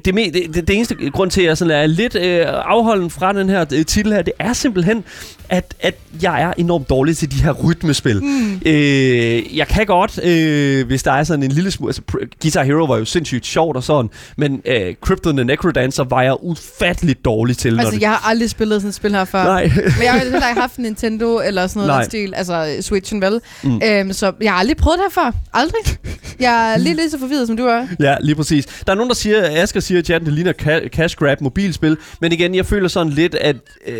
det, 0.06 0.14
me- 0.14 0.32
det, 0.34 0.56
det, 0.56 0.68
det 0.68 0.76
eneste 0.76 0.96
grund 1.14 1.32
til, 1.32 1.42
at 1.42 1.48
jeg 1.48 1.58
sådan 1.58 1.72
er 1.74 1.86
lidt 1.88 2.16
øh, 2.16 2.46
afholden 2.48 3.10
fra 3.10 3.34
den 3.34 3.50
her 3.50 3.66
øh, 3.74 3.86
titel 3.86 4.14
her, 4.14 4.22
det 4.22 4.34
er 4.40 4.54
simpelthen, 4.54 5.04
at, 5.50 5.74
at 5.80 5.96
jeg 6.22 6.42
er 6.42 6.54
enormt 6.58 6.90
dårlig 6.90 7.18
til 7.18 7.32
de 7.32 7.36
her 7.44 7.52
rytmespil. 7.52 8.24
Mm. 8.24 8.62
Øh, 8.66 9.58
jeg 9.58 9.68
kan 9.68 9.86
godt, 9.86 10.20
øh, 10.24 10.88
hvis 10.88 11.04
der 11.04 11.12
er 11.12 11.24
sådan 11.24 11.44
en 11.44 11.52
lille 11.52 11.72
smule... 11.72 11.90
Altså, 11.90 12.02
Guitar 12.42 12.64
Hero 12.64 12.86
var 12.86 12.98
jo 12.98 13.06
sindssygt 13.06 13.46
sjovt 13.46 13.78
og 13.78 13.84
sådan, 13.84 14.10
men 14.38 14.62
øh, 14.66 14.96
Crypto 15.02 15.32
the 15.32 15.44
Necrodancer 15.44 16.04
var 16.04 16.22
jeg 16.22 16.36
ufatteligt 16.42 17.26
dårlig 17.26 17.58
til. 17.58 17.80
Altså, 17.80 17.94
det- 17.96 18.02
jeg 18.02 18.10
har 18.10 18.30
aldrig 18.30 18.50
spillet 18.50 18.82
sådan 18.82 18.90
et 18.90 18.96
spil 18.96 19.12
her 19.16 19.26
før. 19.26 19.44
Nej. 19.44 19.64
Men 19.76 20.04
jeg 20.04 20.12
har 20.12 20.20
heller 20.20 20.50
ikke 20.50 20.62
haft 20.62 20.76
en 20.78 20.84
Nintendo 20.84 21.40
eller 21.46 21.68
sådan 21.68 21.80
noget 21.80 21.90
Nej. 21.90 22.04
stil, 22.06 22.34
altså 22.36 22.76
Switchen 22.82 23.22
vel. 23.22 23.40
Mm. 23.64 23.82
Øhm, 23.86 24.14
så 24.14 24.32
jeg 24.42 24.52
har 24.52 24.60
aldrig 24.60 24.78
prøvet 24.78 24.98
det 25.00 25.06
her 25.16 25.24
før. 25.24 25.32
Aldrig. 25.54 25.98
Jeg 26.40 26.74
er 26.74 26.78
lige 26.78 26.96
lidt 26.96 27.12
så 27.12 27.20
forvirret, 27.20 27.48
som 27.48 27.58
du 27.58 27.66
er. 27.66 27.88
Ja, 28.00 28.16
lige 28.22 28.36
præcis. 28.36 28.66
Der 28.66 28.92
er 28.92 28.96
nogen, 28.96 29.10
der 29.10 29.16
siger, 29.16 29.42
Asger 29.68 29.80
siger 29.80 30.00
i 30.00 30.04
chatten, 30.04 30.26
det 30.26 30.34
ligner 30.34 30.54
ca- 30.62 30.88
cash 30.88 31.16
grab 31.16 31.42
mobilspil. 31.42 31.98
Men 32.22 32.32
igen, 32.32 32.56
jeg 32.56 32.66
føler 32.66 32.88
sådan 32.88 33.14
lidt, 33.14 33.36
at 33.36 33.56
øh, 33.88 33.96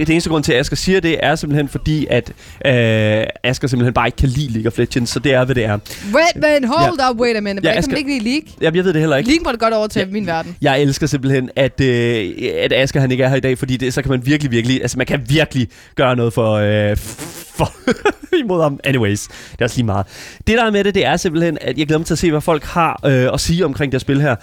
det 0.00 0.10
eneste 0.10 0.30
grund 0.30 0.44
til, 0.44 0.52
at 0.52 0.60
Asger 0.60 0.76
siger 0.76 1.00
det, 1.00 1.18
er 1.22 1.34
simpelthen 1.34 1.68
fordi, 1.68 2.06
at 2.10 2.28
øh, 2.66 3.26
Asger 3.42 3.68
simpelthen 3.68 3.94
bare 3.94 4.08
ikke 4.08 4.16
kan 4.16 4.28
lide 4.28 4.52
League 4.52 4.66
of 4.68 4.78
Legends. 4.78 5.10
Så 5.10 5.18
det 5.18 5.34
er, 5.34 5.44
hvad 5.44 5.54
det 5.54 5.64
er. 5.64 5.78
Wait, 6.14 6.36
man, 6.36 6.64
hold 6.64 6.98
up, 7.10 7.20
wait 7.20 7.36
a 7.36 7.40
minute. 7.40 7.68
Ja, 7.68 7.74
jeg 7.74 7.82
kan 7.84 7.90
man 7.90 7.98
ikke 7.98 8.10
lide 8.10 8.24
League? 8.24 8.48
Jamen, 8.60 8.76
jeg 8.76 8.84
ved 8.84 8.92
det 8.92 9.00
heller 9.00 9.16
ikke. 9.16 9.30
League 9.30 9.44
måtte 9.44 9.58
godt 9.58 9.74
overtage 9.74 10.06
min 10.06 10.26
verden. 10.26 10.56
Jeg 10.62 10.82
elsker 10.82 11.06
simpelthen, 11.06 11.50
at, 11.56 11.80
øh, 11.80 12.32
at 12.58 12.72
Asger 12.72 13.00
han 13.00 13.10
ikke 13.10 13.24
er 13.24 13.28
her 13.28 13.36
i 13.36 13.40
dag, 13.40 13.58
fordi 13.58 13.76
det, 13.76 13.94
så 13.94 14.02
kan 14.02 14.10
man 14.10 14.26
virkelig, 14.26 14.50
virkelig, 14.50 14.80
altså 14.82 14.98
man 14.98 15.06
kan 15.06 15.20
virkelig 15.28 15.68
gøre 15.94 16.16
noget 16.16 16.32
for, 16.32 16.52
øh, 16.54 16.96
for 17.58 17.72
imod 18.44 18.62
ham. 18.62 18.80
Anyways, 18.84 19.28
det 19.52 19.60
er 19.60 19.64
også 19.64 19.76
lige 19.76 19.86
meget. 19.86 20.06
Det 20.46 20.58
der 20.58 20.64
er 20.64 20.70
med 20.70 20.84
det, 20.84 20.94
det 20.94 21.06
er 21.06 21.16
simpelthen, 21.16 21.58
at 21.60 21.78
jeg 21.78 21.86
glæder 21.86 21.98
mig 21.98 22.06
til 22.06 22.14
at 22.14 22.18
se, 22.18 22.30
hvad 22.30 22.40
folk 22.40 22.64
har 22.64 23.00
øh, 23.06 23.28
at 23.32 23.40
sige 23.40 23.64
omkring 23.64 23.92
det 23.92 24.00
spil 24.00 24.20
her. 24.20 24.36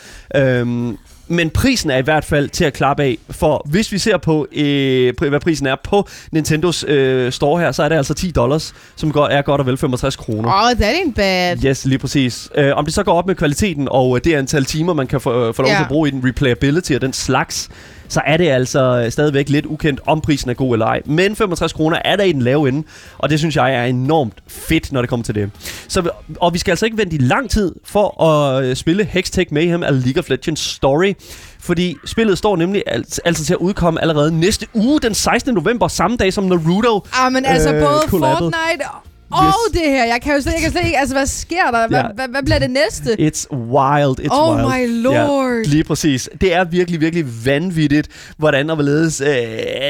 Øhm, 0.61 0.97
men 1.27 1.49
prisen 1.49 1.89
er 1.91 1.97
i 1.97 2.01
hvert 2.01 2.25
fald 2.25 2.49
til 2.49 2.65
at 2.65 2.73
klappe 2.73 3.03
af, 3.03 3.17
for 3.29 3.61
hvis 3.69 3.91
vi 3.91 3.97
ser 3.97 4.17
på, 4.17 4.47
øh, 4.55 5.13
hvad 5.29 5.39
prisen 5.39 5.67
er 5.67 5.75
på 5.83 6.07
Nintendos 6.31 6.85
øh, 6.87 7.31
store 7.31 7.61
her, 7.61 7.71
så 7.71 7.83
er 7.83 7.89
det 7.89 7.95
altså 7.95 8.13
10 8.13 8.31
dollars, 8.31 8.73
som 8.95 9.11
går, 9.11 9.27
er 9.27 9.41
godt 9.41 9.61
og 9.61 9.67
vel 9.67 9.77
65 9.77 10.15
kroner. 10.15 10.49
Oh, 10.49 10.71
that 10.79 10.93
ain't 10.95 11.13
bad. 11.13 11.57
Yes, 11.65 11.85
lige 11.85 11.99
præcis. 11.99 12.49
Uh, 12.57 12.63
om 12.73 12.85
det 12.85 12.93
så 12.93 13.03
går 13.03 13.13
op 13.13 13.27
med 13.27 13.35
kvaliteten 13.35 13.87
og 13.91 14.09
uh, 14.09 14.19
det 14.23 14.33
antal 14.33 14.65
timer, 14.65 14.93
man 14.93 15.07
kan 15.07 15.21
få, 15.21 15.49
uh, 15.49 15.55
få 15.55 15.61
lov 15.61 15.69
Ja. 15.71 15.75
til 15.77 15.81
at 15.83 15.87
bruge 15.87 16.07
i 16.07 16.11
den 16.11 16.21
replayability 16.27 16.91
og 16.91 17.01
den 17.01 17.13
slags, 17.13 17.69
så 18.11 18.21
er 18.25 18.37
det 18.37 18.47
altså 18.49 19.03
uh, 19.05 19.11
stadigvæk 19.11 19.49
lidt 19.49 19.65
ukendt, 19.65 20.01
om 20.07 20.21
prisen 20.21 20.49
er 20.49 20.53
god 20.53 20.73
eller 20.73 20.85
ej. 20.85 21.01
Men 21.05 21.35
65 21.35 21.73
kroner 21.73 21.97
er 22.05 22.15
der 22.15 22.23
i 22.23 22.31
den 22.31 22.41
lave 22.41 22.67
ende, 22.67 22.83
og 23.17 23.29
det 23.29 23.39
synes 23.39 23.55
jeg 23.55 23.75
er 23.75 23.83
enormt 23.83 24.33
fedt, 24.47 24.91
når 24.91 25.01
det 25.01 25.09
kommer 25.09 25.23
til 25.23 25.35
det. 25.35 25.51
Så, 25.87 26.09
og 26.39 26.53
vi 26.53 26.59
skal 26.59 26.71
altså 26.71 26.85
ikke 26.85 26.97
vente 26.97 27.15
i 27.15 27.19
lang 27.19 27.49
tid 27.49 27.75
for 27.85 28.23
at 28.23 28.69
uh, 28.69 28.75
spille 28.75 29.03
Hextech 29.03 29.53
Mayhem 29.53 29.83
eller 29.83 30.01
League 30.01 30.19
of 30.19 30.29
Legends 30.29 30.59
Story, 30.59 31.13
fordi 31.59 31.95
spillet 32.05 32.37
står 32.37 32.55
nemlig 32.55 32.83
alt, 32.87 33.19
altså 33.25 33.45
til 33.45 33.53
at 33.53 33.59
udkomme 33.59 34.01
allerede 34.01 34.39
næste 34.39 34.67
uge, 34.73 34.99
den 34.99 35.13
16. 35.13 35.53
november, 35.53 35.87
samme 35.87 36.17
dag 36.17 36.33
som 36.33 36.43
Naruto. 36.43 37.05
Ah, 37.13 37.31
men 37.31 37.45
altså 37.45 37.73
Øh, 37.73 37.81
både 37.81 38.01
kollabet. 38.07 38.37
Fortnite 38.37 39.10
og 39.31 39.45
Yes. 39.47 39.53
det 39.81 39.91
her. 39.91 40.05
Jeg 40.05 40.19
kan 40.21 40.35
jo 40.35 40.41
slet, 40.41 40.53
jeg 40.53 40.61
kan 40.61 40.71
slet 40.71 40.85
ikke... 40.85 40.99
Altså, 40.99 41.15
hvad 41.15 41.25
sker 41.25 41.63
der? 41.71 41.87
Hvad, 41.87 41.99
Ja. 41.99 42.05
hvad, 42.15 42.27
hvad 42.27 42.43
bliver 42.43 42.59
det 42.59 42.71
næste? 42.71 43.11
It's 43.11 43.53
wild, 43.55 44.19
it's 44.19 44.27
Oh 44.31 44.55
wild. 44.55 44.67
my 44.67 45.03
lord. 45.03 45.53
Ja, 45.65 45.69
lige 45.69 45.83
præcis. 45.83 46.29
Det 46.41 46.53
er 46.53 46.63
virkelig, 46.63 47.01
virkelig 47.01 47.25
vanvittigt, 47.45 48.07
hvordan 48.37 48.69
og 48.69 48.75
hvorledes, 48.75 49.21
øh, 49.21 49.27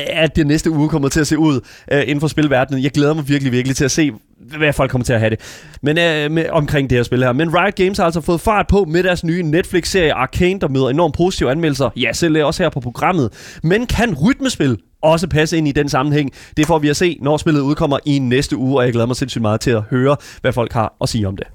at 0.07 0.35
det 0.35 0.47
næste 0.47 0.71
uge 0.71 0.89
kommer 0.89 1.09
til 1.09 1.19
at 1.19 1.27
se 1.27 1.37
ud 1.37 1.59
øh, 1.91 2.01
inden 2.01 2.19
for 2.19 2.27
spilverdenen. 2.27 2.83
Jeg 2.83 2.91
glæder 2.91 3.13
mig 3.13 3.27
virkelig, 3.29 3.51
virkelig 3.51 3.75
til 3.77 3.85
at 3.85 3.91
se, 3.91 4.11
hvad 4.57 4.73
folk 4.73 4.91
kommer 4.91 5.05
til 5.05 5.13
at 5.13 5.19
have 5.19 5.29
det. 5.29 5.39
Men 5.81 5.97
øh, 5.97 6.31
med, 6.31 6.49
omkring 6.49 6.89
det 6.89 6.97
her 6.97 7.03
spil 7.03 7.23
her. 7.23 7.33
Men 7.33 7.55
Riot 7.55 7.75
Games 7.75 7.97
har 7.97 8.05
altså 8.05 8.21
fået 8.21 8.41
fart 8.41 8.67
på 8.67 8.85
med 8.85 9.03
deres 9.03 9.23
nye 9.23 9.43
Netflix-serie 9.43 10.13
Arcane, 10.13 10.59
der 10.59 10.67
møder 10.67 10.89
enormt 10.89 11.15
positive 11.15 11.51
anmeldelser. 11.51 11.89
Ja, 11.95 12.13
selv 12.13 12.35
øh, 12.35 12.45
også 12.45 12.63
her 12.63 12.69
på 12.69 12.79
programmet. 12.79 13.59
Men 13.63 13.85
kan 13.85 14.15
rytmespil 14.25 14.77
også 15.01 15.27
passe 15.27 15.57
ind 15.57 15.67
i 15.67 15.71
den 15.71 15.89
sammenhæng? 15.89 16.31
Det 16.57 16.67
får 16.67 16.79
vi 16.79 16.89
at 16.89 16.95
se, 16.95 17.17
når 17.21 17.37
spillet 17.37 17.61
udkommer 17.61 17.99
i 18.05 18.19
næste 18.19 18.57
uge, 18.57 18.77
og 18.77 18.83
jeg 18.83 18.91
glæder 18.91 19.07
mig 19.07 19.15
sindssygt 19.15 19.41
meget 19.41 19.61
til 19.61 19.71
at 19.71 19.81
høre, 19.81 20.17
hvad 20.41 20.53
folk 20.53 20.73
har 20.73 20.93
at 21.01 21.09
sige 21.09 21.27
om 21.27 21.37
det. 21.37 21.47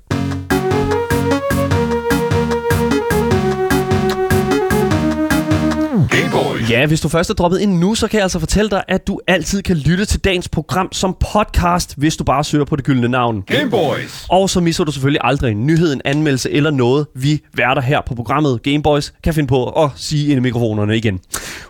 Game 6.17 6.31
Boys. 6.31 6.71
Ja, 6.71 6.87
hvis 6.87 7.01
du 7.01 7.09
først 7.09 7.31
er 7.31 7.35
droppet 7.35 7.61
ind 7.61 7.79
nu, 7.79 7.95
så 7.95 8.09
kan 8.09 8.17
jeg 8.17 8.23
altså 8.23 8.39
fortælle 8.39 8.71
dig, 8.71 8.83
at 8.89 9.07
du 9.07 9.21
altid 9.27 9.63
kan 9.63 9.77
lytte 9.77 10.05
til 10.05 10.21
dagens 10.21 10.49
program 10.49 10.93
som 10.93 11.17
podcast, 11.33 11.95
hvis 11.97 12.17
du 12.17 12.25
bare 12.25 12.45
søger 12.45 12.65
på 12.65 12.77
det 12.77 12.85
gyldne 12.85 13.09
navn. 13.09 13.43
Game 13.47 13.71
Boys. 13.71 14.27
Og 14.29 14.51
så 14.51 14.61
misser 14.61 14.85
du 14.85 14.93
selvfølgelig 14.93 15.21
aldrig 15.25 15.53
en 15.53 15.67
nyhed, 15.67 15.93
en 15.93 16.01
anmeldelse 16.05 16.51
eller 16.51 16.71
noget, 16.71 17.07
vi 17.15 17.43
værter 17.55 17.83
her 17.83 18.01
på 18.07 18.15
programmet 18.15 18.63
Gameboys 18.63 19.13
kan 19.25 19.35
finde 19.35 19.47
på 19.47 19.69
at 19.71 19.91
sige 19.97 20.29
ind 20.29 20.37
i 20.37 20.41
mikrofonerne 20.41 20.97
igen. 20.97 21.21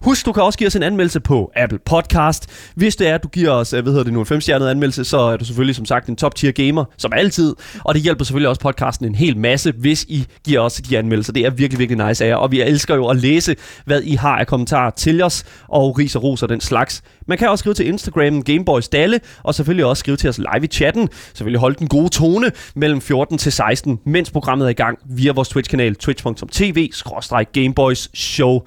Husk, 0.02 0.26
du 0.26 0.32
kan 0.32 0.42
også 0.42 0.58
give 0.58 0.66
os 0.66 0.76
en 0.76 0.82
anmeldelse 0.82 1.20
på 1.20 1.52
Apple 1.56 1.78
Podcast. 1.86 2.46
Hvis 2.74 2.96
det 2.96 3.08
er, 3.08 3.14
at 3.14 3.22
du 3.22 3.28
giver 3.28 3.50
os, 3.50 3.72
øh, 3.72 3.82
hvad 3.82 3.92
hedder 3.92 4.04
det 4.04 4.12
nu, 4.12 4.20
en 4.20 4.26
femstjernet 4.26 4.68
anmeldelse, 4.68 5.04
så 5.04 5.18
er 5.18 5.36
du 5.36 5.44
selvfølgelig 5.44 5.76
som 5.76 5.84
sagt 5.84 6.08
en 6.08 6.16
top 6.16 6.34
tier 6.34 6.52
gamer, 6.52 6.84
som 6.98 7.12
altid. 7.12 7.54
Og 7.84 7.94
det 7.94 8.02
hjælper 8.02 8.24
selvfølgelig 8.24 8.48
også 8.48 8.60
podcasten 8.60 9.06
en 9.06 9.14
hel 9.14 9.36
masse, 9.36 9.72
hvis 9.78 10.04
I 10.08 10.26
giver 10.44 10.60
os 10.60 10.74
de 10.74 10.98
anmeldelser. 10.98 11.32
Det 11.32 11.46
er 11.46 11.50
virkelig, 11.50 11.78
virkelig 11.78 12.06
nice 12.08 12.24
af 12.24 12.28
jer. 12.28 12.36
Og 12.36 12.52
vi 12.52 12.60
elsker 12.60 12.94
jo 12.94 13.06
at 13.06 13.16
læse, 13.16 13.56
hvad 13.84 14.02
I 14.02 14.14
har 14.14 14.35
af 14.40 14.46
kommentarer 14.46 14.90
til 14.90 15.22
os, 15.22 15.44
og 15.68 15.98
ris 15.98 16.16
og 16.16 16.22
ros 16.22 16.42
og 16.42 16.48
den 16.48 16.60
slags. 16.60 17.02
Man 17.26 17.38
kan 17.38 17.48
også 17.48 17.62
skrive 17.62 17.74
til 17.74 17.86
Instagram 17.86 18.42
Gameboys 18.42 18.88
Dalle, 18.88 19.20
og 19.42 19.54
selvfølgelig 19.54 19.84
også 19.84 20.00
skrive 20.00 20.16
til 20.16 20.30
os 20.30 20.38
live 20.38 20.64
i 20.64 20.66
chatten. 20.66 21.08
Selvfølgelig 21.34 21.60
holde 21.60 21.76
den 21.78 21.88
gode 21.88 22.08
tone 22.08 22.52
mellem 22.74 23.00
14 23.00 23.38
til 23.38 23.52
16, 23.52 23.98
mens 24.04 24.30
programmet 24.30 24.66
er 24.66 24.70
i 24.70 24.72
gang 24.72 24.98
via 25.04 25.32
vores 25.32 25.48
Twitch-kanal 25.48 25.94
twitch.tv-gameboys 25.94 28.10
show. 28.14 28.60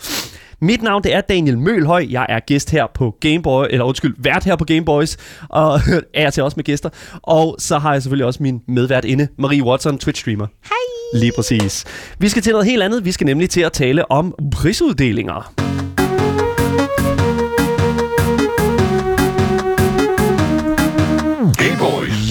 Mit 0.62 0.82
navn 0.82 1.04
det 1.04 1.16
er 1.16 1.22
Daniel 1.22 1.58
Mølhøj. 1.58 2.06
Jeg 2.10 2.26
er 2.30 2.40
gæst 2.40 2.72
her 2.72 2.88
på 2.94 3.18
Gameboy, 3.20 3.66
eller 3.70 3.86
undskyld, 3.86 4.16
vært 4.18 4.44
her 4.44 4.56
på 4.56 4.66
Gameboys, 4.66 5.18
og 5.50 5.80
er 6.14 6.30
til 6.30 6.44
også 6.44 6.56
med 6.56 6.64
gæster. 6.64 6.90
Og 7.24 7.56
så 7.60 7.78
har 7.78 7.94
jeg 7.94 8.02
selvfølgelig 8.02 8.26
også 8.26 8.44
min 8.44 8.62
medvært 8.68 9.06
inde, 9.06 9.28
Marie 9.38 9.64
Watson, 9.64 10.00
Twitch-streamer. 10.04 10.48
Hej! 10.64 10.99
Lige 11.14 11.32
præcis. 11.36 11.86
Vi 12.20 12.30
skal 12.30 12.42
til 12.42 12.52
noget 12.52 12.68
helt 12.68 12.84
andet. 12.84 13.06
Vi 13.06 13.12
skal 13.12 13.26
nemlig 13.26 13.50
til 13.50 13.62
at 13.62 13.74
tale 13.74 14.12
om 14.12 14.36
prisuddelinger. 14.52 15.69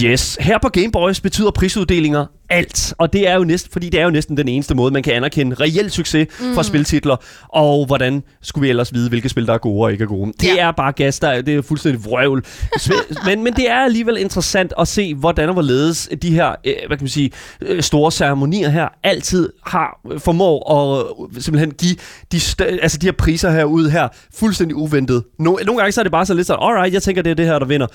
Yes, 0.05 0.37
her 0.41 0.59
på 0.63 0.69
Game 0.69 0.91
Boys 0.93 1.21
betyder 1.21 1.51
prisuddelinger 1.51 2.27
alt, 2.51 2.95
og 2.99 3.13
det 3.13 3.29
er 3.29 3.35
jo 3.35 3.45
næsten, 3.45 3.73
fordi 3.73 3.89
det 3.89 4.01
er 4.01 4.05
jo 4.05 4.11
næsten 4.11 4.37
den 4.37 4.49
eneste 4.49 4.75
måde, 4.75 4.93
man 4.93 5.03
kan 5.03 5.13
anerkende 5.13 5.57
reel 5.61 5.91
succes 5.91 6.27
mm. 6.41 6.55
for 6.55 6.63
spiltitler, 6.63 7.17
og 7.49 7.87
hvordan 7.87 8.23
skulle 8.43 8.63
vi 8.63 8.69
ellers 8.69 8.95
vide, 8.95 9.09
hvilke 9.09 9.29
spil, 9.29 9.47
der 9.47 9.53
er 9.55 9.59
gode 9.59 9.85
og 9.85 9.93
ikke 9.93 10.05
er 10.05 10.09
gode. 10.09 10.33
Det 10.41 10.47
Ja. 10.57 10.57
er 10.59 10.71
bare 10.73 10.93
gas, 10.93 11.19
der, 11.21 11.43
det 11.43 11.55
er 11.55 11.63
fuldstændig 11.63 12.05
vrøvl. 12.05 12.45
Men, 13.27 13.45
men 13.45 13.53
det 13.53 13.71
er 13.71 13.75
alligevel 13.77 14.17
interessant 14.19 14.73
at 14.79 14.89
se, 14.89 15.15
hvordan 15.15 15.49
og 15.49 15.53
hvorledes 15.53 16.09
de 16.23 16.31
her, 16.35 16.49
øh, 16.65 16.75
hvad 16.87 16.97
kan 16.97 17.05
man 17.05 17.09
sige, 17.09 17.31
øh, 17.61 17.83
store 17.83 18.13
ceremonier 18.13 18.69
her, 18.69 18.89
altid 19.03 19.49
har 19.67 20.01
øh, 20.13 20.21
formår 20.21 20.73
at 21.35 21.43
simpelthen 21.43 21.71
give 21.75 21.97
de, 22.33 22.41
stø- 22.41 22.65
altså 22.83 22.99
de 22.99 23.07
her 23.07 23.13
priser 23.13 23.51
her 23.51 23.65
ud 23.65 23.89
her, 23.91 24.09
fuldstændig 24.35 24.77
uventet. 24.77 25.25
No, 25.39 25.57
nogle 25.67 25.79
gange 25.79 25.93
så 25.93 26.01
er 26.01 26.03
det 26.03 26.13
bare 26.13 26.27
så 26.27 26.35
lidt 26.35 26.47
sådan, 26.47 26.63
alright, 26.63 26.95
jeg 26.95 27.03
tænker, 27.03 27.23
det 27.23 27.31
er 27.31 27.35
det 27.35 27.47
her, 27.47 27.59
der 27.59 27.67
vinder. 27.67 27.87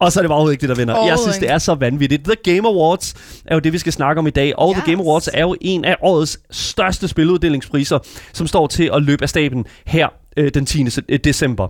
Og 0.00 0.12
så 0.12 0.20
er 0.20 0.22
det 0.22 0.28
bare 0.28 0.36
overhovedet 0.36 0.54
ikke 0.54 0.60
det, 0.60 0.68
der 0.68 0.74
vinder. 0.74 0.94
Jeg 0.94 1.00
Overhovedet 1.00 1.20
synes, 1.24 1.38
det 1.38 1.50
er 1.50 1.58
så 1.58 1.74
vanvittigt. 1.74 2.24
The 2.24 2.36
Game 2.54 2.68
Awards 2.68 3.14
er 3.46 3.54
jo 3.54 3.58
det, 3.60 3.72
vi 3.72 3.78
skal 3.78 3.92
snakke 3.92 4.18
om 4.18 4.26
i 4.26 4.30
dag. 4.30 4.58
Og 4.58 4.74
yes. 4.76 4.82
The 4.82 4.92
Game. 4.92 5.02
Awards 5.02 5.28
er 5.34 5.40
jo 5.40 5.56
en 5.60 5.84
af 5.84 5.96
årets 6.02 6.38
største 6.50 7.08
spiluddelingspriser, 7.08 7.98
som 8.32 8.46
står 8.46 8.66
til 8.66 8.90
at 8.94 9.02
løbe 9.02 9.22
af 9.22 9.28
staben 9.28 9.64
her 9.86 10.08
øh, 10.36 10.50
den 10.54 10.66
10. 10.66 10.90
se- 10.90 11.02
øh, 11.08 11.18
december. 11.24 11.68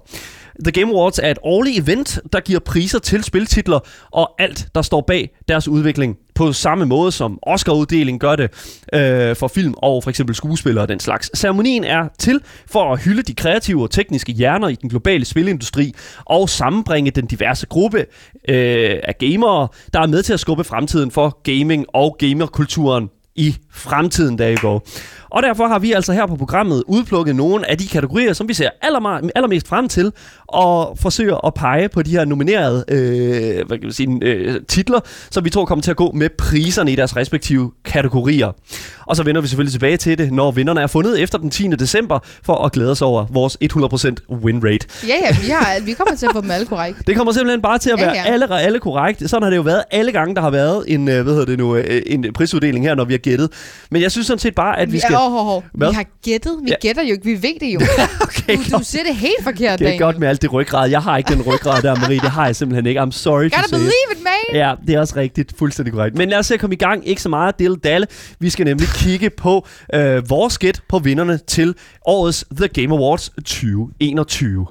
The 0.65 0.73
Game 0.73 0.93
Awards 0.93 1.19
er 1.19 1.31
et 1.31 1.39
årligt 1.43 1.79
event, 1.79 2.21
der 2.33 2.41
giver 2.41 2.61
priser 2.61 2.99
til 2.99 3.25
spiltitler 3.25 3.79
og 4.11 4.31
alt, 4.39 4.67
der 4.75 4.83
står 4.83 5.01
bag 5.07 5.31
deres 5.49 5.69
udvikling 5.69 6.17
på 6.39 6.53
samme 6.53 6.87
måde 6.87 7.13
som 7.13 7.39
Oscar-uddelingen 7.43 8.19
gør 8.19 8.37
det 8.37 8.51
øh, 8.93 9.37
for 9.37 9.49
film 9.49 9.75
og 9.77 10.03
for 10.03 10.11
eksempel 10.11 10.35
skuespillere 10.35 10.85
og 10.85 10.89
den 10.89 11.01
slags. 11.01 11.31
Ceremonien 11.39 11.85
er 11.85 12.09
til 12.19 12.41
for 12.67 12.93
at 12.93 13.01
hylde 13.01 13.23
de 13.23 13.35
kreative 13.35 13.83
og 13.83 13.91
tekniske 13.91 14.33
hjerner 14.33 14.69
i 14.69 14.75
den 14.75 14.91
globale 14.91 15.25
spilindustri 15.25 15.95
og 16.25 16.49
sammenbringe 16.49 17.11
den 17.11 17.27
diverse 17.27 17.67
gruppe 17.67 17.99
øh, 18.49 18.97
af 19.03 19.19
gamere, 19.19 19.69
der 19.93 20.01
er 20.01 20.07
med 20.07 20.23
til 20.23 20.33
at 20.33 20.41
skubbe 20.41 20.65
fremtiden 20.65 21.11
for 21.11 21.41
gaming 21.43 21.87
og 21.95 22.17
gamerkulturen 22.19 23.11
i 23.37 23.57
fremtiden, 23.73 24.39
der 24.39 24.47
i 24.47 24.57
går. 24.57 24.87
Og 25.31 25.43
derfor 25.43 25.67
har 25.67 25.79
vi 25.79 25.93
altså 25.93 26.13
her 26.13 26.27
på 26.27 26.37
programmet 26.37 26.83
udplukket 26.87 27.37
nogle 27.37 27.71
af 27.71 27.79
de 27.79 27.87
kategorier, 27.87 28.33
som 28.33 28.49
vi 28.49 28.55
ser 28.55 28.69
allermest 28.83 29.69
frem 29.69 29.89
til, 29.89 30.13
og 30.47 30.99
forsøger 31.01 31.47
at 31.47 31.55
pege 31.55 31.89
på 31.89 32.03
de 32.03 32.11
her 32.11 32.25
nominerede 32.25 32.85
øh, 32.89 33.67
hvad 33.67 33.79
kan 33.79 33.83
man 33.83 33.93
sige, 33.93 34.19
øh, 34.23 34.61
titler, 34.69 35.01
som 35.31 35.45
vi 35.45 35.51
tror 35.51 35.65
kommer 35.65 35.83
til 35.83 35.91
at 35.91 35.97
gå 35.97 36.13
med 36.15 36.29
priserne 36.39 36.93
i 36.93 36.97
deres 36.97 37.17
respektive 37.17 37.73
kategorier. 37.85 38.53
Og 39.07 39.17
så 39.17 39.23
vender 39.23 39.41
vi 39.41 39.49
selvfølgelig 39.49 39.73
tilbage 39.73 39.97
til 39.97 40.19
det, 40.19 40.33
når 40.33 40.51
vinderne 40.51 40.81
er 40.81 40.87
fundet 40.87 41.23
efter 41.23 41.39
den 41.39 41.51
10. 41.51 41.69
december, 41.69 42.19
for 42.43 42.65
at 42.65 42.73
glæde 42.73 42.91
os 42.91 43.03
over 43.03 43.27
vores 43.31 43.57
100% 44.33 44.37
win 44.45 44.65
rate. 44.65 44.87
Ja, 45.09 45.15
ja, 45.23 45.37
vi, 45.43 45.49
har, 45.51 45.85
vi 45.85 45.93
kommer 45.93 46.17
til 46.17 46.27
at 46.27 46.33
få 46.33 46.41
dem 46.41 46.51
alle 46.51 46.67
korrekt. 46.67 47.07
Det 47.07 47.17
kommer 47.17 47.33
simpelthen 47.33 47.63
bare 47.63 47.79
til 47.79 47.91
at 47.91 47.99
Ja, 47.99 48.05
være 48.05 48.15
ja. 48.15 48.23
alle, 48.33 48.61
alle 48.61 48.79
korrekt. 48.81 49.31
Sådan 49.31 49.43
har 49.43 49.51
det 49.51 49.57
jo 49.57 49.63
været 49.63 49.83
alle 49.91 50.13
gange, 50.13 50.35
der 50.35 50.41
har 50.41 50.51
været 50.51 50.85
en, 50.87 51.09
øh, 51.09 51.23
hvad 51.23 51.33
hedder 51.33 51.47
det 51.47 51.59
nu, 51.59 51.77
øh, 51.77 52.03
en 52.07 52.27
prisuddeling 52.35 52.85
her, 52.85 52.95
når 52.95 53.05
vi 53.05 53.13
har 53.13 53.19
gættet. 53.19 53.51
Men 53.91 54.03
jeg 54.03 54.11
synes 54.13 54.27
sådan 54.27 54.39
set 54.39 54.55
bare, 54.55 54.79
at 54.79 54.93
vi 54.93 54.99
skal... 54.99 55.18
Oh, 55.19 55.35
oh, 55.35 55.57
oh. 55.57 55.63
Hvad? 55.75 55.89
Vi 55.89 55.95
har 55.95 56.05
gættet. 56.25 56.59
Vi 56.65 56.69
Ja. 56.71 56.75
gætter 56.81 57.03
jo 57.03 57.13
ikke. 57.13 57.25
Vi 57.25 57.33
ved 57.33 57.61
det 57.61 57.75
jo. 57.75 57.81
okay, 58.21 58.57
Du, 58.71 58.79
du 58.79 58.85
siger 58.85 59.05
det 59.05 59.17
helt 59.17 59.43
forkert, 59.43 59.79
det 59.79 59.85
er 59.85 59.89
Daniel. 59.91 59.99
godt 60.01 60.19
med 60.19 60.29
alt 60.29 60.43
det 60.43 60.53
ryggrad. 60.53 60.91
Jeg 60.91 61.03
har 61.03 61.17
ikke 61.17 61.35
den 61.35 61.43
ryggrad 61.43 61.83
der, 61.83 61.95
Marie. 61.97 62.21
Det 62.21 62.31
har 62.31 62.47
jeg 62.47 62.57
simpelthen 62.57 62.87
ikke. 62.87 63.01
I'm 63.01 63.11
sorry 63.11 63.49
to 63.51 63.57
Gotta 63.57 63.59
it. 63.67 63.71
believe 63.71 64.09
it, 64.17 64.23
man. 64.25 64.57
Ja, 64.61 64.75
det 64.87 64.95
er 64.95 65.01
også 65.01 65.17
rigtigt. 65.17 65.53
Fuldstændig 65.59 65.95
korrekt. 65.95 66.17
Men 66.19 66.29
lad 66.29 66.39
os 66.39 66.47
se 66.47 66.55
at 66.55 66.61
komme 66.61 66.75
i 66.75 66.79
gang. 66.79 67.09
Ikke 67.09 67.23
så 67.23 67.29
meget 67.29 67.59
dille 67.59 67.77
dalle. 67.77 68.07
Vi 68.41 68.51
skal 68.51 68.65
nemlig 68.67 68.89
kigge 68.89 69.31
på 69.31 69.67
øh, 69.95 70.31
vores 70.31 70.59
gæt 70.59 70.81
på 70.89 70.99
vinderne 70.99 71.39
til 71.47 71.75
årets 72.07 72.45
The 72.57 72.69
Game 72.69 72.95
Awards 72.95 73.29
2021. 73.37 74.67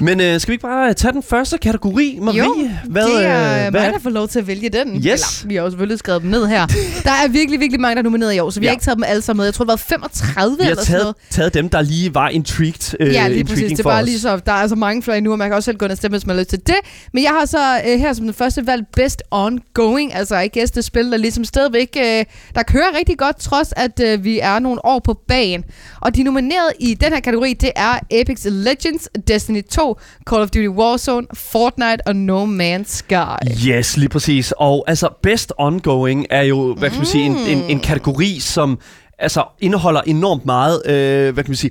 Men 0.00 0.20
øh, 0.20 0.40
skal 0.40 0.50
vi 0.50 0.54
ikke 0.54 0.62
bare 0.62 0.94
tage 0.94 1.12
den 1.12 1.22
første 1.22 1.58
kategori, 1.58 2.18
Marie? 2.22 2.38
Jo, 2.44 2.68
hvad, 2.84 3.02
det 3.06 3.26
er 3.26 3.54
øh, 3.54 3.60
hvad 3.60 3.70
mig, 3.70 3.86
er 3.88 3.90
der 3.92 3.98
får 3.98 4.10
lov 4.10 4.28
til 4.28 4.38
at 4.38 4.46
vælge 4.46 4.68
den. 4.68 4.96
Yes. 4.96 5.02
Eller, 5.04 5.46
vi 5.48 5.54
har 5.54 5.62
jo 5.62 5.70
selvfølgelig 5.70 5.98
skrevet 5.98 6.22
dem 6.22 6.30
ned 6.30 6.46
her. 6.46 6.66
Der 7.04 7.10
er 7.10 7.28
virkelig, 7.28 7.60
virkelig 7.60 7.80
mange, 7.80 7.94
der 7.94 7.98
er 7.98 8.02
nomineret 8.02 8.34
i 8.34 8.38
år, 8.38 8.50
så 8.50 8.60
vi 8.60 8.66
Ja. 8.66 8.70
har 8.70 8.72
ikke 8.74 8.84
taget 8.84 8.96
dem 8.96 9.04
alle 9.06 9.22
sammen 9.22 9.38
med. 9.40 9.44
Jeg 9.46 9.54
tror, 9.54 9.64
det 9.64 9.70
var 9.70 9.76
35 9.76 10.56
Vi 10.58 10.62
har 10.64 10.70
eller 10.70 10.82
sådan 10.84 10.92
taget, 10.92 11.02
noget. 11.04 11.16
taget 11.30 11.54
dem, 11.54 11.68
der 11.68 11.80
lige 11.82 12.14
var 12.14 12.28
intrigued, 12.28 12.94
øh, 13.00 13.12
Ja, 13.12 13.28
lige 13.28 13.44
præcis. 13.44 13.70
Det 13.70 13.78
er 13.78 13.82
bare 13.82 14.02
os. 14.02 14.08
lige 14.08 14.20
så, 14.20 14.36
der 14.46 14.52
er 14.52 14.66
så 14.66 14.74
mange 14.74 15.02
flere 15.02 15.18
endnu, 15.18 15.32
og 15.32 15.38
man 15.38 15.48
kan 15.48 15.54
også 15.56 15.64
selv 15.64 15.76
gå 15.78 15.84
ind 15.86 15.92
og 15.92 15.98
stemme, 15.98 16.14
hvis 16.18 16.26
man 16.26 16.36
har 16.36 16.40
lyst 16.40 16.50
til 16.50 16.60
det. 16.66 16.74
Men 17.12 17.22
jeg 17.22 17.30
har 17.30 17.46
så 17.46 17.58
øh, 17.86 17.98
her 18.00 18.12
som 18.12 18.24
den 18.24 18.34
første 18.34 18.66
valgt 18.66 18.92
Best 18.92 19.22
Ongoing, 19.30 20.14
altså 20.14 20.38
ikke 20.38 20.66
det 20.74 20.84
spil, 20.84 21.10
der 21.10 21.16
ligesom 21.16 21.44
stadigvæk, 21.44 21.96
øh, 22.00 22.24
der 22.54 22.62
kører 22.62 22.98
rigtig 22.98 23.18
godt, 23.18 23.38
trods 23.40 23.72
at 23.76 24.00
øh, 24.04 24.24
vi 24.24 24.38
er 24.38 24.58
nogle 24.58 24.84
år 24.86 24.98
på 24.98 25.14
bagen. 25.28 25.64
Og 26.00 26.16
de 26.16 26.22
nomineret 26.22 26.72
i 26.80 26.94
den 26.94 27.12
her 27.12 27.20
kategori, 27.20 27.52
det 27.52 27.70
er 27.76 27.98
Apex 28.20 28.44
Legends, 28.44 29.08
Destiny 29.28 29.62
2, 29.70 29.87
Call 30.26 30.42
of 30.42 30.50
Duty 30.50 30.68
Warzone, 30.68 31.26
Fortnite 31.34 32.06
og 32.06 32.16
No 32.16 32.44
Man's 32.46 32.88
Sky. 32.88 33.68
Yes, 33.68 33.96
lige 33.96 34.08
præcis. 34.08 34.54
Og 34.56 34.84
altså, 34.86 35.08
best 35.22 35.52
ongoing 35.58 36.26
er 36.30 36.42
jo, 36.42 36.74
hvad 36.74 36.90
kan 36.90 36.98
man 36.98 37.06
sige, 37.06 37.24
en, 37.24 37.36
en, 37.36 37.62
en 37.68 37.80
kategori, 37.80 38.38
som 38.40 38.78
altså 39.18 39.44
indeholder 39.60 40.00
enormt 40.00 40.46
meget, 40.46 40.82
øh, 40.86 41.34
hvad 41.34 41.44
kan 41.44 41.50
man 41.50 41.56
sige, 41.56 41.70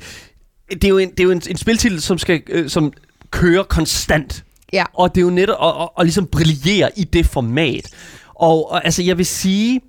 det 0.72 0.84
er 0.84 0.90
jo 0.90 0.98
en, 0.98 1.10
det 1.10 1.20
er 1.20 1.24
jo 1.24 1.32
en, 1.32 1.42
en 1.50 1.58
spiltitel, 1.58 2.02
som 2.02 2.18
skal, 2.18 2.42
øh, 2.50 2.70
som 2.70 2.94
kører 3.32 3.64
konstant. 3.64 4.44
Ja. 4.74 4.84
Og 4.94 5.16
det 5.16 5.22
er 5.22 5.26
jo 5.26 5.32
netop 5.32 5.58
at, 5.64 5.82
at, 5.84 5.90
at 6.00 6.06
ligesom 6.06 6.28
brillere 6.28 6.90
i 6.96 7.04
det 7.04 7.26
format. 7.26 7.90
Og, 8.36 8.72
og 8.72 8.86
altså, 8.86 9.04
jeg 9.04 9.18
vil 9.18 9.26
sige, 9.26 9.82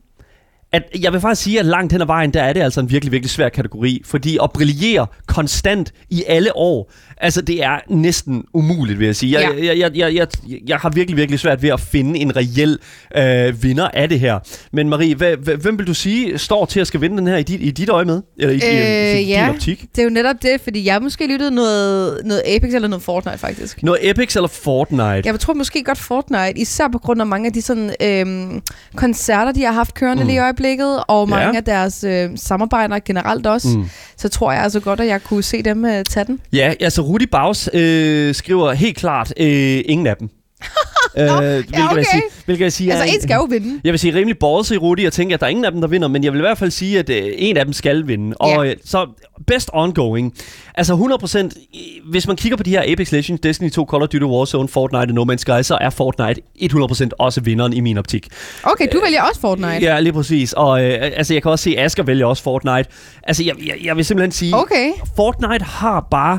at 0.72 0.82
jeg 1.00 1.12
vil 1.12 1.20
faktisk 1.20 1.42
sige, 1.42 1.58
at 1.58 1.66
langt 1.66 1.92
hen 1.92 2.00
ad 2.00 2.06
vejen, 2.06 2.34
der 2.34 2.42
er 2.42 2.52
det 2.52 2.60
altså 2.60 2.80
en 2.80 2.90
virkelig, 2.90 3.12
virkelig 3.12 3.30
svær 3.30 3.48
kategori. 3.48 4.02
Fordi 4.04 4.38
at 4.42 4.52
brillere 4.52 5.06
konstant 5.26 5.92
i 6.10 6.24
alle 6.26 6.56
år, 6.56 6.90
altså 7.20 7.40
det 7.40 7.64
er 7.64 7.78
næsten 7.88 8.44
umuligt, 8.54 8.98
vil 8.98 9.04
jeg 9.06 9.16
sige. 9.16 9.40
Jeg, 9.40 9.50
Ja. 9.58 9.66
jeg, 9.66 9.78
jeg, 9.78 9.96
jeg, 9.96 10.14
jeg, 10.14 10.26
jeg 10.68 10.76
har 10.76 10.90
virkelig, 10.90 11.16
virkelig 11.16 11.40
svært 11.40 11.62
ved 11.62 11.70
at 11.70 11.80
finde 11.80 12.18
en 12.20 12.32
reel 12.36 12.78
øh, 13.16 13.62
vinder 13.62 13.88
af 13.88 14.08
det 14.08 14.20
her. 14.20 14.38
Men 14.72 14.88
Marie, 14.88 15.14
hvad, 15.14 15.36
hvem 15.56 15.78
vil 15.78 15.86
du 15.86 15.94
sige 15.94 16.38
står 16.38 16.64
til 16.66 16.80
at 16.80 16.86
skal 16.86 17.00
vinde 17.00 17.16
den 17.18 17.26
her 17.26 17.36
i 17.36 17.42
dit, 17.42 17.60
i 17.62 17.70
dit 17.70 17.88
øje 17.88 18.04
med? 18.04 18.22
Eller 18.38 18.54
i, 18.54 18.56
øh, 18.56 19.18
i, 19.18 19.20
i 19.20 19.24
din 19.24 19.28
ja. 19.28 19.48
optik? 19.50 19.80
Det 19.96 19.98
er 19.98 20.02
jo 20.04 20.10
netop 20.10 20.36
det, 20.42 20.60
fordi 20.64 20.84
jeg 20.86 21.02
måske 21.02 21.26
lyttede 21.26 21.50
noget, 21.50 22.20
noget 22.24 22.42
Apex 22.46 22.74
eller 22.74 22.88
noget 22.88 23.02
Fortnite 23.02 23.38
faktisk. 23.38 23.82
Noget 23.82 24.10
Epics 24.10 24.36
eller 24.36 24.48
Fortnite? 24.48 25.22
Jeg 25.24 25.40
tror 25.40 25.54
måske 25.54 25.82
godt 25.84 25.98
Fortnite, 25.98 26.58
især 26.58 26.88
på 26.92 26.98
grund 26.98 27.20
af 27.20 27.26
mange 27.26 27.46
af 27.46 27.52
de 27.52 27.62
sådan, 27.62 27.94
øhm, 28.02 28.60
koncerter, 28.96 29.52
de 29.52 29.64
har 29.64 29.72
haft 29.72 29.94
kørende 29.94 30.22
mm. 30.22 30.26
lige 30.26 30.36
i 30.36 30.40
øjeblikket, 30.40 31.02
og 31.08 31.28
mange 31.28 31.48
Ja. 31.48 31.56
af 31.56 31.64
deres 31.64 32.04
øh, 32.04 32.30
samarbejder 32.36 32.98
generelt 33.04 33.46
også. 33.46 33.68
Mm. 33.68 33.84
Så 34.16 34.28
tror 34.28 34.52
jeg 34.52 34.62
altså 34.62 34.80
godt, 34.80 35.00
at 35.00 35.06
jeg 35.06 35.22
kunne 35.22 35.42
se 35.42 35.62
dem 35.62 35.84
øh, 35.84 36.04
tage 36.04 36.24
den. 36.24 36.40
Ja, 36.52 36.74
altså 36.80 37.02
Rudi 37.08 37.26
Baus 37.26 37.70
øh, 37.74 38.34
skriver 38.34 38.72
helt 38.72 38.96
klart 38.96 39.32
øh, 39.40 39.80
ingen 39.86 40.06
af 40.06 40.16
dem. 40.16 40.28
øh, 41.18 41.24
hvilket, 41.26 41.72
jeg 41.72 41.88
okay. 41.92 42.04
sige, 42.12 42.22
hvilket 42.44 42.64
jeg 42.64 42.72
siger, 42.72 42.94
Altså, 42.94 43.14
en 43.16 43.22
skal 43.22 43.34
jo 43.34 43.44
vinde. 43.50 43.80
Jeg 43.84 43.92
vil 43.92 43.98
sige 43.98 44.14
rimelig 44.14 44.38
ballsy, 44.38 44.72
Rudi, 44.72 45.04
og 45.04 45.12
tænke, 45.12 45.34
at 45.34 45.40
der 45.40 45.46
er 45.46 45.50
ingen 45.50 45.64
af 45.64 45.72
dem, 45.72 45.80
der 45.80 45.88
vinder, 45.88 46.08
men 46.08 46.24
jeg 46.24 46.32
vil 46.32 46.38
i 46.38 46.40
hvert 46.40 46.58
fald 46.58 46.70
sige, 46.70 46.98
at 46.98 47.10
øh, 47.10 47.32
en 47.36 47.56
af 47.56 47.64
dem 47.64 47.72
skal 47.72 48.06
vinde. 48.08 48.36
Og 48.36 48.48
Ja. 48.64 48.70
øh, 48.70 48.76
så 48.84 49.06
best 49.46 49.70
ongoing. 49.72 50.34
Altså 50.74 50.94
100%, 50.94 51.58
i- 51.72 52.00
hvis 52.10 52.26
man 52.26 52.36
kigger 52.36 52.56
på 52.56 52.62
de 52.62 52.70
her 52.70 52.82
Apex 52.92 53.12
Legends, 53.12 53.40
Destiny 53.40 53.70
2, 53.70 53.86
Call 53.90 54.02
of 54.02 54.08
Duty 54.08 54.24
Warzone, 54.24 54.68
Fortnite 54.68 55.00
og 55.10 55.14
No 55.14 55.24
Man's 55.32 55.36
Sky, 55.36 55.62
så 55.62 55.78
er 55.80 55.90
Fortnite 55.90 56.40
100% 56.56 57.08
også 57.18 57.40
vinderen 57.40 57.72
i 57.72 57.80
min 57.80 57.98
optik. 57.98 58.28
Okay, 58.62 58.86
du 58.92 59.00
vælger 59.04 59.22
også 59.22 59.40
Fortnite. 59.40 59.78
Ja, 59.80 60.00
lige 60.00 60.12
præcis. 60.12 60.52
Og 60.52 60.84
øh, 60.84 60.98
altså, 61.02 61.34
jeg 61.34 61.42
kan 61.42 61.50
også 61.50 61.62
se, 61.62 61.74
at 61.78 61.84
Asger 61.84 62.02
vælger 62.02 62.26
også 62.26 62.42
Fortnite. 62.42 62.84
Altså, 63.22 63.44
jeg, 63.44 63.54
jeg, 63.66 63.74
jeg 63.84 63.96
vil 63.96 64.04
simpelthen 64.04 64.32
sige, 64.32 64.56
Okay. 64.56 64.90
Fortnite 65.16 65.64
har 65.64 66.06
bare 66.10 66.38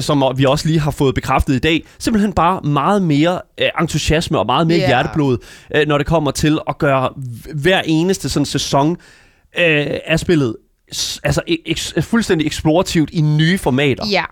som 0.00 0.24
vi 0.36 0.44
også 0.44 0.68
lige 0.68 0.80
har 0.80 0.90
fået 0.90 1.14
bekræftet 1.14 1.54
i 1.54 1.58
dag, 1.58 1.84
simpelthen 1.98 2.32
bare 2.32 2.60
meget 2.60 3.02
mere 3.02 3.40
øh, 3.60 3.68
entusiasme 3.80 4.38
og 4.38 4.46
meget 4.46 4.66
mere 4.66 4.78
yeah. 4.78 4.88
hjerteblod, 4.88 5.38
øh, 5.74 5.86
når 5.86 5.98
det 5.98 6.06
kommer 6.06 6.30
til 6.30 6.58
at 6.68 6.78
gøre 6.78 7.10
hver 7.54 7.82
eneste 7.84 8.28
sådan 8.28 8.46
sæson 8.46 8.90
øh, 9.58 9.86
af 10.06 10.20
spillet 10.20 10.56
altså 11.22 11.40
e- 11.50 11.70
eks- 11.70 12.00
fuldstændig 12.00 12.46
eksplorativt 12.46 13.10
i 13.12 13.20
nye 13.20 13.58
formater. 13.58 14.04
Ja. 14.10 14.24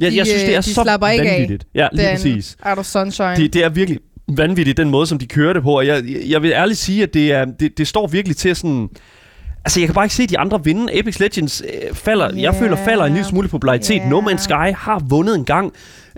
jeg, 0.00 0.14
jeg 0.14 0.24
de, 0.24 0.30
synes, 0.30 0.42
det 0.42 0.48
øh, 0.48 0.54
er 0.54 0.60
de 0.60 0.74
så 0.74 0.80
ikke 1.12 1.22
af. 1.30 1.32
vanvittigt. 1.32 1.66
Ja, 1.74 1.88
lige 1.92 2.06
Den 2.08 2.16
præcis. 2.16 2.56
er 2.62 2.74
du 2.74 2.82
sunshine. 2.82 3.36
Det, 3.36 3.52
det 3.52 3.64
er 3.64 3.68
virkelig 3.68 4.00
vanvittigt, 4.28 4.76
den 4.76 4.90
måde, 4.90 5.06
som 5.06 5.18
de 5.18 5.26
kører 5.26 5.52
det 5.52 5.62
på. 5.62 5.76
Og 5.76 5.86
jeg, 5.86 6.04
jeg 6.28 6.42
vil 6.42 6.52
ærligt 6.52 6.78
sige, 6.78 7.02
at 7.02 7.14
det, 7.14 7.32
er, 7.32 7.44
det, 7.44 7.78
det 7.78 7.88
står 7.88 8.06
virkelig 8.06 8.36
til 8.36 8.56
sådan... 8.56 8.88
Altså, 9.64 9.80
jeg 9.80 9.88
kan 9.88 9.94
bare 9.94 10.04
ikke 10.04 10.14
se 10.14 10.26
de 10.26 10.38
andre 10.38 10.64
vinde. 10.64 10.98
Apex 10.98 11.18
Legends 11.18 11.62
øh, 11.64 11.94
falder, 11.94 12.30
yeah. 12.30 12.42
jeg 12.42 12.54
føler 12.54 12.76
falder 12.76 13.04
en 13.04 13.12
lille 13.12 13.26
smule 13.28 13.46
i 13.46 13.48
popularitet. 13.48 13.96
Ja. 13.96 14.08
No 14.08 14.20
Man's 14.20 14.42
Sky 14.42 14.74
har 14.76 14.98
vundet 15.08 15.34
en 15.34 15.44
gang 15.44 15.72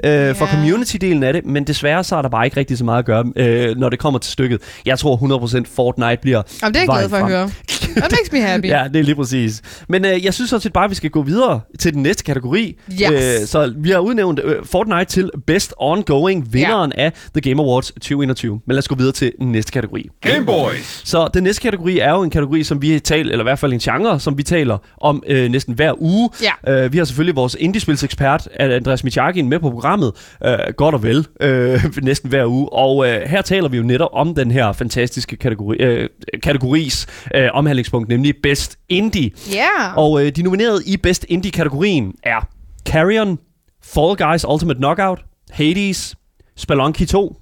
øh, 0.05 0.35
for 0.35 0.45
Ja. 0.47 0.51
community-delen 0.53 1.23
af 1.25 1.33
det, 1.33 1.47
men 1.47 1.65
desværre 1.65 2.05
så 2.05 2.17
er 2.17 2.23
der 2.23 2.29
bare 2.29 2.45
ikke 2.47 2.57
rigtig 2.57 2.79
så 2.79 2.85
meget 2.85 2.99
at 2.99 3.05
gøre, 3.05 3.25
øh, 3.37 3.77
når 3.77 3.89
det 3.89 3.99
kommer 3.99 4.19
til 4.19 4.33
stykket. 4.33 4.61
Jeg 4.87 4.99
tror 4.99 5.17
100% 5.17 5.65
Fortnite 5.77 6.19
bliver 6.23 6.43
Jamen, 6.63 6.75
det 6.75 6.81
er 6.81 6.85
jeg 6.93 6.99
glad 6.99 7.09
for 7.09 7.17
at 7.17 7.29
høre. 7.29 7.51
That 7.97 8.13
makes 8.13 8.33
me 8.33 8.41
happy. 8.41 8.67
Ja, 8.77 8.85
det 8.93 8.97
er 9.01 9.03
lige 9.05 9.15
præcis. 9.15 9.63
Men 9.89 10.05
øh, 10.05 10.25
jeg 10.25 10.35
synes 10.35 10.51
sådan 10.51 10.61
set 10.61 10.73
bare, 10.73 10.85
at 10.85 10.91
vi 10.91 10.95
skal 10.95 11.11
gå 11.11 11.23
videre 11.23 11.61
til 11.79 11.95
den 11.95 12.03
næste 12.03 12.25
kategori. 12.25 12.79
Yes. 12.93 13.11
Øh, 13.41 13.47
så 13.47 13.73
vi 13.77 13.91
har 13.91 13.99
udnævnt 13.99 14.41
øh, 14.45 14.57
Fortnite 14.65 15.05
til 15.05 15.31
Best 15.47 15.75
Ongoing, 15.79 16.53
vinderen 16.53 16.93
af 16.93 17.13
The 17.35 17.51
Game 17.51 17.63
Awards 17.63 17.87
2021. 17.93 18.53
Men 18.67 18.75
lad 18.75 18.79
os 18.79 18.89
gå 18.89 18.95
videre 18.95 19.13
til 19.13 19.33
den 19.39 19.53
næste 19.53 19.73
kategori. 19.73 20.09
Game 20.21 20.47
Boys. 20.47 21.03
Så 21.05 21.29
den 21.35 21.43
næste 21.43 21.63
kategori 21.63 21.99
er 21.99 22.11
jo 22.11 22.23
en 22.23 22.31
kategori, 22.31 22.63
som 22.65 22.83
vi 22.83 23.01
taler, 23.01 23.31
eller 23.33 23.43
i 23.43 23.47
hvert 23.47 23.59
fald 23.59 23.73
en 23.73 23.79
genre, 23.79 24.21
som 24.21 24.39
vi 24.39 24.43
taler 24.43 24.79
om 25.01 25.23
øh, 25.27 25.51
næsten 25.51 25.75
hver 25.75 26.03
uge. 26.03 26.31
Ja. 26.67 26.85
Øh, 26.85 26.93
vi 26.93 26.99
har 26.99 27.05
selvfølgelig 27.05 27.37
vores 27.37 27.57
indiespilsekspert, 27.61 28.49
Andreas 28.61 29.05
Michakin, 29.05 29.49
med 29.49 29.59
på 29.59 29.71
programmet, 29.83 30.13
øh, 30.45 30.75
godt 30.77 30.95
og 30.95 31.03
vel, 31.03 31.27
øh, 31.41 31.85
næsten 32.03 32.29
hver 32.29 32.47
uge. 32.47 32.73
Og 32.73 33.09
øh, 33.09 33.29
her 33.29 33.43
taler 33.43 33.69
vi 33.69 33.77
jo 33.77 33.83
netop 33.83 34.11
om 34.13 34.35
den 34.35 34.51
her 34.51 34.73
fantastiske 34.73 35.37
kategori, 35.37 35.77
øh, 35.77 36.09
kategoris 36.43 37.07
øh, 37.35 37.49
omhandlingspunkt, 37.53 38.09
nemlig 38.09 38.35
Best 38.43 38.79
Indie. 38.89 39.31
Ja. 39.53 39.95
Og 39.97 40.25
øh, 40.25 40.33
de 40.33 40.43
nominerede 40.43 40.83
i 40.87 40.97
Best 40.97 41.27
Indie-kategorien 41.29 42.15
er 42.23 42.49
Carrion, 42.89 43.39
Fall 43.85 44.17
Guys 44.17 44.45
Ultimate 44.49 44.79
Knockout, 44.79 45.25
Hades, 45.51 46.17
Spelunky 46.57 47.07
2 47.07 47.37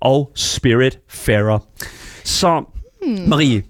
og 0.00 0.32
Spirit 0.34 0.98
Fairer. 1.08 1.58
Så, 2.24 2.64
hmm. 3.02 3.28
Marie, 3.28 3.62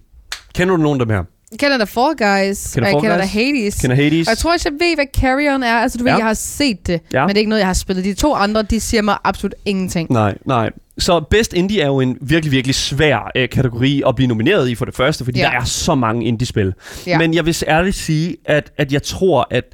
kender 0.55 0.77
du 0.77 0.83
nogen 0.83 1.01
af 1.01 1.07
dem 1.07 1.17
her? 1.17 1.32
Jeg 1.53 1.59
kender 1.59 1.79
da 1.79 1.85
Fall 1.85 2.07
Guys, 2.17 2.73
Kender 2.75 2.89
jeg 2.89 2.93
Fall 2.95 3.01
kender 3.03 3.17
da 3.17 3.23
Guys? 3.23 3.33
Hades. 3.33 3.75
Kender 3.81 3.97
Hades? 3.97 4.27
Og 4.29 4.31
jeg 4.31 4.39
tror 4.39 4.53
også, 4.53 4.69
jeg 4.69 4.87
ved, 4.87 4.95
hvad 4.95 5.05
Carrion 5.21 5.63
er. 5.63 5.75
Altså, 5.75 5.99
du 5.99 6.05
ved, 6.05 6.13
Ja. 6.13 6.17
jeg 6.17 6.27
har 6.27 6.35
set 6.35 6.87
det, 6.87 7.01
Ja. 7.13 7.21
men 7.21 7.29
det 7.29 7.35
er 7.37 7.39
ikke 7.39 7.49
noget, 7.49 7.61
jeg 7.61 7.67
har 7.69 7.75
spillet. 7.75 8.05
De 8.05 8.15
to 8.15 8.35
andre, 8.35 8.63
de 8.63 8.81
siger 8.81 9.03
mig 9.03 9.17
absolut 9.25 9.55
ingenting. 9.65 10.11
Nej, 10.11 10.35
nej. 10.47 10.71
Så 10.99 11.21
Best 11.31 11.53
Indie 11.53 11.81
er 11.83 11.87
jo 11.87 12.01
en 12.01 12.19
virkelig, 12.21 12.53
virkelig 12.53 12.75
svær 12.75 13.31
øh, 13.37 13.49
kategori 13.49 14.03
at 14.09 14.15
blive 14.17 14.27
nomineret 14.29 14.69
i 14.69 14.75
for 14.75 14.85
det 14.85 14.95
første, 14.97 15.25
fordi 15.25 15.39
Ja. 15.39 15.45
ja. 15.47 15.51
der 15.51 15.61
er 15.61 15.65
så 15.65 15.95
mange 15.95 16.27
indie-spil. 16.27 16.75
Ja. 17.07 17.19
Men 17.19 17.35
jeg 17.35 17.47
vil 17.47 17.57
ærligt 17.69 17.97
sige, 17.97 18.37
at, 18.45 18.73
at 18.79 18.93
jeg 18.93 19.03
tror, 19.03 19.47
at 19.51 19.65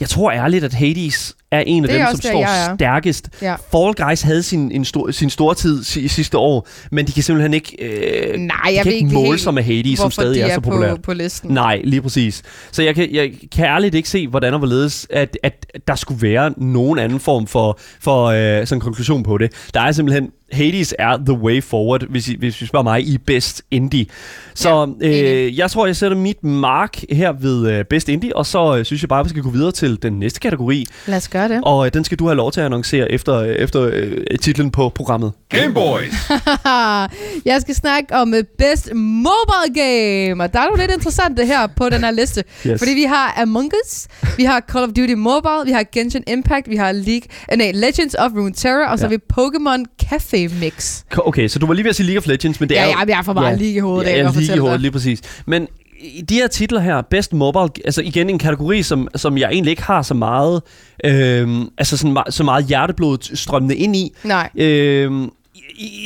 jeg 0.00 0.08
tror 0.08 0.30
ærligt, 0.32 0.64
at 0.64 0.72
Hades 0.74 1.36
er 1.58 1.64
en 1.66 1.84
af 1.84 1.88
Det 1.88 1.98
dem, 1.98 2.06
som 2.10 2.20
der, 2.20 2.28
står 2.28 2.40
jeg 2.40 2.66
er. 2.70 2.74
stærkest. 2.76 3.28
Ja. 3.42 3.54
Fall 3.72 3.94
Guys 4.08 4.22
havde 4.22 4.42
sin, 4.42 4.72
en 4.72 4.84
stor, 4.84 5.10
sin 5.10 5.30
store 5.30 5.54
tid 5.54 5.84
si, 5.84 6.08
sidste 6.08 6.38
år, 6.38 6.68
men 6.90 7.06
de 7.06 7.12
kan 7.12 7.22
simpelthen 7.22 7.54
ikke, 7.54 7.76
øh, 7.84 8.38
Nej, 8.40 8.56
de 8.68 8.74
jeg 8.74 8.82
kan 8.82 8.86
ved 8.86 8.92
ikke 8.92 9.14
måle 9.14 9.26
helt, 9.26 9.40
sig 9.40 9.54
med 9.54 9.62
Hades, 9.62 9.98
som 9.98 10.10
stadig 10.10 10.34
de 10.34 10.40
er 10.40 10.46
er 10.46 10.54
så 10.54 10.60
på, 10.60 10.70
populært. 10.70 11.02
på 11.02 11.12
listen. 11.12 11.50
Nej, 11.54 11.80
lige 11.84 12.02
præcis. 12.02 12.42
Så 12.72 12.82
jeg 12.82 12.94
kan, 12.94 13.08
jeg 13.12 13.30
kan 13.52 13.64
ærligt 13.64 13.94
ikke 13.94 14.08
se, 14.08 14.28
hvordan 14.28 14.52
og 14.52 14.58
hvorledes, 14.58 15.06
at, 15.10 15.38
at 15.42 15.66
der 15.88 15.94
skulle 15.94 16.22
være 16.22 16.52
nogen 16.56 16.98
anden 16.98 17.20
form 17.20 17.46
for, 17.46 17.78
for 18.00 18.26
øh, 18.26 18.66
sådan 18.66 18.76
en 18.76 18.80
konklusion 18.80 19.22
på 19.22 19.38
det. 19.38 19.52
Der 19.74 19.80
er 19.80 19.92
simpelthen, 19.92 20.28
Hades 20.52 20.94
er 20.98 21.16
the 21.26 21.32
way 21.38 21.62
forward, 21.62 22.04
hvis 22.10 22.28
I, 22.28 22.36
hvis 22.38 22.62
I 22.62 22.66
spørger 22.66 22.82
mig, 22.84 23.02
i 23.06 23.18
best 23.18 23.62
indie. 23.70 24.06
Så 24.54 24.94
Ja, 25.00 25.08
øh, 25.46 25.58
jeg 25.58 25.70
tror, 25.70 25.86
jeg 25.86 25.96
sætter 25.96 26.16
mit 26.16 26.44
mark 26.44 26.96
her 27.10 27.32
ved 27.32 27.70
øh, 27.70 27.84
best 27.84 28.08
indie, 28.08 28.36
og 28.36 28.46
så 28.46 28.76
øh, 28.78 28.84
synes 28.84 29.02
jeg 29.02 29.08
bare, 29.08 29.24
vi 29.24 29.30
skal 29.30 29.42
gå 29.42 29.50
videre 29.50 29.72
til 29.72 30.02
den 30.02 30.12
næste 30.12 30.40
kategori. 30.40 30.86
Lad 31.06 31.16
os 31.16 31.28
gøre 31.28 31.48
det. 31.48 31.60
Og 31.62 31.86
øh, 31.86 31.94
den 31.94 32.04
skal 32.04 32.18
du 32.18 32.26
have 32.26 32.36
lov 32.36 32.52
til 32.52 32.60
at 32.60 32.66
annoncere 32.66 33.12
efter, 33.12 33.34
øh, 33.36 33.48
efter 33.48 33.90
øh, 33.92 34.12
titlen 34.42 34.70
på 34.70 34.88
programmet. 34.88 35.32
Game 35.48 35.74
Boys. 35.74 36.14
jeg 37.50 37.60
skal 37.60 37.74
snakke 37.74 38.14
om 38.14 38.34
øh, 38.34 38.44
Best 38.58 38.94
Mobile 38.94 39.74
Game, 39.74 40.44
og 40.44 40.52
der 40.52 40.60
er 40.60 40.64
jo 40.70 40.76
lidt 40.78 40.90
interessant 40.90 41.38
det 41.38 41.46
her 41.46 41.66
på 41.66 41.88
den 41.88 42.00
her 42.04 42.10
liste. 42.10 42.44
Yes. 42.66 42.80
Fordi 42.80 42.90
vi 42.92 43.02
har 43.02 43.34
Among 43.42 43.70
Us, 43.84 44.06
vi 44.36 44.44
har 44.44 44.60
Call 44.60 44.84
of 44.84 44.88
Duty 44.90 45.12
Mobile, 45.16 45.62
vi 45.64 45.70
har 45.72 45.84
Genshin 45.92 46.22
Impact, 46.26 46.70
vi 46.70 46.76
har 46.76 46.92
League, 46.92 47.22
øh, 47.52 47.58
nej, 47.58 47.70
Legends 47.74 48.14
of 48.18 48.30
Runeterra, 48.32 48.92
og 48.92 48.98
så 48.98 49.04
Ja. 49.06 49.10
har 49.10 49.16
vi 49.16 49.22
Pokémon 49.32 49.84
Café 50.04 50.35
Mix. 50.60 51.02
Okay, 51.18 51.48
så 51.48 51.58
du 51.58 51.66
var 51.66 51.74
lige 51.74 51.84
ved 51.84 51.90
at 51.90 51.96
sige 51.96 52.06
League 52.06 52.18
of 52.18 52.26
Legends, 52.26 52.60
men 52.60 52.68
det 52.68 52.74
Ja, 52.74 52.80
er 52.80 52.84
jo... 52.84 52.90
ja, 52.90 53.04
jeg 53.08 53.18
er 53.18 53.22
for 53.22 53.32
meget 53.32 53.58
lige 53.58 53.74
i 53.74 53.78
hovedet, 53.78 54.10
Ja, 54.10 54.16
jeg 54.16 54.34
ja 54.34 54.40
lige 54.40 54.54
i 54.54 54.58
hovedet, 54.58 54.80
lige 54.80 54.90
præcis. 54.92 55.20
Men 55.46 55.68
i 56.00 56.22
de 56.22 56.34
her 56.34 56.46
titler 56.46 56.80
her, 56.80 57.02
Best 57.10 57.32
Mobile, 57.32 57.68
altså 57.84 58.02
igen 58.02 58.30
en 58.30 58.38
kategori, 58.38 58.82
som, 58.82 59.08
som 59.16 59.38
jeg 59.38 59.48
egentlig 59.52 59.70
ikke 59.70 59.82
har 59.82 60.02
så 60.02 60.14
meget, 60.14 60.62
øh, 61.04 61.48
altså 61.78 61.96
sådan, 61.96 62.16
så 62.30 62.44
meget 62.44 62.64
hjerteblod 62.66 63.36
strømmende 63.36 63.76
ind 63.76 63.96
i. 63.96 64.12
Nej. 64.24 64.48
Øh, 64.56 65.12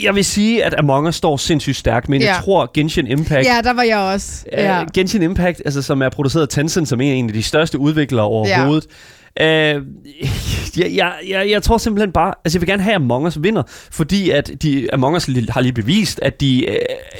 jeg 0.02 0.14
vil 0.14 0.24
sige, 0.24 0.64
at 0.64 0.74
Among 0.78 1.08
Us 1.08 1.14
står 1.14 1.36
sindssygt 1.36 1.76
stærkt, 1.76 2.08
men 2.08 2.20
ja. 2.20 2.26
Jeg 2.34 2.42
tror 2.44 2.70
Genshin 2.74 3.06
Impact... 3.06 3.46
Ja, 3.46 3.60
der 3.64 3.72
var 3.72 3.82
jeg 3.82 3.98
også. 3.98 4.44
Ja. 4.52 4.78
Ja. 4.78 4.84
Genshin 4.94 5.22
Impact, 5.22 5.62
altså, 5.64 5.82
som 5.82 6.02
er 6.02 6.08
produceret 6.08 6.42
af 6.42 6.48
Tencent, 6.48 6.88
som 6.88 7.00
er 7.00 7.12
en 7.12 7.26
af 7.26 7.32
de 7.32 7.42
største 7.42 7.78
udviklere 7.78 8.24
overhovedet. 8.24 8.86
Ja. 8.90 8.94
Uh, 9.40 9.46
jeg, 9.46 10.90
jeg, 10.94 11.12
jeg, 11.28 11.50
jeg 11.50 11.62
tror 11.62 11.78
simpelthen 11.78 12.12
bare, 12.12 12.34
altså 12.44 12.58
jeg 12.58 12.60
vil 12.60 12.68
gerne 12.68 12.82
have 12.82 12.94
at 12.94 13.00
Among 13.00 13.26
Us 13.26 13.42
vinder, 13.42 13.62
fordi 13.90 14.30
at 14.30 14.50
de, 14.62 14.88
Among 14.92 15.16
Us 15.16 15.28
har 15.48 15.60
lige 15.60 15.72
bevist, 15.72 16.20
at 16.22 16.40
de 16.40 16.64
uh, 16.68 16.74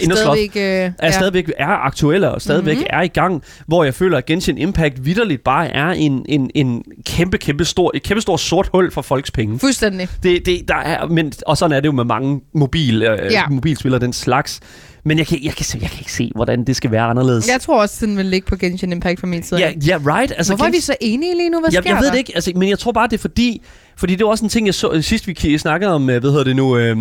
Inderslot 0.04 0.38
øh, 0.38 0.42
er 0.56 0.90
ja. 1.02 1.10
stadigvæk 1.10 1.52
er 1.58 1.66
aktuelle 1.66 2.30
og 2.30 2.42
stadigvæk 2.42 2.76
Mhm. 2.76 2.80
mm-hmm. 2.80 2.98
er 2.98 3.02
i 3.02 3.08
gang, 3.08 3.42
hvor 3.66 3.84
jeg 3.84 3.94
føler, 3.94 4.18
at 4.18 4.26
Genshin 4.26 4.58
Impact 4.58 5.04
vidderligt 5.04 5.44
bare 5.44 5.68
er 5.68 5.86
en, 5.88 6.24
en, 6.28 6.50
en 6.54 6.82
kæmpe, 7.06 7.38
kæmpe 7.38 7.64
stor, 7.64 7.90
et 7.94 8.02
kæmpe 8.02 8.20
stort 8.20 8.40
sort 8.40 8.68
hul 8.72 8.92
for 8.92 9.02
folks 9.02 9.30
penge. 9.30 9.58
Fuldstændig. 9.58 10.08
Det, 10.22 10.46
det, 10.46 10.68
der 10.68 10.76
er, 10.76 11.06
men, 11.06 11.32
og 11.46 11.56
sådan 11.56 11.76
er 11.76 11.80
det 11.80 11.86
jo 11.86 11.92
med 11.92 12.04
mange 12.04 12.40
mobil, 12.54 13.02
øh, 13.02 13.32
ja. 13.32 13.48
mobilspillere 13.48 14.00
den 14.00 14.12
slags. 14.12 14.60
Men 15.04 15.18
jeg 15.18 15.26
kan, 15.26 15.38
jeg, 15.42 15.52
kan, 15.54 15.66
jeg 15.80 15.90
kan 15.90 15.98
ikke 15.98 16.12
se, 16.12 16.32
hvordan 16.34 16.64
det 16.64 16.76
skal 16.76 16.90
være 16.90 17.02
anderledes. 17.02 17.48
Jeg 17.48 17.60
tror 17.60 17.80
også, 17.82 18.06
den 18.06 18.16
vil 18.16 18.26
ligge 18.26 18.46
på 18.46 18.56
Genshin 18.56 18.92
Impact 18.92 19.20
fra 19.20 19.26
min 19.26 19.42
side. 19.42 19.60
Ja, 19.60 19.72
ja, 19.86 19.96
right. 19.96 20.32
Altså, 20.36 20.52
Hvorfor 20.52 20.64
er 20.64 20.68
Gens- 20.68 20.76
vi 20.76 20.80
så 20.80 20.94
enige 21.00 21.36
lige 21.36 21.50
nu? 21.50 21.60
Hvad 21.60 21.70
jeg, 21.72 21.82
sker 21.82 21.90
jeg 21.90 21.98
ved 22.00 22.06
der? 22.06 22.10
det 22.12 22.18
ikke, 22.18 22.32
altså, 22.34 22.52
men 22.56 22.68
jeg 22.68 22.78
tror 22.78 22.92
bare, 22.92 23.06
det 23.06 23.12
er 23.16 23.18
fordi... 23.18 23.62
Fordi 23.96 24.14
det 24.14 24.24
var 24.24 24.30
også 24.30 24.44
en 24.44 24.48
ting, 24.48 24.66
jeg 24.66 24.74
så 24.74 25.02
sidst 25.02 25.26
vi 25.26 25.58
snakkede 25.58 25.94
om, 25.94 26.10
øh, 26.10 26.20
hvad 26.20 26.30
hedder 26.30 26.44
det 26.44 26.56
nu, 26.56 26.76
øh, 26.76 26.96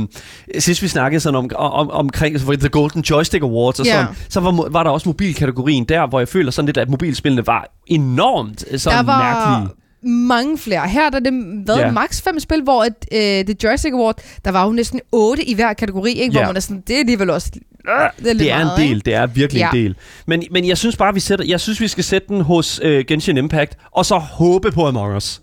sidst 0.60 0.82
vi 0.82 0.88
snakkede 0.88 1.20
sådan 1.20 1.36
om, 1.36 1.50
om, 1.56 1.89
omkring 1.91 2.39
så 2.39 2.56
The 2.60 2.70
Golden 2.70 3.02
Joystick 3.02 3.43
Awards 3.43 3.80
og 3.80 3.86
sådan, 3.86 4.06
så 4.30 4.39
var, 4.39 4.70
var 4.70 4.84
der 4.84 4.89
også 4.89 5.10
mobilkategorien 5.10 5.84
der, 5.84 6.08
hvor 6.08 6.20
jeg 6.20 6.28
føler 6.28 6.52
sådan 6.52 6.66
lidt, 6.66 6.78
at 6.78 6.89
mobilspillene 6.89 7.47
var 7.47 7.74
enormt 7.88 8.66
øh, 8.72 8.80
sådan 8.80 8.97
Der 8.97 9.04
var 9.04 9.24
mærkelige. 9.24 9.76
Mange 10.04 10.58
flere. 10.58 10.88
Her 10.88 11.06
er 11.06 11.10
der 11.10 11.20
det 11.20 11.34
været 11.68 11.80
ja. 11.80 11.91
max 11.91 12.22
fem 12.22 12.39
spil, 12.39 12.62
hvor 12.64 12.84
et, 12.84 12.95
øh, 13.12 13.45
The 13.45 13.56
Joystick 13.64 13.93
Award, 13.93 14.20
der 14.45 14.52
var 14.52 14.66
jo 14.66 14.72
næsten 14.72 15.00
otte 15.12 15.43
i 15.43 15.54
hver 15.54 15.74
kategori, 15.74 16.12
ikke? 16.14 16.32
hvor 16.32 16.41
Ja. 16.41 16.47
man 16.47 16.56
er 16.56 16.60
sådan, 16.60 16.84
det 16.88 16.95
er 16.95 17.00
alligevel 17.00 17.30
også... 17.30 17.52
Det 17.54 17.62
er, 18.30 18.34
Det 18.34 18.52
er 18.52 18.58
meget, 18.66 18.80
en 18.80 18.84
del, 18.88 18.95
Ikke? 18.95 19.06
det 19.06 19.14
er 19.14 19.26
virkelig 19.28 19.60
Ja. 19.60 19.70
en 19.70 19.76
del. 19.76 19.95
Men, 20.26 20.43
men 20.52 20.68
jeg 20.68 20.78
synes 20.78 20.97
bare, 20.97 21.14
vi 21.14 21.20
sætter, 21.20 21.45
jeg 21.45 21.60
synes, 21.60 21.82
vi 21.82 21.88
skal 21.88 22.04
sætte 22.04 22.28
den 22.28 22.41
hos 22.41 22.80
øh, 22.84 23.06
Genshin 23.08 23.38
Impact, 23.38 23.78
og 23.91 24.06
så 24.06 24.18
håbe 24.18 24.72
på 24.72 24.88
Among 24.88 25.16
Us, 25.16 25.41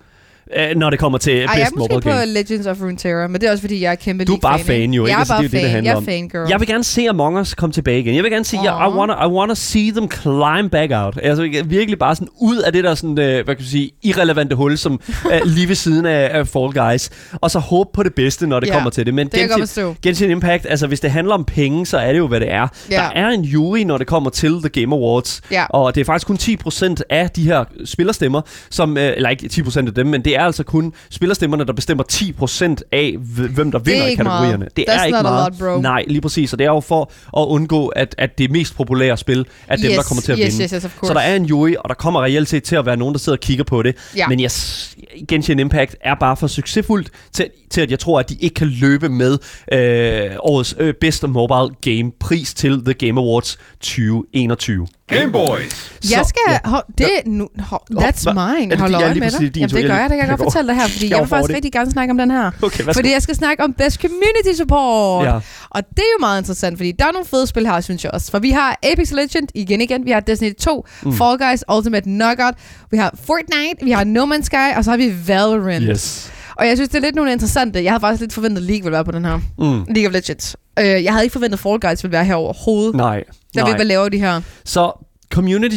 øh, 0.57 0.77
når 0.77 0.91
det 0.91 0.99
kommer 0.99 1.19
til 1.19 1.33
Ej, 1.33 1.41
jeg 1.41 1.49
Best 1.55 1.73
er 1.73 1.79
måske 1.79 1.95
Mobile 1.95 2.13
på 2.13 2.19
Game. 2.19 2.27
Legends 2.33 2.67
of 2.67 2.81
Runeterra, 2.83 3.27
men 3.27 3.41
det 3.41 3.47
er 3.47 3.51
også 3.51 3.61
fordi, 3.61 3.81
jeg 3.83 3.91
er 3.91 3.95
kæmpe 3.95 4.25
Du 4.25 4.35
er 4.35 4.39
bare 4.41 4.53
League-fan, 4.57 4.81
fan 4.83 4.95
jo, 4.95 5.03
ikke? 5.07 5.11
Jeg 5.11 5.15
er 5.15 5.19
Altså, 5.19 5.35
bare 5.35 5.43
det 5.43 5.55
er 5.55 5.59
jo 5.59 5.63
det, 5.63 5.69
det 5.69 5.75
fan. 5.77 5.85
jeg 5.85 5.93
er 5.93 5.97
om. 5.97 6.05
fangirl. 6.05 6.47
Jeg 6.51 6.61
vil 6.61 6.69
gerne 6.69 6.85
se 6.85 7.09
Among 7.09 7.39
Us 7.39 7.55
komme 7.55 7.73
tilbage 7.73 8.01
igen. 8.01 8.15
Jeg 8.15 8.23
vil 8.23 8.33
gerne 8.33 8.45
se, 8.45 8.57
jeg, 8.65 8.89
I, 8.89 8.91
wanna, 8.99 9.25
I 9.27 9.29
wanna 9.29 9.55
see 9.55 9.91
them 9.91 10.11
climb 10.11 10.71
back 10.73 10.91
out. 10.95 11.19
Altså 11.23 11.43
jeg- 11.43 11.71
virkelig 11.71 11.99
bare 11.99 12.15
sådan 12.15 12.29
ud 12.41 12.57
af 12.59 12.73
det 12.73 12.85
der 12.85 12.95
sådan, 12.95 13.19
øh, 13.19 13.35
hvad 13.45 13.45
kan 13.45 13.57
man 13.59 13.65
sige, 13.65 13.91
irrelevante 14.03 14.57
hul, 14.57 14.79
som 14.79 15.01
er 15.31 15.45
lige 15.45 15.69
ved 15.69 15.75
siden 15.75 16.07
af, 16.07 16.29
af 16.39 16.47
Fall 16.49 16.73
Guys. 16.91 17.11
Og 17.33 17.51
så 17.51 17.59
håbe 17.59 17.91
på 17.95 18.03
det 18.03 18.15
bedste, 18.15 18.47
når 18.47 18.61
det 18.61 18.67
Ja, 18.67 18.73
kommer 18.73 18.91
til 18.91 19.07
det. 19.07 19.15
Men 19.15 19.27
det 19.29 19.39
jeg. 19.39 19.95
Genshin 20.03 20.31
Impact, 20.31 20.67
altså 20.69 20.87
hvis 20.87 21.01
det 21.01 21.11
handler 21.11 21.35
om 21.35 21.45
penge, 21.45 21.87
så 21.87 21.99
er 21.99 22.13
det 22.13 22.19
jo, 22.19 22.27
hvad 22.27 22.41
det 22.41 22.53
er. 22.53 22.69
Ja. 22.91 22.97
Der 22.97 23.03
er 23.03 23.29
en 23.29 23.43
jury, 23.43 23.79
når 23.79 23.99
det 23.99 24.07
kommer 24.07 24.31
til 24.31 24.51
The 24.61 24.69
Game 24.69 24.97
Awards. 24.97 25.41
Ja. 25.51 25.65
Og 25.71 25.95
det 25.95 26.01
er 26.01 26.05
faktisk 26.05 26.27
kun 26.27 26.37
10% 26.37 26.95
af 27.11 27.31
de 27.31 27.43
her 27.43 27.65
spillerstemmer, 27.85 28.41
som, 28.71 28.97
øh, 28.99 29.13
eller 29.17 29.29
ikke 29.31 29.49
10% 29.49 29.87
af 29.89 29.95
dem, 29.95 30.07
men 30.07 30.25
det 30.25 30.36
er 30.37 30.41
altså 30.45 30.63
kun 30.65 30.93
spillerstemmerne, 31.11 31.65
der 31.65 31.73
bestemmer 31.73 32.05
10% 32.13 32.77
af, 32.93 33.17
hvem 33.55 33.71
der 33.71 33.79
er 33.79 33.83
vinder 33.83 34.01
i 34.01 34.05
meget. 34.05 34.17
kategorierne. 34.17 34.67
Det 34.77 34.85
That's 34.89 35.01
er 35.01 35.05
ikke 35.05 35.19
meget. 35.23 35.55
lot. 35.61 35.83
Nej, 35.83 36.05
lige 36.09 36.21
præcis. 36.21 36.53
Og 36.53 36.59
det 36.59 36.65
er 36.65 36.71
jo 36.71 36.81
for 36.81 37.11
at 37.41 37.47
undgå, 37.47 37.87
at, 37.89 38.15
at 38.19 38.39
det 38.39 38.51
mest 38.51 38.77
populære 38.77 39.17
spil 39.17 39.47
er 39.69 39.77
dem, 39.77 39.85
yes, 39.91 39.97
der 39.97 40.03
kommer 40.03 40.23
til 40.23 40.33
at 40.33 40.39
yes, 40.39 40.45
vinde. 40.59 40.63
Yes, 40.65 40.71
yes, 40.71 40.85
of 40.85 40.97
course. 40.99 41.09
Så 41.11 41.15
der 41.15 41.21
er 41.21 41.37
en 41.37 41.45
jury, 41.45 41.75
og 41.79 41.89
der 41.89 41.95
kommer 41.95 42.23
reelt 42.23 42.49
set 42.49 42.63
til 42.63 42.77
at 42.77 42.87
være 42.87 42.97
nogen, 42.97 43.15
der 43.15 43.19
sidder 43.19 43.37
og 43.37 43.41
kigger 43.41 43.65
på 43.65 43.83
det. 43.83 43.97
Ja. 44.17 44.29
Men 44.29 44.41
jeg, 44.41 44.51
s- 44.51 44.97
Genshin 45.29 45.59
Impact 45.59 45.97
er 46.01 46.15
bare 46.21 46.37
for 46.37 46.47
succesfuldt 46.47 47.11
til, 47.33 47.47
til, 47.71 47.81
at 47.81 47.91
jeg 47.91 47.99
tror, 47.99 48.21
at 48.21 48.31
de 48.31 48.37
ikke 48.41 48.55
kan 48.55 48.67
løbe 48.67 49.09
med 49.09 49.39
øh, 49.73 50.31
årets 50.39 50.75
øh, 50.79 50.95
bedste 51.01 51.27
mobile 51.29 51.95
game 51.95 52.13
pris 52.21 52.55
til 52.55 52.85
The 52.85 52.95
Game 52.95 53.21
Awards 53.21 53.59
2021. 53.81 54.87
Game 55.09 55.33
Boys. 55.33 55.93
Jeg 56.11 56.25
skal... 56.27 56.41
ja. 56.67 56.79
Det 56.99 57.11
nu, 57.27 57.49
Hva- 57.59 58.03
that's 58.05 58.29
er 58.29 58.57
mine. 58.59 58.71
det 58.71 58.81
Hold 58.81 58.95
øje 58.95 59.15
med 59.15 59.31
dig. 59.31 59.41
Jamen, 59.57 59.71
det 59.71 59.71
gør 59.73 59.79
Jeg- 59.79 59.89
jeg, 59.89 60.03
det 60.03 60.09
kan 60.11 60.19
jeg 60.19 60.19
jeg 60.19 60.29
godt 60.29 60.41
fortælle 60.53 60.69
dig 60.69 60.77
her, 60.81 60.89
fordi 60.89 61.05
jeg 61.05 61.11
jeg 61.11 61.21
vil 61.21 61.29
faktisk 61.29 61.49
det. 61.49 61.55
rigtig 61.57 61.73
gerne 61.73 61.91
snakke 61.91 62.11
om 62.11 62.19
den 62.19 62.31
her. 62.31 62.51
Okay, 62.63 62.85
værsgo. 62.85 62.93
Fordi 62.93 63.11
jeg 63.13 63.23
skal 63.23 63.35
snakke 63.35 63.63
om 63.65 63.73
Best 63.73 64.01
Community 64.01 64.57
Support. 64.57 65.25
Ja. 65.27 65.35
Og 65.71 65.83
det 65.91 65.99
er 65.99 66.13
jo 66.19 66.21
meget 66.21 66.41
interessant, 66.41 66.79
fordi 66.79 66.93
der 66.93 67.07
er 67.07 67.13
nogle 67.13 67.27
fede 67.27 67.47
spil 67.47 67.67
her, 67.67 67.81
synes 67.81 68.05
jeg 68.05 68.13
også. 68.13 68.31
For 68.31 68.39
vi 68.39 68.51
har 68.51 68.79
Apex 68.93 69.11
Legend, 69.11 69.49
igen 69.55 69.81
igen, 69.81 70.05
vi 70.05 70.11
har 70.11 70.21
Destiny 70.21 70.55
2, 70.61 70.87
mm. 71.03 71.13
Fall 71.17 71.39
Guys, 71.39 71.65
Ultimate 71.77 72.05
Knockout, 72.05 72.55
vi 72.91 72.97
har 72.97 73.15
Fortnite, 73.25 73.85
vi 73.85 73.91
har 73.91 74.05
No 74.05 74.25
Man's 74.27 74.43
Sky, 74.43 74.77
og 74.77 74.85
så 74.85 74.91
har 74.91 74.97
vi 74.99 75.15
Valorant. 75.27 75.85
Yes. 75.89 76.33
Og 76.57 76.67
jeg 76.67 76.77
synes, 76.77 76.89
det 76.89 76.97
er 76.97 77.03
lidt 77.03 77.15
nogle 77.15 77.33
interessante. 77.33 77.85
Jeg 77.85 77.93
havde 77.93 78.01
faktisk 78.01 78.21
lidt 78.21 78.33
forventet, 78.33 78.63
at 78.63 78.67
League 78.67 78.83
ville 78.83 78.93
være 78.95 79.05
på 79.05 79.13
den 79.13 79.25
her. 79.25 79.37
Mm. 79.59 79.85
League 79.95 80.07
of 80.09 80.13
Legends. 80.13 80.57
Øh, 80.79 81.05
jeg 81.05 81.13
havde 81.13 81.25
ikke 81.25 81.33
forventet, 81.33 81.61
Fall 81.61 81.81
Guys 81.81 82.03
ville 82.03 82.13
være 82.13 82.25
her 82.25 82.35
overhovedet. 82.35 82.95
Nej. 82.95 83.25
Der 83.55 83.61
nej. 83.61 83.71
vil 83.71 83.77
hvad 83.77 83.87
laver 83.87 84.09
de 84.09 84.19
her. 84.19 84.41
Så 84.65 84.93
community 85.33 85.77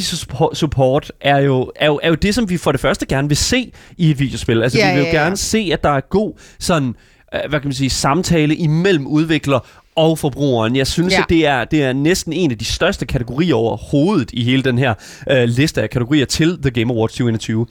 support, 0.54 1.12
er, 1.22 1.38
jo, 1.38 1.72
er, 1.76 1.86
jo, 1.86 2.00
er 2.04 2.08
jo 2.10 2.16
det, 2.16 2.36
som 2.36 2.50
vi 2.50 2.58
for 2.58 2.72
det 2.72 2.82
første 2.82 3.06
gerne 3.06 3.28
vil 3.28 3.38
se 3.38 3.72
i 3.98 4.12
et 4.12 4.20
videospil. 4.20 4.64
Altså, 4.64 4.78
Ja, 4.78 4.88
vi 4.88 4.94
vil 4.94 5.00
jo 5.00 5.06
ja, 5.06 5.18
ja. 5.18 5.24
gerne 5.24 5.38
se, 5.38 5.70
at 5.74 5.84
der 5.84 5.90
er 5.90 6.02
god 6.02 6.34
sådan, 6.60 6.96
øh, 7.34 7.40
hvad 7.50 7.60
kan 7.60 7.68
man 7.68 7.74
sige, 7.74 7.90
samtale 7.90 8.56
imellem 8.56 9.08
udvikler 9.08 9.60
og 9.96 10.20
forbrugeren. 10.20 10.76
Jeg 10.76 10.88
synes, 10.88 11.14
ja. 11.14 11.22
at 11.22 11.30
det 11.30 11.48
er, 11.48 11.66
det 11.66 11.84
er 11.84 11.94
næsten 11.94 12.34
en 12.34 12.52
af 12.52 12.58
de 12.58 12.66
største 12.66 13.06
kategorier 13.06 13.56
overhovedet 13.56 14.30
i 14.34 14.44
hele 14.44 14.64
den 14.64 14.78
her 14.78 14.94
øh, 15.30 15.44
liste 15.44 15.82
af 15.82 15.90
kategorier 15.90 16.26
til 16.26 16.58
The 16.62 16.72
Game 16.72 16.94
Awards 16.94 17.12
2021. 17.12 17.66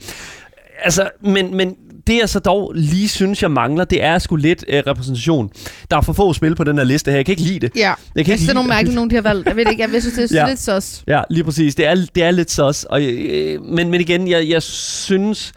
Altså, 0.83 1.09
men, 1.21 1.57
men 1.57 1.75
det 2.09 2.19
jeg 2.19 2.29
så 2.29 2.39
dog 2.39 2.71
lige 2.75 3.09
synes, 3.09 3.41
jeg 3.41 3.51
mangler, 3.51 3.83
det 3.83 4.03
er 4.03 4.19
sgu 4.19 4.35
lidt 4.35 4.65
øh, 4.67 4.83
repræsentation. 4.87 5.49
Der 5.91 5.97
er 5.97 6.01
for 6.01 6.13
få 6.13 6.33
spil 6.33 6.55
på 6.55 6.63
den 6.63 6.77
her 6.77 6.83
liste 6.85 7.11
her. 7.11 7.17
Jeg 7.17 7.25
kan 7.25 7.31
ikke 7.31 7.43
lide 7.43 7.59
det. 7.59 7.71
Ja. 7.75 7.81
Jeg 7.81 7.95
kan 7.95 7.95
Jeg 8.15 8.19
ikke 8.19 8.31
synes, 8.31 8.41
det 8.41 8.49
er 8.49 8.53
lide 8.53 8.53
nogle 8.53 8.69
mærkelige, 8.69 8.95
nogen 8.95 9.09
de 9.09 9.15
har 9.15 9.21
valgt. 9.21 9.47
Jeg 9.47 9.55
ved 9.55 9.65
ikke, 9.71 9.89
jeg 9.93 10.01
synes, 10.01 10.15
det 10.15 10.31
er 10.31 10.41
Ja. 10.43 10.47
lidt 10.49 10.59
sås. 10.59 11.03
Ja, 11.07 11.21
lige 11.29 11.43
præcis. 11.43 11.75
Det 11.75 11.87
er, 11.87 11.95
det 12.15 12.23
er 12.23 12.31
lidt 12.31 12.51
sås. 12.51 12.83
Og, 12.83 13.03
øh, 13.03 13.61
men, 13.63 13.89
men 13.89 14.01
igen, 14.01 14.27
jeg, 14.27 14.49
jeg 14.49 14.63
synes... 14.63 15.53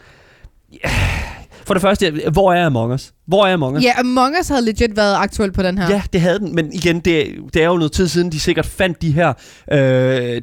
For 1.65 1.73
det 1.73 1.81
første, 1.81 2.11
hvor 2.33 2.53
er 2.53 2.65
Among 2.65 2.93
Us? 2.93 3.11
Hvor 3.27 3.45
er 3.45 3.53
Among 3.53 3.77
Us? 3.77 3.83
Ja, 3.83 3.91
Among 3.99 4.35
Us 4.41 4.47
havde 4.47 4.65
legit 4.65 4.97
været 4.97 5.15
aktuel 5.15 5.51
på 5.51 5.63
den 5.63 5.77
her. 5.77 5.89
Ja, 5.89 6.01
det 6.13 6.21
havde 6.21 6.39
den, 6.39 6.55
men 6.55 6.73
igen, 6.73 6.99
det, 6.99 7.27
det 7.53 7.61
er 7.63 7.65
jo 7.67 7.75
noget 7.77 7.91
tid 7.91 8.07
siden, 8.07 8.31
de 8.31 8.39
sikkert 8.39 8.65
fandt 8.65 9.01
de 9.01 9.11
her, 9.11 9.33
øh, 9.71 9.77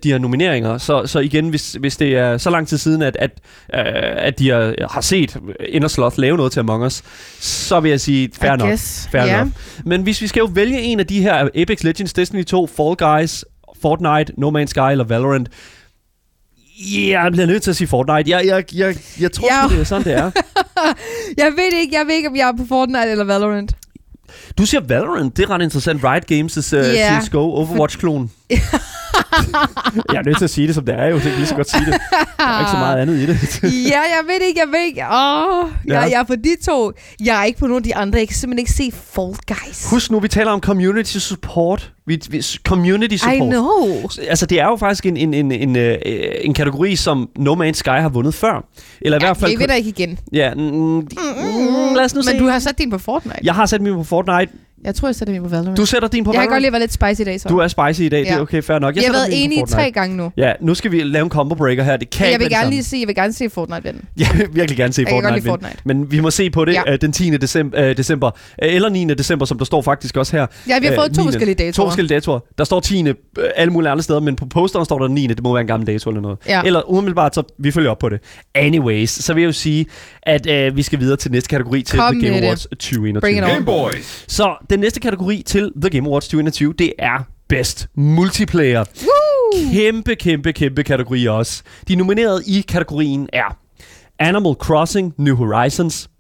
de 0.03 0.11
her 0.11 0.19
nomineringer. 0.19 0.79
Så, 0.79 1.07
så 1.07 1.19
igen, 1.19 1.49
hvis, 1.49 1.73
hvis 1.81 1.97
det 1.97 2.17
er 2.17 2.39
så 2.39 2.51
lang 2.51 2.69
tid 2.69 2.79
siden, 2.79 3.03
at, 3.03 3.17
at, 3.21 3.31
øh, 3.75 3.81
at 4.27 4.39
de 4.39 4.49
har, 4.51 4.75
har 4.91 5.01
set 5.01 5.37
Indersloth 5.69 6.19
lave 6.19 6.37
noget 6.37 6.53
til 6.53 6.61
Among 6.61 6.85
Us, 6.85 7.03
så 7.41 7.81
vil 7.81 7.89
jeg 7.91 8.01
sige, 8.01 8.31
fair 8.41 8.53
I 8.53 8.57
nok. 8.57 8.69
guess. 8.69 9.09
Fair 9.13 9.23
Ja. 9.25 9.35
enough. 9.35 9.51
Men 9.85 10.03
hvis 10.03 10.23
vi 10.23 10.27
skal 10.27 10.41
jo 10.41 10.49
vælge 10.53 10.81
en 10.83 11.01
af 11.01 11.07
de 11.07 11.23
her 11.23 11.49
Apex 11.55 11.83
Legends, 11.83 12.13
Destiny 12.13 12.45
2, 12.45 12.67
Fall 12.67 12.97
Guys, 12.97 13.45
Fortnite, 13.83 14.33
No 14.39 14.51
Man's 14.51 14.67
Sky 14.67 14.79
eller 14.91 15.05
Valorant, 15.05 15.49
Ja, 16.81 17.23
jeg 17.23 17.33
bliver 17.33 17.47
nødt 17.47 17.63
til 17.63 17.71
at 17.71 17.77
sige 17.77 17.89
Fortnite. 17.89 18.31
Jeg, 18.31 18.47
jeg, 18.47 18.75
jeg, 18.75 18.97
jeg 19.21 19.33
tror, 19.33 19.49
Ja. 19.63 19.69
det 19.75 19.81
er 19.81 19.85
sådan, 19.85 20.05
det 20.05 20.13
er. 20.13 20.31
Jeg 21.37 21.53
ved 21.57 21.73
ikke, 21.81 21.95
jeg 21.97 22.07
ved 22.07 22.15
ikke, 22.15 22.29
om 22.29 22.37
jeg 22.37 22.49
er 22.49 22.57
på 22.57 22.65
Fortnite 22.69 23.11
eller 23.11 23.25
Valorant. 23.25 23.73
Du 24.59 24.67
siger 24.67 24.81
Valorant. 24.81 25.37
Det 25.37 25.43
er 25.43 25.51
ret 25.51 25.63
interessant. 25.63 26.01
Riot 26.05 26.23
Games' 26.33 26.77
uh, 26.79 26.95
Ja. 26.95 27.21
CSGO 27.21 27.39
Overwatch-klon. 27.55 28.31
jeg 30.13 30.19
er 30.19 30.23
nødt 30.25 30.37
til 30.39 30.45
at 30.45 30.51
sige 30.51 30.67
det, 30.67 30.75
som 30.75 30.85
det 30.85 30.95
er 30.95 31.07
jo. 31.07 31.15
Det 31.15 31.23
kan 31.23 31.33
lige 31.33 31.47
så 31.47 31.55
godt 31.55 31.71
sige 31.71 31.85
det. 31.87 31.95
Der 32.39 32.45
er 32.47 32.61
ikke 32.61 32.71
så 32.71 32.77
meget 32.77 32.99
andet 32.99 33.17
i 33.17 33.27
det. 33.27 33.63
ja, 33.93 33.99
jeg 34.01 34.21
ved 34.27 34.47
ikke, 34.49 34.61
jeg 34.61 34.69
ved 34.73 34.87
ikke. 34.87 35.01
Åh, 35.13 35.71
Ja. 35.89 36.01
jeg, 36.01 36.11
jeg 36.11 36.19
er 36.21 36.23
på 36.23 36.35
de 36.35 36.57
to. 36.67 36.93
Jeg 37.25 37.41
er 37.41 37.45
ikke 37.45 37.59
på 37.59 37.67
nogen 37.67 37.79
af 37.79 37.83
de 37.83 37.97
andre. 37.97 38.19
Jeg 38.19 38.29
kan 38.29 38.37
simpelthen 38.37 38.59
ikke 38.59 38.73
se 38.73 38.93
Fall 39.15 39.35
Guys. 39.49 39.87
Husk 39.91 40.11
nu, 40.11 40.21
vi 40.21 40.29
taler 40.29 40.51
om 40.51 40.61
community 40.61 41.17
support. 41.19 41.93
Vi, 42.07 42.21
vi, 42.31 42.43
community 42.67 43.17
support. 43.17 43.35
I 43.35 43.39
know. 43.39 44.09
Altså, 44.29 44.47
det 44.47 44.61
er 44.61 44.65
jo 44.67 44.77
faktisk 44.77 45.07
en, 45.07 45.17
en, 45.17 45.35
en, 45.35 45.53
en, 45.53 45.77
øh, 45.77 45.99
en 46.41 46.55
kategori, 46.55 46.97
som 46.97 47.29
No 47.39 47.55
Man's 47.55 47.73
Sky 47.73 47.89
har 47.89 48.09
vundet 48.09 48.35
før. 48.35 48.65
Eller 49.01 49.19
i 49.19 49.23
Ja, 49.23 49.27
hvert 49.27 49.37
fald... 49.37 49.51
vi 49.51 49.57
vinder 49.57 49.75
ikke 49.75 49.89
igen. 49.89 50.19
Ja, 50.33 50.55
mm, 50.55 50.61
mm, 50.63 51.05
lad 51.97 52.05
os 52.05 52.15
nu 52.15 52.23
se. 52.23 52.31
Men 52.33 52.43
du 52.43 52.49
har 52.49 52.59
sat 52.59 52.79
din 52.79 52.91
på 52.91 52.99
Fortnite. 52.99 53.39
Jeg 53.43 53.55
har 53.55 53.67
sat 53.67 53.81
min 53.81 53.95
på 53.95 54.05
Fortnite. 54.05 54.53
Jeg 54.85 54.95
tror, 54.95 55.09
jeg 55.09 55.15
sætter 55.15 55.35
min 55.35 55.43
på 55.43 55.49
Valorant. 55.49 55.77
Du 55.77 55.85
sætter 55.87 56.09
din 56.09 56.25
på 56.25 56.33
jeg 56.33 56.41
kan 56.41 56.47
godt 56.49 56.51
Valorant. 56.51 56.61
lide 56.63 56.67
at 56.69 56.73
være 56.73 56.81
lidt 56.81 56.93
spicy 56.93 57.21
i 57.21 57.25
dag, 57.25 57.41
så. 57.41 57.49
Du 57.49 57.59
er 57.59 57.69
spicy 57.69 58.01
i 58.01 58.09
dag, 58.09 58.21
det 58.21 58.31
er 58.31 58.41
okay, 58.41 58.63
fair 58.63 58.79
nok. 58.79 58.95
jeg 58.97 59.01
har 59.03 59.07
sætter 59.07 59.21
været 59.21 59.45
enig 59.45 59.69
tre 59.69 59.91
gange 59.91 60.17
nu. 60.17 60.33
Ja, 60.37 60.53
nu 60.61 60.75
skal 60.75 60.93
vi 60.93 61.03
lave 61.03 61.23
en 61.25 61.31
combo 61.31 61.55
breaker 61.55 61.83
her. 61.83 61.97
Det 61.97 62.11
kan 62.11 62.25
jeg 62.27 62.33
ikke 62.33 62.45
vil 62.45 62.51
gerne 62.53 62.71
lige 62.71 62.85
se, 62.85 62.97
jeg 62.97 63.07
vil 63.09 63.15
gerne 63.15 63.33
se 63.33 63.51
Fortnite 63.51 63.83
vinde. 63.85 63.99
Jeg 64.19 64.29
vil 64.35 64.49
virkelig 64.53 64.77
gerne 64.77 64.93
se 64.93 65.03
Jeg 65.03 65.07
kan 65.09 65.15
godt 65.23 65.25
Fortnite, 65.25 65.45
lide 65.47 65.53
vinde. 65.53 65.65
Fortnite. 65.65 65.83
Men 65.85 66.11
vi 66.13 66.21
må 66.21 66.31
se 66.31 66.51
på 66.51 66.65
det 66.65 66.73
Ja. 66.73 66.83
ja. 66.87 66.97
den 66.97 67.13
10. 67.13 67.31
December, 67.37 67.81
øh, 67.89 67.97
december. 67.97 68.31
Øh, 68.63 68.75
Eller 68.75 68.89
9. 68.89 69.05
december, 69.05 69.47
som 69.47 69.59
der 69.59 69.65
står 69.65 69.83
faktisk 69.83 70.17
også 70.17 70.37
her. 70.37 70.47
Ja, 70.69 70.79
vi 70.79 70.87
har 70.87 70.93
Øh, 70.93 70.99
fået 70.99 71.15
to 71.15 71.21
9.. 71.23 71.27
forskellige 71.27 71.55
To 71.55 71.65
datoer. 71.65 71.87
forskellige 71.87 72.15
datoer. 72.15 72.41
Der 72.59 72.65
står 72.65 72.81
10. 72.81 73.09
øh, 73.09 73.15
alle 73.57 73.73
mulige 73.73 73.91
andre 73.91 74.03
steder, 74.03 74.21
men 74.21 74.37
på 74.37 74.47
posteren 74.47 74.85
står 74.85 74.99
der 74.99 75.09
9. 75.09 75.27
Det 75.27 75.43
må 75.43 75.53
være 75.53 75.61
en 75.61 75.67
gammel 75.67 75.87
dato 75.87 76.11
eller 76.11 76.21
noget. 76.23 76.39
Ja. 76.49 76.63
Eller 76.65 76.91
umiddelbart, 76.91 77.35
så 77.35 77.43
vi 77.59 77.71
følger 77.71 77.91
op 77.91 77.99
på 77.99 78.09
det. 78.09 78.21
Anyways, 78.55 79.11
så 79.11 79.35
vil 79.35 79.41
jeg 79.41 79.47
jo 79.47 79.53
sige, 79.53 79.87
at 80.23 80.51
øh, 80.51 80.77
vi 80.77 80.83
skal 80.83 81.01
videre 81.01 81.17
til 81.17 81.31
næste 81.33 81.49
kategori 81.49 81.83
til 81.83 81.99
Kom 81.99 82.21
The 82.21 82.29
Game. 82.31 82.43
Awards 82.47 82.63
2021. 82.71 83.21
Bring 83.21 83.39
it 83.39 83.45
on. 83.45 83.51
Game 83.51 83.65
Boys. 83.65 84.25
Så 84.29 84.67
den 84.71 84.81
næste 84.81 85.01
kategori 85.01 85.43
til 85.47 85.73
The 85.81 85.91
Game 85.91 86.09
Awards 86.09 86.25
2021, 86.25 86.73
det 86.79 86.93
er 86.99 87.19
Best 87.49 87.89
Multiplayer. 87.95 88.85
Woo! 89.03 89.71
Kæmpe, 89.73 90.15
kæmpe, 90.15 90.53
kæmpe 90.53 90.83
kategori 90.85 91.27
også. 91.27 91.63
De 91.89 91.95
nominerede 91.95 92.43
i 92.47 92.61
kategorien 92.69 93.29
er 93.33 93.57
Animal 94.19 94.55
Crossing 94.55 95.15
New 95.19 95.37
Horizons, 95.37 96.11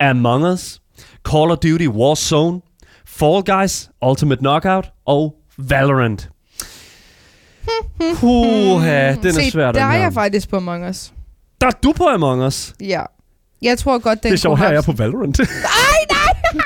Among 0.00 0.44
Us, 0.44 0.80
Call 1.28 1.50
of 1.50 1.58
Duty 1.58 1.86
Warzone, 1.86 2.60
Fall 3.06 3.42
Guys 3.44 3.90
Ultimate 4.06 4.38
Knockout 4.38 4.90
og 5.06 5.34
Valorant. 5.58 6.28
Puha, 8.14 9.14
den 9.14 9.26
er 9.26 9.32
Se, 9.32 9.50
svær, 9.50 9.64
der 9.64 9.72
den 9.72 9.82
er 9.82 9.90
her. 9.90 9.98
jeg 9.98 10.12
faktisk 10.12 10.48
på 10.50 10.56
Among 10.56 10.88
Us. 10.88 11.12
Der 11.60 11.66
er 11.66 11.70
du 11.70 11.92
på 11.96 12.04
Among 12.08 12.42
Us. 12.42 12.74
Ja. 12.80 13.02
Jeg 13.62 13.78
tror 13.78 13.98
godt, 13.98 14.22
den 14.22 14.28
det 14.32 14.36
er 14.36 14.40
sjovt, 14.40 14.58
kunne 14.58 14.58
her 14.58 14.64
er 14.64 14.68
have- 14.68 14.74
jeg 14.76 14.84
på 14.84 14.92
Valorant. 14.92 15.38
Nej, 15.38 15.46
nej! 16.10 16.62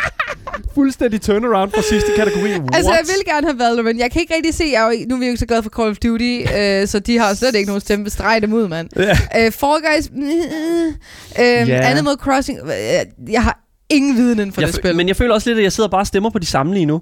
Fuldstændig 0.74 1.20
turnaround 1.22 1.70
fra 1.72 1.82
sidste 1.82 2.10
kategori. 2.16 2.50
What? 2.50 2.74
Altså, 2.74 2.90
jeg 2.92 3.00
vil 3.06 3.32
gerne 3.34 3.46
have 3.46 3.58
Valorant. 3.58 3.98
Jeg 4.00 4.10
kan 4.10 4.20
ikke 4.20 4.34
rigtig 4.34 4.54
se, 4.54 4.64
jeg 4.72 4.82
er 4.82 4.92
jo, 4.92 5.04
nu 5.08 5.14
er 5.14 5.18
vi 5.18 5.24
jo 5.24 5.30
ikke 5.30 5.38
så 5.40 5.46
glade 5.46 5.62
for 5.62 5.70
Call 5.70 5.90
of 5.90 5.96
Duty, 5.96 6.40
øh, 6.58 6.88
så 6.88 6.98
de 6.98 7.18
har 7.18 7.34
slet 7.34 7.54
ikke 7.54 7.66
nogen 7.66 7.80
stemme. 7.80 8.10
Streg 8.10 8.42
dem 8.42 8.52
ud, 8.52 8.68
mand. 8.68 8.88
Ja. 8.96 9.10
Øh, 9.36 9.52
Fall 9.52 9.82
Guys, 9.82 10.10
øh, 10.16 11.62
øh, 11.62 11.68
Ja. 11.68 11.80
Animal 11.90 12.14
Crossing, 12.16 12.58
øh, 12.64 13.30
jeg 13.32 13.42
har 13.42 13.58
ingen 13.90 14.16
viden 14.16 14.38
inden 14.38 14.52
for 14.52 14.60
Jeg 14.60 14.68
det 14.68 14.76
spil. 14.76 14.96
Men 14.96 15.08
jeg 15.08 15.16
føler 15.16 15.34
også 15.34 15.50
lidt, 15.50 15.58
at 15.58 15.64
jeg 15.64 15.72
sidder 15.72 15.88
bare 15.88 16.00
og 16.00 16.06
stemmer 16.06 16.30
på 16.30 16.38
de 16.38 16.46
samme 16.46 16.74
lige 16.74 16.86
nu. 16.86 17.00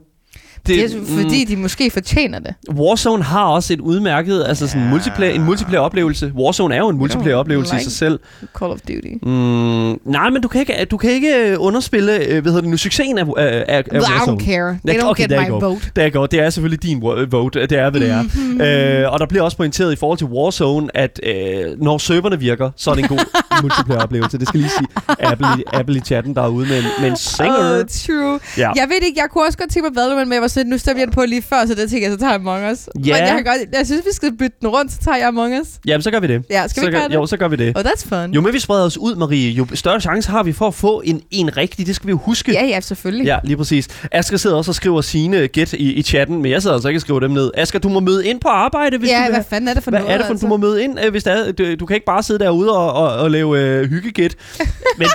Det 0.66 0.84
er 0.84 0.88
fordi, 1.06 1.44
de 1.44 1.56
måske 1.56 1.90
fortjener 1.90 2.38
det. 2.38 2.54
mm, 2.68 2.76
Warzone 2.78 3.22
har 3.22 3.44
også 3.44 3.72
et 3.72 3.80
udmærket, 3.80 4.44
altså 4.48 4.66
sådan 4.68 4.82
Ja. 4.82 4.88
multiplayer, 4.90 5.32
en 5.34 5.44
multiplayer-oplevelse. 5.44 6.32
Warzone 6.36 6.74
er 6.74 6.78
jo 6.78 6.88
en 6.88 6.96
multiplayer-oplevelse 6.98 7.76
i 7.76 7.82
sig 7.82 7.92
selv. 7.92 8.20
Call 8.58 8.72
of 8.72 8.78
Duty. 8.80 9.08
Mm, 9.22 10.00
nej, 10.12 10.30
men 10.30 10.42
du 10.42 10.48
kan 10.48 10.60
ikke, 10.60 10.84
du 10.90 10.96
kan 10.96 11.10
ikke 11.10 11.34
øh, 11.50 11.56
underspille, 11.58 12.12
øh, 12.26 12.42
hvad 12.42 12.52
hedder 12.52 12.60
det 12.60 12.70
nu, 12.70 12.76
succesen 12.76 13.18
af, 13.18 13.24
af, 13.36 13.64
af 13.68 13.82
I 13.92 13.96
Warzone. 13.96 14.38
don't 14.42 14.44
care. 14.44 14.78
They 14.88 14.98
don't 15.00 15.04
okay, 15.10 15.28
get 15.28 15.40
my 15.40 15.48
go. 15.50 15.58
vote. 15.58 15.90
Det 15.96 16.04
er 16.04 16.10
godt. 16.10 16.30
Det 16.30 16.40
er 16.40 16.50
selvfølgelig 16.50 16.82
din 16.82 17.02
vote. 17.30 17.60
Det 17.66 17.72
er, 17.78 17.90
hvad 17.90 18.00
det 18.00 18.10
er. 18.10 18.22
Mhm. 18.22 18.60
Øh, 18.60 19.12
og 19.12 19.20
der 19.20 19.26
bliver 19.26 19.42
også 19.44 19.56
pointeret 19.56 19.92
i 19.92 19.96
forhold 19.96 20.18
til 20.18 20.26
Warzone, 20.26 20.96
at 20.96 21.20
øh, 21.22 21.82
når 21.82 21.98
serverne 21.98 22.38
virker, 22.38 22.70
så 22.76 22.90
er 22.90 22.94
det 22.94 23.02
en 23.02 23.08
god 23.08 23.18
multiplayer-oplevelse. 23.62 24.38
Det 24.38 24.48
skal 24.48 24.60
lige 24.60 24.70
sige 24.78 24.86
Apple, 25.08 25.46
i- 25.58 25.62
Apple 25.72 25.96
i 25.96 26.00
chatten 26.00 26.34
derude 26.34 26.68
med 26.68 26.78
en, 26.78 26.84
med 27.00 27.08
en 27.10 27.16
singer. 27.16 27.78
Oh, 27.78 27.84
true. 27.88 28.40
Ja. 28.58 28.70
Jeg 28.76 28.86
ved 28.88 29.06
ikke, 29.08 29.20
jeg 29.20 29.28
kunne 29.30 29.44
også 29.46 29.58
godt 29.58 29.70
tænke 29.70 29.88
mig 29.88 29.96
Valorant, 30.02 30.28
men 30.28 30.32
jeg 30.34 30.42
var 30.42 30.48
sådan, 30.52 30.70
nu 30.70 30.78
jeg 30.86 30.96
den 30.96 31.10
på 31.10 31.24
lige 31.24 31.42
før, 31.42 31.66
så 31.66 31.74
det 31.74 31.90
tænker 31.90 32.06
jeg, 32.08 32.12
så 32.14 32.18
tager 32.18 32.32
jeg 32.32 32.40
Among 32.40 32.70
Us. 32.72 32.88
Men 32.94 33.04
Ja. 33.04 33.16
jeg, 33.16 33.28
kan 33.28 33.44
godt, 33.44 33.56
jeg 33.78 33.86
synes, 33.86 34.02
vi 34.04 34.10
skal 34.12 34.32
bytte 34.36 34.56
den 34.60 34.68
rundt, 34.68 34.92
så 34.92 34.98
tager 34.98 35.16
jeg 35.16 35.26
Among 35.26 35.60
Us. 35.60 35.68
Jamen, 35.86 36.02
så 36.02 36.10
gør 36.10 36.20
vi 36.20 36.26
det. 36.26 36.42
Ja, 36.50 36.68
skal 36.68 36.80
vi 36.80 36.86
så 36.86 36.90
gør, 36.90 36.98
gøre 36.98 37.08
det? 37.08 37.14
Jo, 37.14 37.26
så 37.26 37.36
gør 37.36 37.48
vi 37.48 37.56
det. 37.56 37.76
Oh, 37.78 37.82
that's 37.82 38.08
fun. 38.08 38.32
Jo 38.32 38.40
mere 38.40 38.52
vi 38.52 38.58
spreder 38.58 38.84
os 38.84 38.98
ud, 38.98 39.14
Marie, 39.16 39.50
jo 39.50 39.66
større 39.74 40.00
chance 40.00 40.30
har 40.30 40.42
vi 40.42 40.52
for 40.52 40.66
at 40.68 40.74
få 40.74 41.02
en, 41.04 41.22
en 41.30 41.56
rigtig. 41.56 41.86
Det 41.86 41.94
skal 41.96 42.06
vi 42.06 42.10
jo 42.10 42.18
huske. 42.18 42.52
Ja, 42.52 42.64
ja, 42.64 42.80
selvfølgelig. 42.80 43.24
Ja, 43.26 43.38
lige 43.44 43.56
præcis. 43.56 43.88
Asger 44.12 44.36
sidder 44.36 44.56
også 44.56 44.70
og 44.70 44.74
skriver 44.74 45.00
sine 45.00 45.48
gæt 45.48 45.72
i, 45.72 45.92
i 45.92 46.02
chatten, 46.02 46.42
men 46.42 46.50
jeg 46.52 46.62
sidder 46.62 46.74
altså 46.74 46.88
ikke 46.88 46.98
og 46.98 47.00
skriver 47.02 47.20
dem 47.20 47.30
ned. 47.30 47.50
Asger, 47.56 47.78
du 47.78 47.88
må 47.88 48.00
møde 48.00 48.26
ind 48.26 48.40
på 48.40 48.48
arbejde, 48.48 48.98
hvis 48.98 49.10
ja 49.10 49.16
du 49.18 49.22
vil 49.22 49.32
hvad 49.32 49.44
fanden 49.50 49.68
er 49.68 49.74
det 49.74 49.82
for 49.82 49.90
Hvad 49.90 50.00
noget? 50.00 50.12
er 50.14 50.18
det 50.18 50.26
for, 50.26 50.32
altså? 50.32 50.46
du 50.46 50.48
må 50.48 50.56
møde 50.56 50.84
ind, 50.84 50.98
øh, 51.04 51.10
hvis 51.10 51.24
det 51.24 51.32
er, 51.32 51.52
du, 51.52 51.74
du 51.74 51.86
kan 51.86 51.94
ikke 51.94 52.06
bare 52.06 52.22
sidde 52.22 52.38
derude 52.44 52.76
og, 52.76 52.92
og, 52.92 53.12
og 53.16 53.30
lave 53.30 53.60
øh, 53.60 53.90
hyggegæt. 53.90 54.34
Men 54.98 55.06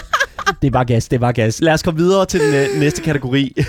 det 0.62 0.74
var 0.74 0.84
gas, 0.84 1.08
det 1.08 1.22
var 1.22 1.32
gas. 1.32 1.62
Lad 1.62 1.74
os 1.74 1.84
komme 1.84 2.00
videre 2.00 2.26
til 2.26 2.40
den 2.40 2.54
øh, 2.54 2.80
næste 2.80 3.02
kategori. 3.02 3.56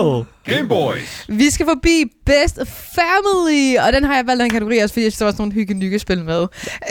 Oh. 0.00 0.24
Game 0.44 0.68
Boys. 0.68 1.26
Vi 1.28 1.50
skal 1.50 1.66
forbi 1.66 2.04
Best 2.26 2.58
Family, 2.94 3.76
og 3.86 3.92
den 3.92 4.04
har 4.04 4.14
jeg 4.14 4.26
valgt 4.26 4.40
den 4.42 4.50
kategori 4.50 4.78
også, 4.78 4.92
fordi 4.92 5.04
jeg 5.04 5.12
synes, 5.12 5.18
der 5.18 5.24
var 5.24 5.32
sådan 5.32 5.66
nogle 5.66 5.80
hygge 5.80 5.98
spil 5.98 6.24
med. 6.24 6.46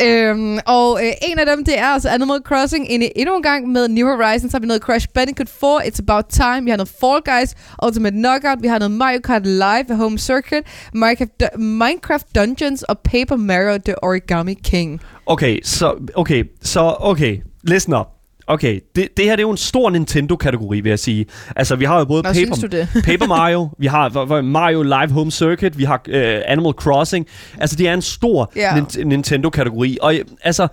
Øhm, 0.05 0.60
og 0.66 0.99
øh, 1.05 1.12
en 1.22 1.39
af 1.39 1.45
dem, 1.45 1.66
det 1.66 1.80
er 1.80 1.86
altså 1.86 2.10
Animal 2.10 2.39
Crossing. 2.45 2.88
En, 2.89 3.03
endnu 3.16 3.36
en 3.36 3.43
gang 3.43 3.68
med 3.68 3.88
New 3.88 4.07
Horizons 4.07 4.51
har 4.51 4.60
vi 4.60 4.66
noget 4.66 4.82
Crash 4.82 5.07
Bandicoot 5.14 5.49
4, 5.49 5.82
It's 5.86 5.99
About 5.99 6.26
Time, 6.30 6.64
vi 6.64 6.70
har 6.70 6.78
noget 6.78 6.93
Fall 6.99 7.22
Guys, 7.26 7.55
Ultimate 7.86 8.16
Knockout, 8.16 8.57
vi 8.62 8.68
har 8.68 8.80
noget 8.80 8.91
Mario 8.91 9.20
Kart 9.24 9.45
Live 9.45 9.95
Home 9.95 10.20
Circuit, 10.20 10.64
Minecraft, 10.93 11.57
Minecraft 11.57 12.26
Dungeons 12.36 12.84
og 12.84 12.99
Paper 12.99 13.36
Mario 13.36 13.78
The 13.86 14.03
Origami 14.03 14.53
King. 14.53 15.01
Okay, 15.26 15.60
så 15.64 15.95
okay, 16.16 16.43
så 16.62 16.95
okay, 16.99 17.38
listen 17.64 17.93
up. 17.93 18.18
Okay, 18.50 18.80
det, 18.95 19.08
det 19.18 19.26
her 19.26 19.32
det 19.36 19.39
er 19.39 19.47
jo 19.47 19.52
en 19.52 19.58
stor 19.58 19.89
Nintendo-kategori, 19.89 20.80
vil 20.82 20.89
jeg 20.89 21.00
sige. 21.00 21.26
Altså, 21.56 21.76
vi 21.76 21.86
har 21.86 22.00
jo 22.00 22.06
både 22.06 22.24
Nå, 22.24 22.30
Paper? 22.30 22.86
Paper 23.12 23.28
Mario, 23.28 23.70
vi 23.80 23.88
har 23.88 24.41
Mario 24.41 24.82
Live 24.82 25.10
Home 25.12 25.32
Circuit, 25.32 25.78
vi 25.78 25.84
har 25.84 26.02
øh, 26.08 26.41
Animal 26.45 26.74
Crossing. 26.74 27.28
Altså, 27.60 27.76
det 27.76 27.88
er 27.88 27.93
en 27.93 28.02
stor 28.02 28.52
Ja. 28.56 28.72
Nin- 28.80 29.04
Nintendo-kategori. 29.04 29.97
Og 30.02 30.16
øh, 30.16 30.26
altså, 30.43 30.68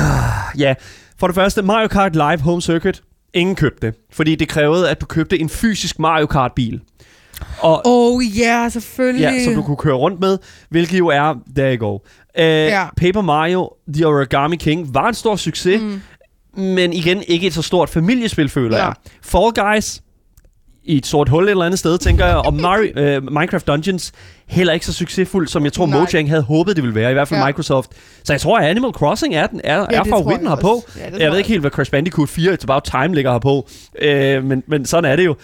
ja, 0.58 0.74
for 1.20 1.28
det 1.28 1.36
første, 1.36 1.62
Mario 1.62 1.88
Kart 1.88 2.14
Live 2.16 2.40
Home 2.40 2.62
Circuit, 2.62 3.02
ingen 3.34 3.56
købte 3.56 3.88
det. 3.88 3.96
Fordi 4.12 4.36
det 4.36 4.48
krævede, 4.48 4.90
at 4.90 5.02
du 5.02 5.06
købte 5.06 5.40
en 5.40 5.50
fysisk 5.50 6.00
Mario 6.00 6.26
Kart-bil. 6.26 6.82
Og, 7.60 7.82
Oh 7.86 8.24
ja, 8.40 8.44
yeah, 8.62 8.72
selvfølgelig. 8.72 9.22
Ja, 9.22 9.44
som 9.44 9.54
du 9.56 9.62
kunne 9.62 9.78
køre 9.78 9.94
rundt 9.96 10.20
med, 10.20 10.38
hvilket 10.70 11.00
jo 11.00 11.08
er, 11.08 11.36
there 11.56 11.76
you 11.78 11.88
go. 11.88 11.94
Uh, 11.94 12.42
Ja. 12.44 12.86
Paper 12.98 13.22
Mario, 13.22 13.70
The 13.94 14.08
Origami 14.08 14.56
King, 14.56 14.94
var 14.94 15.08
en 15.08 15.14
stor 15.14 15.36
succes, 15.36 15.82
mm. 15.82 16.02
Men 16.58 16.94
igen 16.94 17.24
ikke 17.28 17.48
et 17.48 17.54
så 17.54 17.62
stort 17.62 17.90
familiespil, 17.90 18.50
føler 18.50 18.78
Ja. 18.78 18.84
jeg. 18.86 18.94
Fall 19.22 19.52
Guys, 19.76 20.02
i 20.86 20.98
et 20.98 21.06
sort 21.06 21.30
hul 21.30 21.44
et 21.44 21.50
eller 21.50 21.66
andet 21.66 21.80
sted, 21.80 21.98
tænker 21.98 22.26
jeg, 22.26 22.36
og 22.36 22.54
Mario, 22.54 23.18
uh, 23.18 23.24
Minecraft 23.38 23.68
Dungeons, 23.68 24.12
heller 24.48 24.74
ikke 24.74 24.86
så 24.86 24.94
succesfuld, 24.94 25.48
som 25.48 25.64
jeg 25.64 25.74
tror 25.74 25.86
Nej. 25.86 26.00
Mojang 26.00 26.30
havde 26.30 26.42
håbet, 26.42 26.76
det 26.76 26.84
ville 26.84 26.96
være, 26.96 27.10
i 27.10 27.14
hvert 27.14 27.28
fald 27.28 27.40
Ja. 27.40 27.46
Microsoft. 27.48 27.90
Så 28.24 28.34
jeg 28.34 28.42
tror, 28.42 28.60
at 28.60 28.66
Animal 28.66 28.92
Crossing 28.92 29.36
er, 29.36 29.48
den, 29.48 29.62
er, 29.64 29.86
Ja, 29.92 30.00
er 30.00 30.04
favoritten 30.04 30.44
jeg 30.48 30.50
herpå. 30.56 30.70
også. 30.70 30.88
Ja, 30.96 31.02
tror 31.02 31.06
jeg 31.12 31.12
ved 31.14 31.20
jeg 31.28 31.38
ikke 31.38 31.50
helt, 31.50 31.62
hvad 31.62 31.72
Crash 31.72 31.92
Bandicoot 31.92 32.30
4 32.30 32.54
It's 32.54 32.64
About 32.64 32.84
Time 32.84 33.16
ligger 33.16 33.32
herpå, 33.32 33.68
uh, 34.02 34.44
men, 34.50 34.64
men 34.68 34.86
sådan 34.86 35.12
er 35.12 35.16
det 35.16 35.26
jo. 35.26 35.36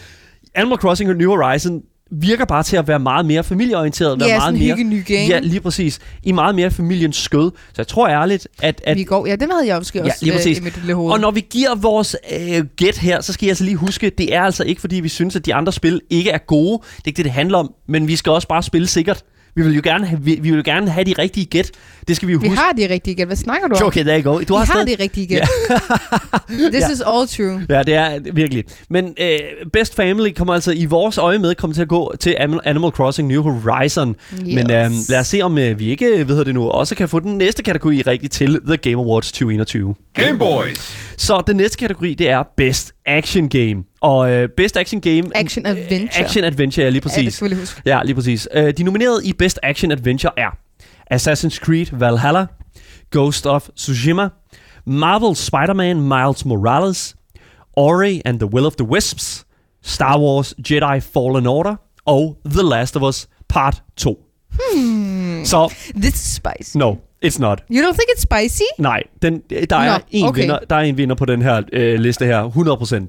Animal 0.55 0.77
Crossing 0.77 1.09
og 1.09 1.15
New 1.15 1.29
Horizon 1.35 1.81
virker 2.11 2.45
bare 2.45 2.63
til 2.63 2.77
at 2.77 2.87
være 2.87 2.99
meget 2.99 3.25
mere 3.25 3.43
familieorienteret. 3.43 4.19
være 4.19 4.29
Ja, 4.29 4.37
meget 4.37 4.53
mere, 4.53 4.75
hygge 4.75 4.83
ny 4.89 5.05
game. 5.05 5.19
Ja, 5.29 5.39
lige 5.39 5.61
præcis. 5.61 5.99
I 6.23 6.31
meget 6.31 6.55
mere 6.55 6.71
familiens 6.71 7.17
skød. 7.17 7.51
Så 7.67 7.73
jeg 7.77 7.87
tror 7.87 8.07
ærligt, 8.09 8.47
at... 8.61 8.81
at 8.85 8.97
Vi 8.97 9.03
går, 9.03 9.27
ja, 9.27 9.35
den 9.35 9.51
havde 9.51 9.67
jeg 9.67 9.77
måske 9.77 9.99
Ja, 9.99 10.05
også 10.05 10.17
lige 10.21 10.33
øh, 10.33 10.37
præcis. 10.37 10.57
i 10.57 10.61
mit 10.61 10.77
lille 10.77 10.93
hoved. 10.93 11.11
og 11.13 11.19
når 11.19 11.31
vi 11.31 11.45
giver 11.49 11.75
vores 11.75 12.15
øh, 12.39 12.65
gæt 12.75 12.97
her, 12.97 13.21
så 13.21 13.33
skal 13.33 13.45
jeg 13.45 13.51
altså 13.51 13.63
lige 13.63 13.75
huske, 13.75 14.09
det 14.09 14.35
er 14.35 14.41
altså 14.41 14.63
ikke, 14.63 14.81
fordi 14.81 14.95
vi 14.95 15.09
synes, 15.09 15.35
at 15.35 15.45
de 15.45 15.53
andre 15.53 15.71
spil 15.73 16.01
ikke 16.09 16.29
er 16.29 16.37
gode. 16.37 16.79
Det 16.81 16.87
er 16.97 17.01
ikke 17.05 17.17
det, 17.17 17.25
det 17.25 17.31
handler 17.33 17.57
om. 17.57 17.73
Men 17.87 18.07
vi 18.07 18.15
skal 18.15 18.31
også 18.31 18.47
bare 18.47 18.63
spille 18.63 18.87
sikkert. 18.87 19.23
Vi 19.55 19.61
vil 19.63 19.75
jo 19.75 19.81
gerne 19.83 20.05
have, 20.05 20.21
vi, 20.23 20.39
vi 20.41 20.51
vil 20.51 20.63
gerne 20.63 20.89
have 20.91 21.03
de 21.03 21.13
rigtige 21.19 21.45
gæt. 21.45 21.71
Det 22.07 22.15
skal 22.15 22.27
vi 22.27 22.33
jo 22.33 22.39
vi 22.41 22.47
huske. 22.47 22.61
har 22.61 22.71
de 22.71 22.89
rigtige 22.89 23.13
igen. 23.13 23.27
Hvad 23.27 23.35
snakker 23.37 23.67
du 23.67 23.75
om? 23.75 23.83
Okay, 23.87 24.03
there 24.03 24.21
you 24.23 24.31
go. 24.33 24.39
Du 24.39 24.39
vi 24.39 24.45
har, 24.53 24.57
har 24.57 24.65
stadig... 24.65 24.97
de 24.97 25.03
rigtige 25.03 25.23
igen. 25.23 25.41
This 26.73 26.81
Ja. 26.81 26.91
is 26.91 27.01
all 27.01 27.27
true. 27.27 27.65
Ja, 27.69 27.83
det 27.83 27.93
er 27.93 28.19
virkelig. 28.33 28.63
Men 28.89 29.15
øh, 29.21 29.39
Best 29.73 29.95
Family 29.95 30.31
kommer 30.33 30.53
altså 30.53 30.71
i 30.71 30.85
vores 30.85 31.17
øje 31.17 31.39
med 31.39 31.55
kommer 31.55 31.73
til 31.75 31.81
at 31.81 31.87
gå 31.87 32.13
til 32.19 32.35
Animal 32.39 32.59
Animal 32.65 32.91
Crossing 32.91 33.27
New 33.27 33.41
Horizon. 33.41 34.15
Yes. 34.33 34.41
Men 34.41 34.57
øh, 34.71 34.91
lad 35.09 35.19
os 35.19 35.27
se, 35.27 35.41
om 35.41 35.57
øh, 35.57 35.79
vi 35.79 35.89
ikke 35.89 36.05
øh, 36.05 36.27
ved 36.27 36.45
det 36.45 36.53
nu, 36.53 36.69
også 36.69 36.95
kan 36.95 37.09
få 37.09 37.19
den 37.19 37.37
næste 37.37 37.63
kategori 37.63 38.01
rigtigt 38.01 38.33
til 38.33 38.59
The 38.67 38.77
Game 38.77 38.95
Awards 38.97 39.31
2021. 39.31 39.95
Game 40.13 40.39
Boys. 40.39 40.97
Så 41.17 41.43
den 41.47 41.55
næste 41.55 41.77
kategori, 41.77 42.13
det 42.13 42.29
er 42.29 42.43
Best 42.57 42.91
Action 43.05 43.49
Game. 43.49 43.83
Og 44.01 44.31
øh, 44.31 44.49
Best 44.57 44.77
Action 44.77 45.01
Game... 45.01 45.23
Action 45.35 45.65
Adventure. 45.65 46.23
Action 46.23 46.43
Adventure, 46.43 46.83
ja, 46.83 46.89
lige 46.89 47.01
Ja, 47.05 47.09
det 47.09 47.15
præcis. 47.15 47.33
skal 47.33 47.49
lige 47.49 47.59
huske. 47.59 47.81
Ja, 47.85 48.01
lige 48.03 48.15
præcis. 48.15 48.47
Øh, 48.53 48.73
de 48.77 48.83
nominerede 48.83 49.25
i 49.25 49.33
Best 49.33 49.59
Action 49.63 49.91
Adventure 49.91 50.31
er 50.37 50.49
Assassin's 51.13 51.57
Creed 51.59 51.85
Valhalla, 51.91 52.45
Ghost 53.11 53.47
of 53.47 53.67
Tsushima, 53.75 54.29
Marvel 54.85 55.35
Spider-Man 55.35 56.01
Miles 56.01 56.45
Morales, 56.45 57.15
Ori 57.73 58.21
and 58.25 58.39
the 58.39 58.53
Will 58.53 58.65
of 58.65 58.73
the 58.75 58.87
Wisps, 58.87 59.45
Star 59.83 60.19
Wars 60.19 60.53
Jedi 60.71 60.99
Fallen 60.99 61.45
Order 61.47 61.75
og 62.05 62.37
The 62.45 62.69
Last 62.69 62.95
of 62.97 63.03
Us 63.03 63.27
Part 63.49 63.83
2. 63.97 64.17
Så, 65.43 65.73
This 65.95 66.13
is 66.15 66.35
spicy. 66.35 66.77
no, 66.77 66.95
it's 67.25 67.39
not. 67.39 67.63
You 67.71 67.81
don't 67.81 67.93
think 67.93 68.09
it's 68.15 68.21
spicy? 68.21 68.63
Nej, 68.77 69.03
den, 69.21 69.41
der, 69.69 69.75
er 69.77 69.97
Nå, 69.97 70.03
en 70.11 70.25
okay. 70.25 70.41
vinder, 70.41 70.59
der 70.69 70.75
er 70.75 70.79
en 70.79 70.97
vinder 70.97 71.15
på 71.15 71.25
den 71.25 71.41
her 71.41 71.61
øh, 71.73 71.99
liste 71.99 72.25
her, 72.25 72.49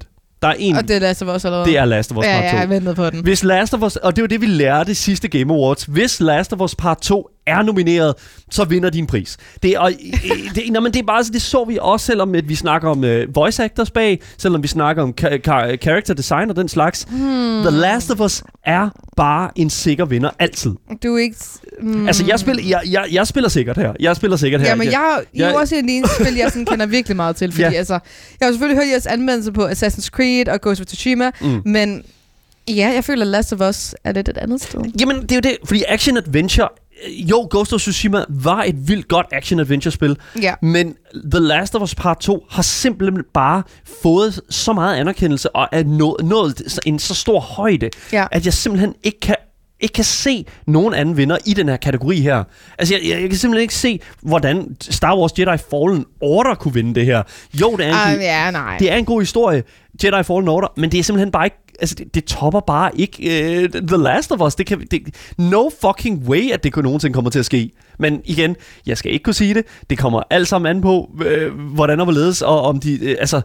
100%. 0.01 0.10
Der 0.41 0.47
er 0.47 0.55
en, 0.59 0.75
Og 0.75 0.87
det 0.87 0.95
er 0.95 0.99
Last 0.99 1.21
of 1.21 1.35
Us 1.35 1.45
allerede. 1.45 1.65
det 1.65 1.77
er 1.77 1.85
Last 1.85 2.11
of 2.11 2.17
Us 2.17 2.25
ja, 2.25 2.31
Part 2.33 2.43
ja, 2.43 2.51
2. 2.51 2.57
jeg 2.57 2.69
ventede 2.69 2.95
på 2.95 3.09
den. 3.09 3.23
Hvis 3.23 3.43
Last 3.43 3.73
of 3.73 3.81
Us, 3.81 3.95
og 3.95 4.15
det 4.15 4.21
var 4.21 4.27
det, 4.27 4.41
vi 4.41 4.45
lærte 4.45 4.91
i 4.91 4.93
sidste 4.93 5.27
Game 5.27 5.53
Awards, 5.53 5.83
hvis 5.83 6.19
Last 6.19 6.53
of 6.53 6.59
Us 6.61 6.75
Part 6.75 7.01
2 7.01 7.29
er 7.45 7.61
nomineret, 7.61 8.13
så 8.51 8.63
vinder 8.63 8.89
din 8.89 9.07
pris. 9.07 9.37
Det, 9.63 9.71
er, 9.71 9.79
og, 9.79 9.91
øh, 9.91 10.55
det, 10.55 10.63
nå, 10.71 10.79
men 10.79 10.93
det 10.93 10.99
er 10.99 11.03
bare, 11.03 11.23
det 11.23 11.41
så 11.41 11.63
vi 11.65 11.77
også, 11.81 12.05
selvom 12.05 12.35
at 12.35 12.49
vi 12.49 12.55
snakker 12.55 12.89
om 12.89 13.03
uh, 13.03 13.35
voice 13.35 13.63
actors 13.63 13.91
bag, 13.91 14.21
selvom 14.37 14.63
vi 14.63 14.67
snakker 14.67 15.03
om 15.03 15.13
ka- 15.21 15.27
ka- 15.27 15.75
character 15.75 16.13
design 16.13 16.49
og 16.49 16.55
den 16.55 16.67
slags. 16.69 17.07
Hmm. 17.09 17.61
The 17.61 17.69
Last 17.71 18.11
of 18.11 18.19
Us 18.19 18.43
er 18.65 18.89
bare 19.17 19.49
en 19.55 19.69
sikker 19.69 20.05
vinder, 20.05 20.29
altid. 20.39 20.71
Du 21.03 21.15
er 21.15 21.19
ikke... 21.19 21.35
Mm. 21.81 22.07
Altså, 22.07 22.25
jeg 22.27 22.39
spiller, 22.39 22.63
jeg, 22.67 22.81
jeg, 22.91 23.05
jeg 23.11 23.27
spiller 23.27 23.49
sikkert 23.49 23.77
her. 23.77 23.93
Jeg 23.99 24.15
spiller 24.15 24.37
sikkert 24.37 24.61
her. 24.61 24.67
Ja, 24.69 24.75
men 24.75 24.85
jeg, 24.85 24.91
jeg, 24.93 25.41
er 25.43 25.47
jeg- 25.47 25.53
jo 25.53 25.59
også 25.59 25.75
en 25.75 25.79
af 25.81 25.87
de 25.87 25.93
eneste 25.93 26.23
spil, 26.23 26.35
jeg 26.35 26.49
sådan 26.51 26.65
kender 26.71 26.85
virkelig 26.85 27.15
meget 27.15 27.35
til. 27.35 27.51
Fordi 27.51 27.61
Ja. 27.63 27.71
altså, 27.71 27.93
jeg 28.39 28.47
har 28.47 28.51
selvfølgelig 28.51 28.83
hørt 28.83 28.91
jeres 28.91 29.05
anmeldelse 29.07 29.51
på 29.51 29.67
Assassin's 29.67 30.09
Creed 30.09 30.47
og 30.47 30.61
Ghost 30.61 30.81
of 30.81 30.85
Tsushima, 30.87 31.31
mm. 31.41 31.61
men 31.65 32.03
ja, 32.67 32.91
jeg 32.95 33.03
føler, 33.03 33.21
at 33.21 33.27
Last 33.27 33.53
of 33.53 33.69
Us 33.69 33.95
er 34.03 34.11
lidt 34.11 34.29
et 34.29 34.37
andet 34.37 34.61
sted. 34.61 34.81
Jamen, 34.99 35.21
det 35.21 35.31
er 35.31 35.35
jo 35.35 35.41
det, 35.41 35.57
fordi 35.65 35.83
action-adventure... 35.87 36.67
øh, 37.07 37.29
Jo, 37.29 37.47
Ghost 37.51 37.73
of 37.73 37.79
Tsushima 37.79 38.23
var 38.29 38.63
et 38.63 38.87
vildt 38.87 39.07
godt 39.07 39.25
action-adventure-spil, 39.31 40.17
Ja. 40.41 40.53
men 40.61 40.95
The 41.31 41.39
Last 41.39 41.75
of 41.75 41.81
Us 41.81 41.95
Part 41.95 42.19
2 42.19 42.45
har 42.49 42.61
simpelthen 42.61 43.23
bare 43.33 43.63
fået 44.03 44.41
så 44.49 44.73
meget 44.73 44.95
anerkendelse 44.97 45.55
og 45.55 45.67
er 45.71 45.83
nået, 45.83 46.25
nået 46.25 46.79
en 46.85 46.99
så 46.99 47.13
stor 47.15 47.39
højde, 47.39 47.89
Ja. 48.13 48.25
at 48.31 48.45
jeg 48.45 48.53
simpelthen 48.53 48.93
ikke 49.03 49.19
kan 49.19 49.35
ikke 49.81 49.93
kan 49.93 50.03
se 50.03 50.45
nogen 50.67 50.93
anden 50.93 51.17
vinder 51.17 51.37
i 51.45 51.53
den 51.53 51.69
her 51.69 51.77
kategori 51.77 52.21
her. 52.21 52.43
Altså, 52.79 52.95
jeg, 52.95 53.03
jeg, 53.03 53.21
jeg 53.21 53.29
kan 53.29 53.37
simpelthen 53.37 53.61
ikke 53.61 53.73
se, 53.73 53.99
hvordan 54.21 54.75
Star 54.81 55.17
Wars 55.17 55.31
Jedi 55.39 55.63
Fallen 55.71 56.05
Order 56.21 56.55
kunne 56.55 56.73
vinde 56.73 56.95
det 56.95 57.05
her. 57.05 57.23
Jo, 57.61 57.75
det 57.77 57.85
er 57.85 57.89
en, 57.89 58.17
Uh, 58.17 58.23
ja, 58.23 58.51
nej. 58.51 58.77
det 58.77 58.91
er 58.91 58.95
en 58.95 59.05
god 59.05 59.21
historie, 59.21 59.63
Jedi 60.03 60.23
Fallen 60.23 60.47
Order, 60.47 60.67
men 60.77 60.91
det 60.91 60.99
er 60.99 61.03
simpelthen 61.03 61.31
bare 61.31 61.45
ikke, 61.45 61.57
altså 61.79 61.95
det, 61.95 62.15
det 62.15 62.25
topper 62.25 62.59
bare 62.59 62.91
ikke 62.95 63.17
uh, 63.73 63.81
The 63.87 63.97
Last 63.97 64.31
of 64.31 64.41
Us. 64.41 64.55
Det 64.55 64.65
kan, 64.65 64.87
det, 64.91 65.15
no 65.37 65.69
fucking 65.81 66.27
way, 66.27 66.51
at 66.51 66.63
det 66.63 66.73
kunne 66.73 66.83
nogensinde 66.83 67.13
kommer 67.13 67.31
til 67.31 67.39
at 67.39 67.45
ske. 67.45 67.71
Men 67.99 68.21
igen, 68.25 68.55
jeg 68.85 68.97
skal 68.97 69.13
ikke 69.13 69.23
kunne 69.23 69.33
sige 69.33 69.53
det. 69.53 69.65
Det 69.89 69.97
kommer 69.97 70.23
alt 70.29 70.47
sammen 70.47 70.69
an 70.69 70.81
på, 70.81 71.09
øh, 71.25 71.53
hvordan 71.53 71.99
og 71.99 72.05
hvorledes, 72.05 72.41
og 72.41 72.61
om 72.61 72.79
de, 72.79 73.05
øh, 73.05 73.15
altså, 73.19 73.41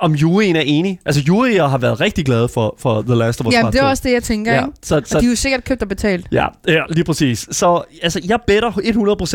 om 0.00 0.14
juryen 0.14 0.56
er 0.56 0.60
enig. 0.60 1.00
Altså, 1.06 1.22
juryer 1.28 1.66
har 1.66 1.78
været 1.78 2.00
rigtig 2.00 2.24
glade 2.26 2.48
for, 2.48 2.74
for 2.78 3.02
The 3.02 3.14
Last 3.14 3.40
of 3.40 3.46
Us 3.46 3.54
Jamen, 3.54 3.64
Part 3.64 3.72
det 3.72 3.78
er 3.78 3.84
2. 3.84 3.88
også 3.90 4.02
det, 4.06 4.12
jeg 4.12 4.22
tænker, 4.22 4.54
Ja, 4.54 4.60
ikke? 4.64 4.72
så, 4.82 4.96
Og 4.96 5.02
så, 5.06 5.20
de 5.20 5.24
er 5.26 5.30
jo 5.30 5.36
sikkert 5.36 5.64
købt 5.64 5.82
og 5.82 5.88
betalt. 5.88 6.26
Ja, 6.32 6.46
ja, 6.68 6.82
lige 6.90 7.04
præcis. 7.04 7.48
Så 7.50 7.82
altså, 8.02 8.20
jeg 8.28 8.38
better 8.46 8.70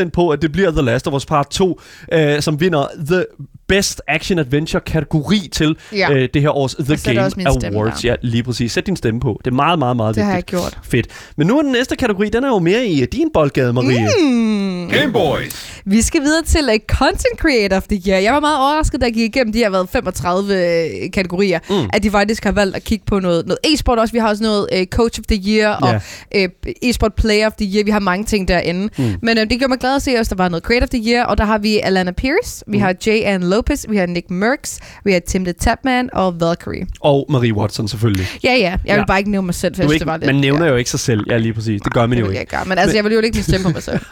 100% 0.06 0.10
på, 0.10 0.30
at 0.30 0.42
det 0.42 0.52
bliver 0.52 0.72
The 0.72 0.82
Last 0.82 1.08
of 1.08 1.14
Us 1.14 1.26
Part 1.26 1.50
2, 1.50 1.80
øh, 2.14 2.42
som 2.42 2.60
vinder 2.60 2.88
The 3.08 3.26
Best 3.68 4.02
Action 4.08 4.40
Adventure 4.40 4.82
kategori 4.86 5.50
til 5.52 5.76
Ja. 5.94 6.12
øh, 6.12 6.30
det 6.34 6.42
her 6.42 6.50
års 6.58 6.76
The 6.76 6.98
Game 7.14 7.26
også 7.26 7.38
min 7.38 7.48
stemme 7.60 7.80
Awards. 7.80 8.06
Ja, 8.06 8.16
lige 8.22 8.44
præcis. 8.44 8.72
Sæt 8.72 8.86
din 8.86 8.96
stemme 8.96 9.20
på. 9.20 9.40
Det 9.46 9.52
er 9.52 9.56
meget, 9.56 9.80
meget, 9.80 9.98
meget 9.98 10.16
Det 10.16 10.24
har 10.24 10.32
jeg 10.32 10.38
vigtigt. 10.38 10.62
gjort. 10.62 10.78
Fedt. 10.84 11.08
Men 11.38 11.48
nu 11.48 11.58
er 11.58 11.62
den 11.62 11.72
næste 11.72 11.96
kategori, 11.96 12.30
den 12.30 12.44
er 12.44 12.48
jo 12.48 12.60
mere 12.60 12.86
i 12.88 13.06
din 13.06 13.30
boldgade, 13.34 13.74
Marie. 13.74 14.08
Mm. 14.22 14.90
Game 14.90 15.14
Boys. 15.14 15.82
Vi 15.86 16.02
skal 16.02 16.22
videre 16.22 16.44
til 16.44 16.62
uh, 16.70 16.76
Content 16.88 17.38
Creator 17.40 17.78
of 17.78 17.84
the 17.84 18.02
Year. 18.08 18.20
Jeg 18.20 18.34
var 18.34 18.40
meget 18.40 18.58
overrasket, 18.58 19.02
da 19.02 19.06
jeg 19.06 19.14
gik 19.14 19.36
igennem 19.36 19.54
de 19.54 19.60
her 19.60 19.70
været 19.70 19.90
35 19.90 20.54
øh, 20.54 21.12
kategorier, 21.14 21.60
mm. 21.70 21.90
at 21.94 22.04
de 22.04 22.12
faktisk 22.12 22.44
har 22.44 22.52
valgt 22.52 22.76
at 22.76 22.84
kigge 22.84 23.06
på 23.08 23.20
noget, 23.20 23.46
noget 23.48 23.60
e-sport 23.74 24.00
også. 24.00 24.12
Vi 24.12 24.20
har 24.20 24.30
også 24.30 24.44
noget 24.44 24.68
øh, 24.74 24.86
Coach 24.86 25.20
of 25.20 25.26
the 25.30 25.42
Year 25.48 25.76
og 25.76 26.02
øh, 26.36 26.50
e-sport 26.84 27.14
Player 27.14 27.48
of 27.48 27.54
the 27.54 27.76
Year. 27.76 27.84
Vi 27.86 27.92
har 27.92 28.00
mange 28.00 28.26
ting 28.26 28.48
derinde. 28.48 28.90
Mm. 28.98 29.04
Men 29.22 29.38
øh, 29.38 29.50
det 29.50 29.60
gør 29.60 29.68
mig 29.68 29.78
glad 29.78 29.96
at 29.96 30.02
se 30.02 30.16
også, 30.20 30.36
der 30.36 30.44
var 30.44 30.50
noget 30.50 30.64
Creator 30.64 30.84
of 30.86 30.90
the 30.90 31.04
Year, 31.12 31.26
og 31.26 31.38
der 31.38 31.46
har 31.46 31.58
vi 31.58 31.80
Alana 31.80 32.12
Pierce, 32.12 32.64
vi 32.68 32.78
har 32.78 32.96
Jay 33.08 33.22
Ann 33.24 33.44
Lopez, 33.56 33.86
vi 33.90 33.98
har 33.98 34.06
Nick 34.06 34.30
Merckx, 34.30 34.78
vi 35.06 35.12
har 35.12 35.20
Tim 35.20 35.44
the 35.46 35.54
Tapman 35.54 36.10
og 36.14 36.40
Valkyrie. 36.42 36.88
Og 37.00 37.26
Marie 37.30 37.54
Watson 37.54 37.88
selvfølgelig. 37.88 38.28
Ja, 38.44 38.54
ja. 38.54 38.58
Jeg 38.60 38.80
vil 38.86 39.00
Ja. 39.00 39.06
bare 39.06 39.18
ikke 39.20 39.32
nævne 39.32 39.46
mig 39.46 39.56
selv, 39.56 39.76
for 39.76 39.84
jeg 39.84 39.92
ikke, 39.92 40.00
det 40.00 40.08
var 40.08 40.18
lidt... 40.18 40.26
man 40.26 40.36
nævner 40.36 40.66
ja. 40.66 40.72
jo 40.72 40.78
ikke 40.78 40.90
sig 40.90 41.00
selv. 41.00 41.24
Ja, 41.30 41.38
lige 41.38 41.54
præcis. 41.54 41.82
Det 41.82 41.94
gør 41.94 42.02
man 42.02 42.12
det 42.12 42.20
jo 42.20 42.26
jeg 42.26 42.32
ikke. 42.32 42.40
ikke 42.42 42.52
gøre. 42.52 42.66
Men 42.66 42.78
altså, 42.78 42.98
jeg 42.98 43.04
vil 43.04 43.14
jo 43.14 43.20
ikke 43.20 43.36
min 43.36 43.44
stemme 43.44 43.64
på 43.64 43.70
mig 43.74 43.84
selv. 43.84 44.00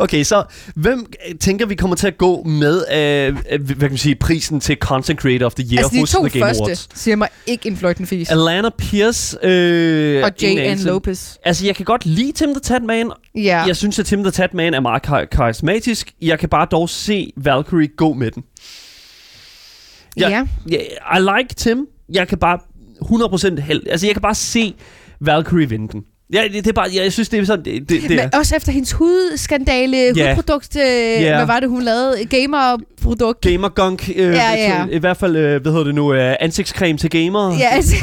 Okay, 0.00 0.22
så 0.24 0.44
hvem 0.74 1.06
tænker 1.40 1.66
vi 1.66 1.74
kommer 1.74 1.96
til 1.96 2.06
at 2.06 2.18
gå 2.18 2.42
med 2.42 2.84
øh, 2.94 3.36
øh, 3.52 3.62
hvad 3.66 3.76
kan 3.76 3.90
man 3.90 3.98
sige, 3.98 4.14
prisen 4.14 4.60
til 4.60 4.76
Content 4.80 5.20
Creator 5.20 5.46
of 5.46 5.54
the 5.54 5.66
Year 5.72 5.78
altså, 5.78 5.94
de 5.94 6.00
hos 6.00 6.10
to 6.10 6.20
The 6.26 6.30
Game 6.30 6.44
første 6.48 6.62
Awards? 6.62 6.88
siger 6.94 7.16
mig 7.16 7.28
ikke 7.46 7.68
en 7.68 7.76
fløjten 7.76 8.06
fis. 8.06 8.30
Alana 8.30 8.68
Pierce 8.78 9.36
øh, 9.42 10.24
Og 10.24 10.30
anelse. 10.42 10.86
Lopez. 10.86 11.36
Altså, 11.44 11.66
jeg 11.66 11.76
kan 11.76 11.84
godt 11.84 12.06
lide 12.06 12.32
Tim 12.32 12.48
the 12.54 12.60
Tatman. 12.60 13.10
Ja. 13.34 13.62
Jeg 13.66 13.76
synes, 13.76 13.98
at 13.98 14.06
Tim 14.06 14.22
the 14.22 14.30
Tatman 14.30 14.74
er 14.74 14.80
meget 14.80 15.02
kar- 15.02 15.24
karismatisk. 15.24 16.12
Jeg 16.22 16.38
kan 16.38 16.48
bare 16.48 16.66
dog 16.70 16.88
se 16.88 17.32
Valkyrie 17.36 17.88
gå 17.96 18.12
med 18.12 18.30
den. 18.30 18.42
Jeg, 20.16 20.30
Ja. 20.30 20.44
jeg, 20.70 20.80
I 21.18 21.38
like 21.38 21.54
Tim. 21.54 21.86
Jeg 22.12 22.28
kan 22.28 22.38
bare 22.38 22.58
100% 23.58 23.60
held. 23.60 23.82
Altså, 23.90 24.06
jeg 24.06 24.14
kan 24.14 24.22
bare 24.22 24.34
se 24.34 24.74
Valkyrie 25.20 25.68
vinde 25.68 25.88
den. 25.92 26.02
Ja, 26.32 26.42
det, 26.42 26.52
det 26.52 26.66
er 26.66 26.72
bare, 26.72 26.88
jeg, 26.94 27.02
jeg 27.02 27.12
synes, 27.12 27.28
det 27.28 27.40
er 27.40 27.44
sådan, 27.44 27.64
det, 27.64 27.88
det, 27.88 28.02
det 28.02 28.10
Men 28.10 28.18
er. 28.18 28.28
også 28.38 28.56
efter 28.56 28.72
hendes 28.72 28.92
hudskandale, 28.92 29.96
Ja. 30.16 30.34
hudprodukt, 30.34 30.76
øh, 30.76 30.82
Ja. 31.22 31.36
hvad 31.36 31.46
var 31.46 31.60
det, 31.60 31.68
hun 31.68 31.82
lavede? 31.82 32.24
Gamerprodukt. 32.24 33.40
Gamer 33.40 33.68
gunk, 33.68 34.08
øh, 34.08 34.16
Ja, 34.16 34.50
ja. 34.52 34.86
I 34.90 34.98
hvert 34.98 35.16
fald, 35.16 35.36
øh, 35.36 35.62
hvad 35.62 35.72
hedder 35.72 35.84
det 35.84 35.94
nu, 35.94 36.14
øh, 36.14 36.34
ansigtscreme 36.40 36.98
til 36.98 37.10
gamere. 37.10 37.52
Ja, 37.54 37.68
altså, 37.68 37.96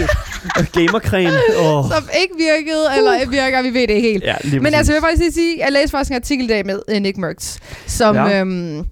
Gamercreme. 0.74 1.30
Oh. 1.66 1.86
som 1.92 2.04
ikke 2.22 2.34
virkede, 2.38 2.86
eller 2.98 3.30
virker, 3.30 3.62
vi 3.62 3.74
ved 3.80 3.88
det 3.88 3.94
ikke 3.94 4.10
helt. 4.12 4.24
Ja, 4.24 4.36
Men 4.62 4.74
altså, 4.74 4.94
jeg 4.94 5.02
vil 5.02 5.08
faktisk 5.08 5.22
lige 5.22 5.32
sige, 5.34 5.58
jeg 5.60 5.72
læste 5.72 5.90
faktisk 5.92 6.10
en 6.12 6.16
artikel 6.16 6.46
i 6.46 6.48
dag 6.48 6.66
med 6.66 6.80
øh, 6.90 7.02
Nick 7.02 7.18
Merckx, 7.18 7.58
som 7.88 8.16
Ja. 8.16 8.26
ja. 8.28 8.40
øhm, 8.40 8.86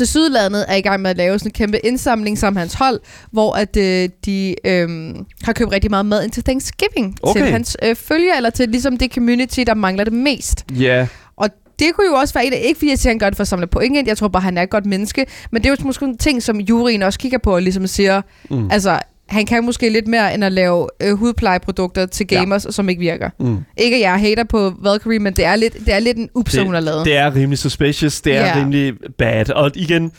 til 0.00 0.08
Sydlandet 0.08 0.64
er 0.68 0.74
i 0.74 0.80
gang 0.80 1.02
med 1.02 1.10
at 1.10 1.16
lave 1.16 1.38
sådan 1.38 1.48
en 1.48 1.52
kæmpe 1.52 1.86
indsamling 1.86 2.38
sammen 2.38 2.54
med 2.54 2.60
hans 2.60 2.74
hold, 2.74 3.00
hvor 3.30 3.52
at 3.54 3.76
øh, 3.76 4.08
de 4.24 4.54
øhm, 4.64 5.26
har 5.42 5.52
købt 5.52 5.72
rigtig 5.72 5.90
meget 5.90 6.06
mad 6.06 6.24
ind 6.24 6.30
til 6.32 6.44
Thanksgiving 6.44 7.16
Okay. 7.22 7.40
til 7.40 7.50
hans 7.50 7.76
øh, 7.82 7.96
følgere, 7.96 8.36
eller 8.36 8.50
til 8.50 8.68
ligesom 8.68 8.96
det 8.96 9.14
community, 9.14 9.60
der 9.66 9.74
mangler 9.74 10.04
det 10.04 10.12
mest. 10.12 10.64
Ja, 10.78 11.06
Og 11.36 11.48
det 11.78 11.94
kunne 11.94 12.06
jo 12.06 12.14
også 12.14 12.34
være 12.34 12.46
et 12.46 12.52
af, 12.52 12.62
ikke 12.64 12.78
fordi 12.78 12.90
jeg 12.90 12.98
siger, 12.98 13.10
at 13.10 13.14
han 13.14 13.18
gør 13.18 13.30
det 13.30 13.36
for 13.36 13.42
at 13.42 13.48
samle 13.48 13.66
point 13.66 13.96
ind, 13.96 14.08
jeg 14.08 14.18
tror 14.18 14.28
bare, 14.28 14.42
han 14.42 14.58
er 14.58 14.62
et 14.62 14.70
godt 14.70 14.86
menneske, 14.86 15.26
men 15.52 15.62
det 15.62 15.70
er 15.70 15.76
jo 15.80 15.86
måske 15.86 16.04
en 16.04 16.18
ting, 16.18 16.42
som 16.42 16.60
juryen 16.60 17.02
også 17.02 17.18
kigger 17.18 17.38
på, 17.38 17.54
og 17.54 17.62
ligesom 17.62 17.86
siger, 17.86 18.22
mm. 18.50 18.70
altså, 18.70 18.98
han 19.30 19.46
kan 19.46 19.64
måske 19.64 19.88
lidt 19.90 20.06
mere 20.08 20.34
end 20.34 20.44
at 20.44 20.52
lave 20.52 20.88
øh, 21.02 21.12
hudplejeprodukter 21.12 22.06
til 22.06 22.26
Ja. 22.30 22.36
gamers, 22.38 22.64
ja. 22.64 22.70
som 22.70 22.88
ikke 22.88 23.00
virker. 23.00 23.30
mm. 23.40 23.56
Ikke 23.76 23.96
at 23.96 24.02
jeg 24.02 24.12
er 24.12 24.18
hater 24.18 24.44
på 24.44 24.72
Valkyrie, 24.82 25.18
men 25.18 25.32
det 25.36 25.44
er 25.44 25.56
lidt, 25.56 25.74
det 25.86 25.94
er 25.94 25.98
lidt 25.98 26.16
en 26.16 26.28
ups, 26.34 26.52
Det- 26.52 26.64
hun 26.64 26.74
har 26.74 26.80
lavet. 26.80 27.04
Det 27.06 27.16
er 27.16 27.34
rimelig 27.34 27.58
suspicious. 27.58 28.20
Det 28.20 28.36
er 28.36 28.46
Ja. 28.46 28.60
rimelig 28.60 28.94
bad. 29.18 29.50
Og 29.50 29.70
igen, 29.74 30.12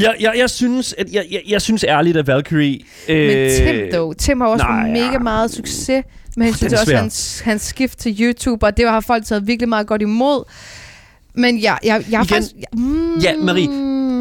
jeg, 0.00 0.14
jeg, 0.20 0.32
jeg, 0.38 0.50
synes, 0.50 0.94
at, 0.98 1.06
jeg, 1.12 1.24
jeg, 1.30 1.40
jeg 1.48 1.62
synes 1.62 1.84
ærligt, 1.88 2.16
at 2.16 2.26
Valkyrie... 2.26 2.78
Øh, 3.08 3.36
men 3.36 3.50
Tim, 3.50 3.92
dog. 3.92 4.16
Tim 4.16 4.40
har 4.40 4.48
også 4.48 4.64
nej, 4.64 4.88
mega 4.88 5.12
ja. 5.12 5.18
meget 5.18 5.50
succes 5.50 6.04
Den 6.34 6.42
er 6.42 6.52
til 6.52 6.72
også 6.74 6.96
hans, 6.96 7.40
hans 7.40 7.62
skift 7.62 7.98
til 7.98 8.16
YouTube, 8.20 8.66
og 8.66 8.76
det 8.76 8.88
har 8.88 9.00
folk 9.00 9.24
taget 9.24 9.46
virkelig 9.46 9.68
meget 9.68 9.86
godt 9.86 10.02
imod. 10.02 10.44
Men 11.34 11.62
jeg, 11.62 11.78
jeg, 11.84 12.04
jeg 12.10 12.18
er 12.18 12.24
Igen- 12.24 12.28
faktisk... 12.28 12.54
Mm, 12.72 13.18
Ja, 13.18 13.36
Marie, 13.36 13.68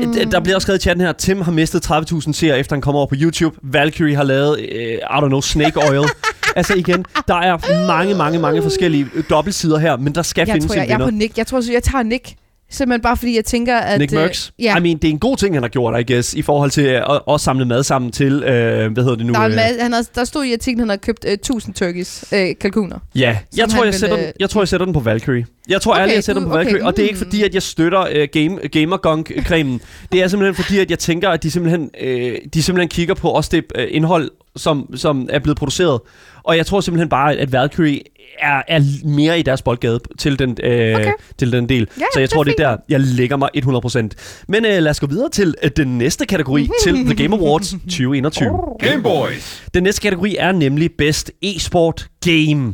d- 0.06 0.30
Der 0.32 0.40
bliver 0.40 0.56
også 0.56 0.66
skrevet 0.66 0.80
i 0.80 0.82
chatten 0.82 1.06
her, 1.06 1.12
Tim 1.14 1.42
har 1.42 1.52
mistet 1.52 1.92
30.000 1.92 2.34
seere, 2.34 2.60
efter 2.60 2.76
han 2.76 2.82
kommer 2.82 3.00
over 3.00 3.08
på 3.08 3.16
YouTube. 3.18 3.56
Valkyrie 3.64 4.16
har 4.16 4.24
lavet, 4.24 4.60
øh, 4.60 4.94
I 4.94 4.98
don't 5.02 5.28
know, 5.28 5.42
snake 5.42 5.78
oil. 5.90 6.10
altså 6.56 6.74
igen, 6.76 7.06
der 7.28 7.36
er 7.36 7.86
mange, 7.88 8.16
mange, 8.16 8.40
mange 8.40 8.62
forskellige 8.62 9.08
dobbeltsider 9.30 9.78
her, 9.78 9.98
men 9.98 10.16
der 10.16 10.22
skal 10.22 10.42
jeg 10.48 10.54
findes 10.56 10.68
tror, 10.72 10.76
jeg, 10.76 10.84
en 10.84 10.90
jeg 10.90 10.94
er 10.94 10.98
vinder. 10.98 11.12
på 11.12 11.16
Nick. 11.16 11.38
Jeg 11.38 11.48
tror, 11.48 11.72
jeg 11.74 11.84
tager 11.84 12.04
Nick. 12.04 12.34
Simpelthen 12.72 13.02
bare 13.02 13.18
fordi 13.18 13.36
jeg 13.36 13.46
tænker, 13.46 13.78
at... 13.78 14.00
Nick 14.00 14.14
øh, 14.14 14.20
Merckx. 14.20 14.50
ja. 14.60 14.78
I 14.78 14.82
mean, 14.82 14.98
det 14.98 15.04
er 15.08 15.12
en 15.12 15.20
god 15.20 15.38
ting, 15.38 15.56
han 15.56 15.64
har 15.64 15.70
gjort, 15.70 16.00
I 16.00 16.14
guess, 16.14 16.34
i 16.34 16.42
forhold 16.42 16.72
til 16.72 16.82
at 16.82 17.20
at 17.32 17.42
samle 17.42 17.66
mad 17.66 17.84
sammen 17.84 18.12
til, 18.12 18.34
øh, 18.44 18.94
hvad 18.94 19.04
hedder 19.04 19.16
det 19.16 19.26
nu? 19.26 19.34
Der, 19.34 19.40
er 19.40 19.50
øh, 19.50 19.56
masse, 19.56 19.82
han 19.82 19.94
har, 19.94 20.08
der 20.16 20.24
stod 20.24 20.46
i 20.46 20.54
artiklen, 20.54 20.80
han 20.80 20.90
har 20.90 20.96
købt 20.98 21.26
øh, 21.28 21.34
1000 21.34 21.74
turkeys, 21.76 22.24
øh, 22.34 22.48
kalkuner. 22.62 23.00
Ja, 23.16 23.38
jeg 23.58 23.70
tror 23.70 23.84
jeg, 23.84 23.86
vil, 23.94 24.00
sætter 24.00 24.18
øh, 24.18 24.24
den, 24.24 24.34
jeg 24.40 24.50
tror, 24.50 24.62
jeg 24.62 24.68
sætter 24.68 24.86
den 24.86 24.94
på 24.94 25.00
Valkyrie. 25.00 25.46
Jeg 25.70 25.82
tror 25.82 25.92
Okay, 25.92 26.02
ærligt, 26.02 26.16
jeg 26.16 26.24
sætter 26.24 26.40
den 26.42 26.50
på 26.50 26.56
du- 26.56 26.60
okay, 26.60 26.66
Valkyrie, 26.72 26.86
og 26.88 26.98
det 26.98 27.04
er 27.04 27.08
ikke 27.10 27.20
mm. 27.20 27.26
fordi, 27.26 27.44
at 27.44 27.54
jeg 27.54 27.64
støtter 27.64 28.00
uh, 28.02 28.28
game, 28.32 28.60
Gamergunk-cremen. 28.72 29.82
det 30.12 30.24
er 30.24 30.28
simpelthen 30.28 30.64
fordi, 30.64 30.80
at 30.80 30.90
jeg 30.90 31.00
tænker, 31.00 31.30
at 31.30 31.44
de 31.44 31.52
simpelthen, 31.52 31.90
øh, 32.02 32.38
de 32.54 32.64
simpelthen 32.64 32.90
kigger 32.90 33.14
på 33.14 33.30
også 33.30 33.50
det 33.54 33.64
øh, 33.76 33.88
indhold, 33.92 34.32
som, 34.60 34.96
som 34.96 35.28
er 35.32 35.40
blevet 35.40 35.58
produceret. 35.58 36.00
Og 36.44 36.58
jeg 36.58 36.66
tror 36.66 36.82
simpelthen 36.82 37.10
bare, 37.10 37.36
at 37.36 37.52
Valkyrie 37.52 38.02
er, 38.40 38.62
er 38.68 39.08
mere 39.08 39.40
i 39.40 39.42
deres 39.42 39.62
boldgade 39.62 40.00
til 40.18 40.40
den, 40.40 40.58
øh, 40.64 40.96
Okay. 40.96 41.12
til 41.38 41.52
den 41.52 41.70
del. 41.70 41.88
Ja, 42.00 42.06
Så 42.14 42.20
jeg 42.20 42.22
det 42.22 42.30
tror, 42.30 42.44
det 42.44 42.56
er 42.60 42.70
der, 42.70 42.78
jeg 42.90 43.00
lægger 43.00 43.38
mig 43.38 43.50
100%. 43.56 44.46
Men 44.48 44.66
øh, 44.66 44.72
lad 44.84 44.88
os 44.90 45.00
gå 45.00 45.08
videre 45.08 45.30
til 45.30 45.56
øh, 45.64 45.72
den 45.78 45.98
næste 45.98 46.26
kategori 46.26 46.70
til 46.84 46.96
The 47.06 47.16
Game 47.16 47.36
Awards 47.36 47.70
2021. 47.72 48.50
Game 48.80 49.04
Boys. 49.04 49.64
Den 49.74 49.84
næste 49.84 50.02
kategori 50.02 50.36
er 50.40 50.52
nemlig 50.52 50.92
Best 50.98 51.32
E-Sport 51.42 52.08
Game. 52.26 52.74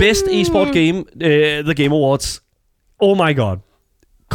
Best 0.00 0.24
E-Sport 0.32 0.68
Game, 0.72 0.98
uh, 0.98 1.64
The 1.64 1.74
Game 1.74 1.94
Awards. 1.94 2.42
Oh 3.00 3.16
my 3.26 3.36
god. 3.36 3.56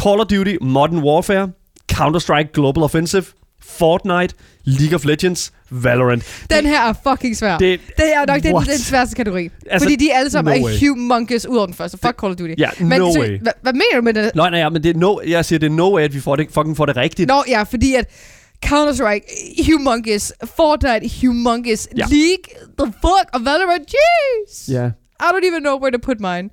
Call 0.00 0.20
of 0.20 0.26
Duty 0.26 0.56
Modern 0.60 0.98
Warfare, 0.98 1.48
Counter-Strike 1.92 2.52
Global 2.52 2.82
Offensive, 2.82 3.24
Fortnite, 3.62 4.34
League 4.64 4.94
of 4.94 5.04
Legends, 5.04 5.52
Valorant. 5.82 6.24
Den 6.50 6.66
her 6.66 6.80
er 6.88 6.94
fucking 7.08 7.36
svær. 7.36 7.58
Det- 7.58 7.80
Det, 7.96 8.04
er 8.14 8.26
nok 8.26 8.42
den, 8.42 8.54
den 8.54 8.78
sværeste 8.78 9.14
kategori. 9.16 9.48
Altså, 9.70 9.84
fordi 9.88 9.96
de 9.96 10.14
alle 10.14 10.30
sammen 10.30 10.60
no 10.60 10.66
er 10.66 10.70
way. 10.70 10.88
humongous 10.88 11.46
ud 11.46 11.56
over 11.56 11.66
den 11.66 11.74
første. 11.74 11.98
Fuck 12.06 12.20
Call 12.20 12.30
of 12.32 12.36
Duty. 12.36 12.54
Ja, 12.58 12.68
Men 12.80 13.00
no 13.00 13.12
så- 13.12 13.20
way. 13.20 13.38
Hvad, 13.42 13.52
hvad 13.62 13.72
mener 13.72 13.96
du 13.96 14.02
med 14.02 14.14
det? 14.14 14.30
Nej, 14.34 14.50
nej, 14.50 14.58
ja, 14.58 14.68
men 14.68 14.82
det 14.82 14.96
er 14.96 14.98
no, 15.00 15.16
jeg 15.26 15.44
siger, 15.44 15.58
det 15.58 15.66
er 15.66 15.70
no 15.70 15.94
way, 15.96 16.02
at 16.02 16.14
vi 16.14 16.20
får 16.20 16.36
det, 16.36 16.46
fucking 16.54 16.76
får 16.76 16.86
det 16.86 16.96
rigtigt. 16.96 17.28
Nå 17.28 17.44
ja, 17.48 17.62
fordi 17.62 17.94
at 17.94 18.08
Counter-Strike, 18.66 19.22
humongous. 19.72 20.32
Fortnite, 20.56 21.10
humongous. 21.26 21.88
Ja. 21.96 22.04
League, 22.10 22.44
the 22.78 22.86
fuck, 23.00 23.28
og 23.32 23.40
Valorant, 23.44 23.82
jeez. 23.94 24.68
Ja. 24.68 24.86
I 25.20 25.26
don't 25.32 25.48
even 25.48 25.62
know 25.62 25.80
where 25.80 25.92
to 25.92 25.98
put 26.02 26.20
mine. 26.20 26.50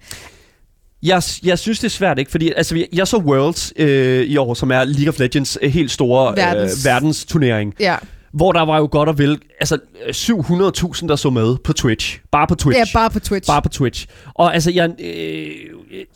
Jeg, 1.04 1.24
jeg 1.44 1.60
synes, 1.60 1.80
det 1.80 1.86
er 1.86 1.90
svært, 1.90 2.20
ikke? 2.20 2.32
Fordi 2.32 2.52
altså, 2.58 2.74
vi- 2.74 2.88
jeg 2.94 3.08
så 3.08 3.18
Worlds 3.18 3.74
øh, 3.76 4.24
i 4.24 4.38
år, 4.38 4.54
som 4.54 4.72
er 4.72 4.84
League 4.84 5.10
of 5.10 5.20
Legends 5.20 5.58
øh, 5.62 5.72
helt 5.72 5.92
store 5.92 6.34
Verdens- 6.34 6.80
øh, 6.80 6.86
verdensturnering. 6.86 7.74
Ja, 7.80 7.96
Hvor 8.34 8.52
der 8.52 8.62
var 8.62 8.78
jo 8.78 8.88
godt 8.92 9.10
og 9.10 9.18
vel 9.18 9.40
altså, 9.60 9.80
øh, 10.06 10.10
700.000, 10.10 11.08
der 11.08 11.16
så 11.16 11.30
med 11.30 11.58
på 11.64 11.74
Twitch. 11.74 12.20
Bare 12.32 12.48
på 12.48 12.56
Twitch. 12.56 12.80
ja 12.80 13.00
bare 13.00 13.10
på 13.10 13.20
Twitch. 13.20 13.48
Bare 13.48 13.62
på 13.62 13.70
Twitch. 13.70 14.08
Og 14.34 14.54
altså, 14.54 14.72
jeg, 14.72 14.96
øh, 15.00 15.52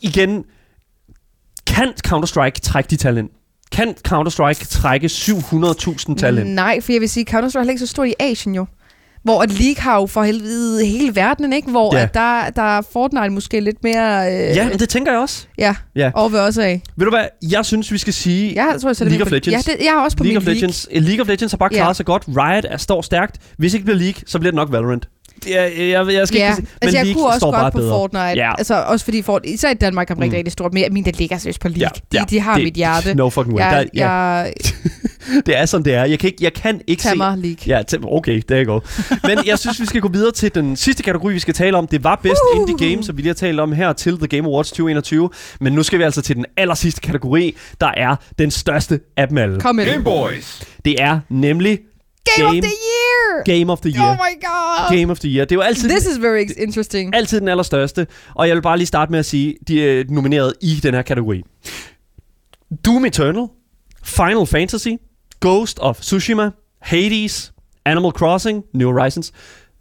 igen, 0.00 0.44
kan 1.66 1.92
Counter-Strike 2.06 2.60
trække 2.62 2.88
de 2.90 2.96
tal 2.96 3.18
ind? 3.18 3.30
Kan 3.72 3.94
Counter-Strike 4.08 4.66
trække 4.68 5.06
700.000 5.06 6.16
tal 6.16 6.38
ind? 6.38 6.48
Nej, 6.48 6.80
for 6.80 6.92
jeg 6.92 7.00
vil 7.00 7.08
sige, 7.08 7.26
Counter-Strike 7.30 7.58
er 7.58 7.68
ikke 7.68 7.78
så 7.78 7.86
stort 7.86 8.08
i 8.08 8.14
Asien 8.20 8.54
jo. 8.54 8.66
Hvor 9.26 9.42
at 9.42 9.50
League 9.60 9.82
har 9.82 10.00
jo 10.00 10.06
for 10.06 10.22
helvede 10.22 10.86
hele 10.86 11.16
verdenen, 11.16 11.52
ikke? 11.52 11.70
Hvor 11.70 11.94
Ja. 11.94 11.98
ja. 11.98 12.04
at 12.04 12.14
der, 12.14 12.50
der 12.62 12.76
er 12.78 12.82
Fortnite 12.92 13.28
måske 13.28 13.60
lidt 13.60 13.76
mere... 13.82 14.32
Øh, 14.32 14.56
Ja, 14.56 14.68
men 14.68 14.78
det 14.78 14.88
tænker 14.88 15.12
jeg 15.12 15.20
også. 15.20 15.46
ja. 15.58 15.74
Ja. 15.96 16.10
Og 16.14 16.32
vil 16.32 16.40
også 16.40 16.62
af. 16.62 16.82
Ved 16.96 17.04
du 17.06 17.10
hvad, 17.10 17.24
jeg 17.50 17.64
synes, 17.64 17.92
vi 17.92 17.98
skal 17.98 18.12
sige... 18.12 18.52
Jeg 18.54 18.80
tror, 18.80 18.88
jeg 19.00 19.08
League 19.08 19.26
of 19.26 19.30
Legends. 19.32 19.68
Ja, 19.68 19.72
det, 19.72 19.84
jeg 19.84 19.92
har 19.92 20.04
også 20.04 20.16
på 20.16 20.24
League 20.24 20.40
min 20.40 20.48
of 20.48 20.54
Legends. 20.54 20.88
League. 20.90 21.08
League 21.08 21.22
of 21.22 21.28
Legends 21.28 21.52
har 21.52 21.56
bare 21.56 21.68
Ja. 21.72 21.76
klaret 21.78 21.96
sig 21.96 22.06
godt. 22.06 22.22
Riot 22.28 22.64
er, 22.68 22.76
står 22.76 23.02
stærkt. 23.02 23.38
Hvis 23.58 23.74
ikke 23.74 23.82
det 23.82 23.86
bliver 23.86 23.98
League, 23.98 24.22
så 24.26 24.38
bliver 24.38 24.50
det 24.50 24.56
nok 24.56 24.72
Valorant. 24.72 25.08
Jeg, 25.50 25.72
jeg, 25.78 25.88
jeg, 25.88 26.06
jeg 26.14 26.28
skal 26.28 26.38
Ja, 26.38 26.44
ikke 26.46 26.54
sige, 26.56 26.62
men 26.62 26.68
altså 26.82 26.96
jeg 26.98 27.04
League 27.06 27.14
kunne 27.22 27.26
også 27.28 27.38
står 27.38 27.52
bare 27.52 27.62
godt 27.62 27.72
på 27.72 27.78
bedre. 27.78 27.90
Fortnite. 27.92 28.22
Ja. 28.24 28.52
Altså 28.58 28.74
også 28.86 29.04
fordi 29.04 29.22
Fort, 29.22 29.42
især 29.44 29.70
i 29.70 29.74
Danmark 29.74 30.10
er 30.10 30.14
rigtig, 30.14 30.30
Mm. 30.30 30.34
rigtig 30.36 30.52
stort. 30.52 30.74
Men 30.74 30.84
min, 30.90 31.04
der 31.04 31.10
ligger 31.18 31.38
seriøst 31.38 31.60
på 31.60 31.68
League. 31.68 31.82
Ja, 31.82 31.88
de, 32.12 32.18
ja, 32.18 32.24
de 32.30 32.40
har 32.40 32.54
det- 32.54 32.64
mit 32.64 32.74
hjerte. 32.74 33.14
No 33.20 33.28
fucking 33.28 33.54
way. 33.56 33.64
Jeg, 33.64 33.72
der, 33.94 34.00
ja, 34.04 34.10
jeg 34.10 34.52
det 35.46 35.58
er 35.58 35.66
sådan, 35.66 35.84
det 35.84 35.94
er. 35.94 36.04
Jeg 36.04 36.18
kan 36.18 36.26
ikke, 36.30 36.44
jeg 36.44 36.52
kan 36.54 36.80
ikke 36.86 37.02
se... 37.02 37.14
mig 37.16 37.38
League. 37.38 37.56
Ja, 37.66 37.82
okay, 38.04 38.42
der 38.48 38.64
går. 38.64 38.84
Men 39.26 39.46
jeg 39.46 39.58
synes, 39.58 39.80
vi 39.80 39.86
skal 39.86 40.00
gå 40.00 40.08
videre 40.08 40.32
til 40.32 40.54
den 40.54 40.76
sidste 40.76 41.02
kategori, 41.02 41.32
vi 41.32 41.38
skal 41.38 41.54
tale 41.54 41.76
om. 41.76 41.86
Det 41.86 42.04
var 42.04 42.20
Best 42.22 42.40
Uh. 42.54 42.60
Indie 42.60 42.90
Game, 42.90 43.04
som 43.04 43.16
vi 43.16 43.22
lige 43.22 43.28
har 43.30 43.34
talt 43.34 43.60
om 43.60 43.72
her 43.72 43.92
til 43.92 44.18
The 44.18 44.26
Game 44.26 44.48
Awards 44.48 44.68
2021. 44.68 45.30
Men 45.60 45.72
nu 45.72 45.82
skal 45.82 45.98
vi 45.98 46.04
altså 46.04 46.22
til 46.22 46.36
den 46.36 46.44
aller 46.56 46.74
sidste 46.74 47.00
kategori, 47.00 47.56
der 47.80 47.90
er 47.96 48.16
den 48.38 48.50
største 48.50 49.00
af 49.16 49.28
dem 49.28 49.38
alle. 49.38 49.60
Kom 49.60 49.74
med 49.76 49.84
Game 49.84 49.96
det. 49.96 50.04
Boys. 50.04 50.62
Det 50.84 51.02
er 51.02 51.20
nemlig 51.28 51.78
Game, 52.36 52.46
Game- 52.50 52.58
of 52.58 52.64
the 52.64 52.76
Year! 52.88 53.42
Game 53.44 53.70
of 53.72 53.80
the 53.80 53.88
Oh 53.88 54.02
Year. 54.04 54.16
my 54.16 54.34
god! 54.48 54.96
Game 54.98 55.10
of 55.10 55.18
the 55.18 55.28
Year. 55.28 55.44
Det 55.44 55.52
er 55.52 55.56
jo 55.56 55.60
altid, 55.62 55.88
This 55.88 56.06
is 56.06 56.20
very 56.20 56.44
interesting. 56.58 57.14
altid 57.14 57.40
den 57.40 57.48
allerstørste. 57.48 58.06
Og 58.34 58.48
jeg 58.48 58.56
vil 58.56 58.62
bare 58.62 58.76
lige 58.76 58.86
starte 58.86 59.10
med 59.12 59.18
at 59.18 59.26
sige, 59.26 59.54
de 59.68 59.90
er 59.90 60.04
nomineret 60.08 60.54
i 60.62 60.80
den 60.82 60.94
her 60.94 61.02
kategori. 61.02 61.42
Doom 62.84 63.04
Eternal, 63.04 63.46
Final 64.04 64.46
Fantasy, 64.46 64.88
Ghost 65.40 65.78
of 65.78 66.00
Tsushima, 66.00 66.50
Hades, 66.82 67.52
Animal 67.84 68.10
Crossing, 68.12 68.62
New 68.74 68.92
Horizons, 68.92 69.32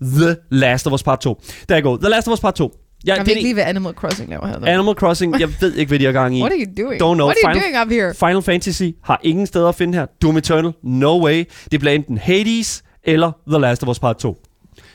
The 0.01 0.35
Last 0.51 0.87
of 0.87 0.93
Us 0.93 1.03
Part 1.03 1.19
2. 1.21 1.41
Der 1.69 1.75
er 1.75 1.81
go. 1.81 1.97
The 1.97 2.09
Last 2.09 2.27
of 2.27 2.33
Us 2.33 2.39
Part 2.39 2.55
2. 2.55 2.71
Ja, 3.07 3.13
Jeg 3.13 3.19
ved 3.19 3.25
det 3.25 3.31
ikke 3.31 3.39
er 3.39 3.43
lige, 3.43 3.53
hvad 3.53 3.63
Animal 3.63 3.93
Crossing 3.93 4.29
laver 4.29 4.47
her. 4.47 4.55
Animal 4.65 4.95
Crossing, 4.95 5.39
jeg 5.39 5.49
ved 5.61 5.73
ikke, 5.73 5.89
hvad 5.89 5.99
de 5.99 6.05
har 6.05 6.11
gang 6.11 6.37
i. 6.37 6.41
What 6.41 6.51
are 6.51 6.59
you 6.59 6.83
doing? 6.85 7.01
Don't 7.01 7.13
know. 7.15 7.25
What 7.27 7.37
are 7.43 7.53
you 7.55 7.59
Final- 7.59 7.61
doing 7.73 7.81
up 7.85 7.91
here? 7.91 8.13
Final 8.13 8.41
Fantasy 8.41 8.83
har 9.03 9.19
ingen 9.23 9.47
steder 9.47 9.69
at 9.69 9.75
finde 9.75 9.97
her. 9.97 10.05
Doom 10.21 10.37
Eternal, 10.37 10.71
no 10.83 11.23
way. 11.25 11.43
Det 11.71 11.79
bliver 11.79 11.93
enten 11.93 12.17
Hades 12.17 12.83
eller 13.03 13.31
The 13.47 13.59
Last 13.59 13.83
of 13.83 13.89
Us 13.89 13.99
Part 13.99 14.17
2. 14.17 14.37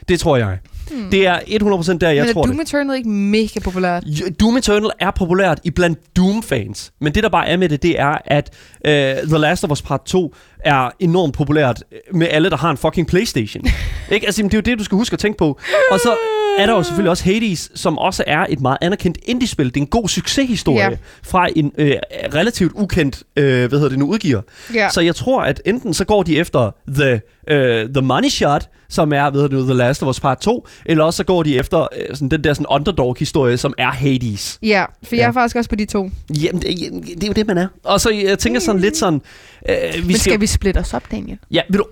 Det 0.09 0.21
tror 0.21 0.37
jeg. 0.37 0.59
Hmm. 0.91 1.11
Det 1.11 1.27
er 1.27 1.39
100% 1.39 1.99
der, 1.99 2.11
jeg 2.11 2.25
Men 2.25 2.33
tror 2.35 2.41
er 2.43 2.47
det. 2.47 2.53
Doom 2.53 2.61
Eternal 2.61 2.97
ikke 2.97 3.09
mega 3.09 3.61
populært? 3.65 4.05
Doom 4.41 4.57
Eternal 4.57 4.91
er 5.01 5.11
populært 5.11 5.61
i 5.65 5.71
blandt 5.71 5.99
Doom-fans. 6.17 6.93
Men 7.01 7.15
det, 7.15 7.23
der 7.23 7.29
bare 7.29 7.49
er 7.49 7.57
med 7.57 7.69
det, 7.69 7.83
det 7.83 8.01
er, 8.01 8.19
at 8.25 8.51
uh, 8.85 9.29
The 9.29 9.39
Last 9.39 9.65
of 9.65 9.71
Us 9.71 9.83
Part 9.83 10.03
2 10.05 10.35
er 10.65 10.91
enormt 11.01 11.35
populært 11.35 11.83
med 12.13 12.27
alle, 12.31 12.51
der 12.51 12.57
har 12.57 12.71
en 12.71 12.77
fucking 12.77 13.07
Playstation. 13.07 13.65
ikke? 14.13 14.27
Altså, 14.27 14.43
det 14.43 14.55
er 14.55 14.59
jo 14.59 14.63
det, 14.63 14.79
du 14.79 14.85
skal 14.85 14.97
huske 14.97 15.15
at 15.15 15.19
tænke 15.19 15.39
på. 15.39 15.59
Og 15.91 16.01
så 16.01 16.17
er 16.59 16.67
der 16.67 16.73
jo 16.73 16.83
selvfølgelig 16.83 17.11
også 17.11 17.25
Hades, 17.25 17.71
som 17.75 17.99
også 17.99 18.25
er 18.27 18.47
et 18.49 18.61
meget 18.61 18.79
anerkendt 18.81 19.19
indie-spil. 19.23 19.67
Det 19.67 19.77
er 19.77 19.81
en 19.81 19.87
god 19.87 20.09
succeshistorie 20.09 20.79
Ja. 20.91 20.97
fra 21.23 21.49
en 21.57 21.73
øh, 21.79 21.95
relativt 22.35 22.73
ukendt, 22.75 23.23
øh, 23.37 23.45
hvad 23.69 23.79
hedder 23.79 23.89
det 23.89 23.99
nu, 23.99 24.07
udgiver. 24.07 24.41
Ja. 24.75 24.89
Så 24.91 25.01
jeg 25.01 25.15
tror, 25.17 25.43
at 25.43 25.63
enten 25.65 25.95
så 25.95 26.05
går 26.05 26.23
de 26.23 26.39
efter 26.39 26.71
The, 26.95 27.21
øh, 27.49 27.89
the 27.95 28.03
Money 28.03 28.29
Shot, 28.29 28.69
som 28.89 29.13
er 29.13 29.31
ved 29.31 29.49
nu, 29.49 29.63
The 29.65 29.75
Last 29.75 30.03
of 30.03 30.09
Us 30.09 30.21
Part 30.21 30.39
2, 30.41 30.67
eller 30.87 31.05
også 31.05 31.17
så 31.17 31.25
går 31.25 31.43
de 31.43 31.57
efter 31.59 31.81
øh, 31.81 32.17
sådan 32.17 32.29
den 32.29 32.45
der 32.45 32.55
sådan 32.55 32.67
underdog-historie, 32.71 33.57
som 33.57 33.75
er 33.79 33.91
Hades. 33.91 34.59
Ja, 34.63 34.85
for 35.05 35.15
Ja. 35.17 35.21
jeg 35.23 35.29
er 35.29 35.33
faktisk 35.33 35.57
også 35.57 35.71
på 35.71 35.77
de 35.77 35.85
to. 35.85 36.11
Jamen, 36.43 36.63
det, 36.63 36.79
det 37.15 37.23
er 37.25 37.27
jo 37.29 37.33
det, 37.33 37.47
man 37.47 37.59
er. 37.59 37.67
Og 37.85 38.01
så 38.01 38.11
jeg 38.11 38.39
tænker 38.39 38.61
sådan 38.61 38.81
lidt 38.81 38.97
sådan... 38.97 39.21
Øh, 39.69 39.77
vi 39.95 40.03
Men 40.07 40.19
skal 40.19 40.41
vi 40.41 40.47
splitter 40.51 40.81
os 40.81 40.95
op, 40.95 41.11
Daniel? 41.11 41.39
Ja, 41.51 41.63
ved 41.69 41.79
du... 41.79 41.87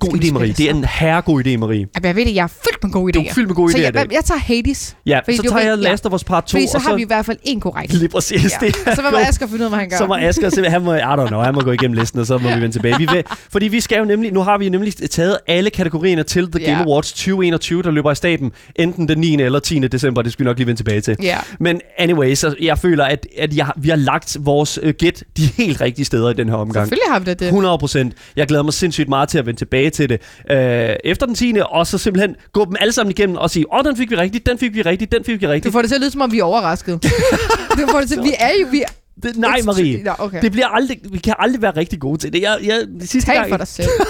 God 0.00 0.10
idé, 0.22 0.32
Marie. 0.32 0.52
Det 0.52 0.66
er 0.70 0.74
en 0.74 0.84
herregod 0.84 1.44
idé, 1.46 1.56
Marie. 1.56 1.78
Jamen, 1.78 1.88
jeg 2.04 2.16
ved 2.16 2.26
det, 2.26 2.34
jeg 2.34 2.42
er 2.42 2.46
fyldt 2.48 2.82
med 2.84 2.92
gode 2.92 3.12
Du 3.12 3.20
idéer. 3.20 3.28
er 3.30 3.34
fyldt 3.34 3.48
med 3.48 3.54
gode 3.56 3.72
så 3.72 3.78
idéer 3.78 3.80
i 3.80 3.84
jeg, 3.84 4.12
jeg 4.12 4.24
tager 4.24 4.38
Hades. 4.40 4.96
Ja, 5.06 5.20
så 5.36 5.42
er 5.44 5.48
tager 5.50 5.68
jeg. 5.68 5.78
Last 5.78 6.06
of 6.06 6.12
Us 6.12 6.24
Part 6.24 6.44
2, 6.44 6.50
Fordi 6.50 6.66
så 6.66 6.76
og 6.76 6.82
har 6.82 6.94
vi 6.94 7.02
i 7.02 7.06
hvert 7.06 7.26
fald 7.26 7.38
en 7.42 7.60
korrekt. 7.60 7.92
Lige 7.92 8.08
præcis, 8.08 8.52
Ja. 8.62 8.66
det 8.66 8.76
er 8.86 8.94
Så 8.94 9.02
må. 9.02 9.16
Asger 9.16 9.46
finde 9.46 9.58
ud 9.60 9.64
af, 9.64 9.70
hvad 9.70 9.78
han 9.78 9.88
gør. 9.88 9.96
Så 9.96 10.06
må 10.06 10.14
Asger 10.14 10.48
simpelthen, 10.50 10.72
han 10.72 10.82
må, 10.82 10.94
I 10.94 10.98
don't 11.00 11.28
know, 11.28 11.40
han 11.40 11.54
må 11.54 11.60
gå 11.60 11.72
igennem 11.72 11.98
listen, 11.98 12.20
og 12.20 12.26
så 12.26 12.38
må 12.38 12.48
vi 12.48 12.54
vende 12.60 12.70
tilbage. 12.72 12.98
Vi 12.98 13.06
vil, 13.12 13.24
fordi 13.52 13.68
vi 13.68 13.80
skal 13.80 13.98
jo 13.98 14.04
nemlig, 14.04 14.32
nu 14.32 14.40
har 14.40 14.58
vi 14.58 14.68
nemlig 14.68 15.10
taget 15.10 15.38
alle 15.46 15.70
kategorierne 15.70 16.22
til 16.22 16.50
The 16.52 16.64
Game 16.64 16.78
Ja. 16.78 16.84
Awards 16.84 17.12
2021, 17.12 17.82
der 17.82 17.90
løber 17.90 18.12
i 18.12 18.14
staben, 18.14 18.52
enten 18.76 19.08
den 19.08 19.18
9. 19.18 19.34
eller 19.42 19.58
10. 19.58 19.78
december, 19.78 20.22
det 20.22 20.32
skal 20.32 20.44
vi 20.44 20.48
nok 20.48 20.56
lige 20.56 20.66
vende 20.66 20.78
tilbage 20.80 21.00
til. 21.00 21.16
Ja. 21.22 21.38
Men 21.60 21.80
anyway, 21.98 22.34
så 22.34 22.54
jeg 22.60 22.78
føler, 22.78 23.04
at, 23.04 23.26
at 23.38 23.56
jeg, 23.56 23.66
vi 23.76 23.88
har 23.88 23.96
lagt 23.96 24.36
vores 24.40 24.82
uh, 24.82 24.90
gæt 24.90 25.24
de 25.36 25.46
helt 25.46 25.80
rigtige 25.80 26.04
steder 26.04 26.30
i 26.30 26.34
den 26.34 26.48
her 26.48 26.56
omgang. 26.56 26.86
Selvfølgelig 26.88 27.12
har 27.12 27.18
vi 27.18 27.24
det. 27.24 27.42
100 27.42 27.78
procent. 27.78 28.14
Jeg 28.36 28.46
glæder 28.46 28.62
mig 28.62 28.72
sindssygt 28.72 29.08
meget 29.08 29.28
til 29.28 29.38
at 29.38 29.46
vende 29.46 29.60
tilbage 29.60 29.81
til 29.90 30.08
det 30.08 30.20
øh, 30.50 30.96
efter 31.04 31.26
den 31.26 31.34
10. 31.34 31.54
Og 31.70 31.86
så 31.86 31.98
simpelthen 31.98 32.36
gå 32.52 32.64
dem 32.64 32.76
alle 32.80 32.92
sammen 32.92 33.10
igennem 33.10 33.36
og 33.36 33.50
sige, 33.50 33.72
åh, 33.72 33.78
oh, 33.78 33.84
den 33.84 33.96
fik 33.96 34.10
vi 34.10 34.16
rigtigt, 34.16 34.46
den 34.46 34.58
fik 34.58 34.74
vi 34.74 34.82
rigtigt, 34.82 35.12
den 35.12 35.24
fik 35.24 35.40
vi 35.40 35.46
Du 35.46 35.50
rigtigt. 35.52 35.72
får 35.72 35.80
det 35.80 35.90
til 35.90 35.94
at 35.94 36.00
lyde, 36.00 36.10
som 36.10 36.20
om 36.20 36.32
vi 36.32 36.38
er 36.38 36.44
overrasket. 36.44 37.02
du 37.78 37.86
får 37.90 38.00
det 38.00 38.08
til, 38.08 38.22
vi 38.22 38.32
er 38.38 38.50
jo... 38.60 38.66
Vi 38.70 38.80
er, 38.82 38.86
Det, 39.22 39.36
nej, 39.36 39.56
Marie. 39.64 40.02
Nå, 40.02 40.12
okay. 40.18 40.42
Det 40.42 40.52
bliver 40.52 40.66
aldrig, 40.68 40.98
vi 41.12 41.18
kan 41.18 41.34
aldrig 41.38 41.62
være 41.62 41.76
rigtig 41.76 42.00
gode 42.00 42.18
til 42.18 42.32
det. 42.32 42.42
Jeg, 42.42 42.58
jeg, 42.64 42.80
det 43.00 43.08
sidste 43.08 43.30
Tal 43.30 43.36
gang, 43.38 43.50
for 43.50 43.56
dig 43.56 43.68
selv. 43.68 43.88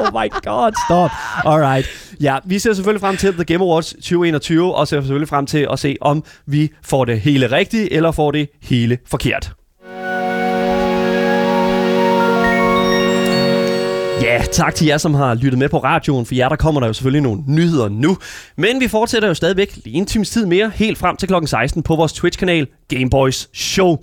Oh 0.00 0.12
my 0.12 0.30
god, 0.30 0.72
stop. 0.86 1.10
Alright. 1.44 1.86
Ja, 2.20 2.38
vi 2.44 2.58
ser 2.58 2.72
selvfølgelig 2.72 3.00
frem 3.00 3.16
til 3.16 3.32
The 3.32 3.44
Game 3.44 3.64
Awards 3.64 3.90
2021, 3.92 4.74
og 4.74 4.88
ser 4.88 5.00
selvfølgelig 5.00 5.28
frem 5.28 5.46
til 5.46 5.68
at 5.72 5.78
se, 5.78 5.96
om 6.00 6.24
vi 6.46 6.70
får 6.82 7.04
det 7.04 7.20
hele 7.20 7.52
rigtigt, 7.52 7.88
eller 7.92 8.12
får 8.12 8.30
det 8.30 8.48
hele 8.62 8.98
forkert. 9.06 9.52
Ja, 14.22 14.42
tak 14.52 14.74
til 14.74 14.86
jer, 14.86 14.98
som 14.98 15.14
har 15.14 15.34
lyttet 15.34 15.58
med 15.58 15.68
på 15.68 15.78
radioen. 15.78 16.26
For 16.26 16.34
jer, 16.34 16.48
der 16.48 16.56
kommer 16.56 16.80
der 16.80 16.86
jo 16.86 16.92
selvfølgelig 16.92 17.22
nogle 17.22 17.42
nyheder 17.46 17.88
nu. 17.88 18.16
Men 18.56 18.80
vi 18.80 18.88
fortsætter 18.88 19.28
jo 19.28 19.34
stadigvæk 19.34 19.76
lige 19.84 19.96
en 19.96 20.06
times 20.06 20.30
tid 20.30 20.46
mere, 20.46 20.70
helt 20.74 20.98
frem 20.98 21.16
til 21.16 21.28
klokken 21.28 21.46
16 21.46 21.82
på 21.82 21.96
vores 21.96 22.12
Twitch-kanal 22.12 22.66
Gameboys 22.88 23.48
Show. 23.54 23.96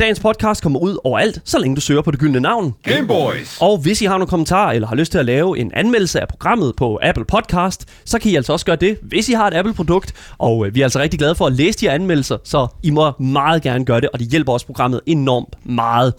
Dagens 0.00 0.20
podcast 0.20 0.62
kommer 0.62 0.80
ud 0.80 0.98
overalt, 1.04 1.40
så 1.44 1.58
længe 1.58 1.76
du 1.76 1.80
søger 1.80 2.02
på 2.02 2.10
det 2.10 2.20
gyldne 2.20 2.40
navn. 2.40 2.74
Game 2.82 3.06
Boys. 3.06 3.58
Og 3.60 3.78
hvis 3.78 4.02
I 4.02 4.04
har 4.04 4.12
nogle 4.18 4.26
kommentarer, 4.26 4.72
eller 4.72 4.88
har 4.88 4.94
lyst 4.96 5.12
til 5.12 5.18
at 5.18 5.24
lave 5.24 5.58
en 5.58 5.72
anmeldelse 5.74 6.20
af 6.20 6.28
programmet 6.28 6.72
på 6.76 6.98
Apple 7.02 7.24
Podcast, 7.24 7.88
så 8.04 8.18
kan 8.18 8.30
I 8.30 8.36
altså 8.36 8.52
også 8.52 8.66
gøre 8.66 8.76
det, 8.76 8.98
hvis 9.02 9.28
I 9.28 9.32
har 9.32 9.46
et 9.46 9.54
Apple-produkt. 9.54 10.14
Og 10.38 10.66
øh, 10.66 10.74
vi 10.74 10.80
er 10.80 10.84
altså 10.84 10.98
rigtig 10.98 11.18
glade 11.18 11.34
for 11.34 11.46
at 11.46 11.52
læse 11.52 11.78
de 11.78 11.86
her 11.86 11.92
anmeldelser, 11.92 12.38
så 12.44 12.66
I 12.82 12.90
må 12.90 13.12
meget 13.20 13.62
gerne 13.62 13.84
gøre 13.84 14.00
det, 14.00 14.08
og 14.08 14.18
det 14.18 14.28
hjælper 14.28 14.52
også 14.52 14.66
programmet 14.66 15.00
enormt 15.06 15.54
meget. 15.64 16.14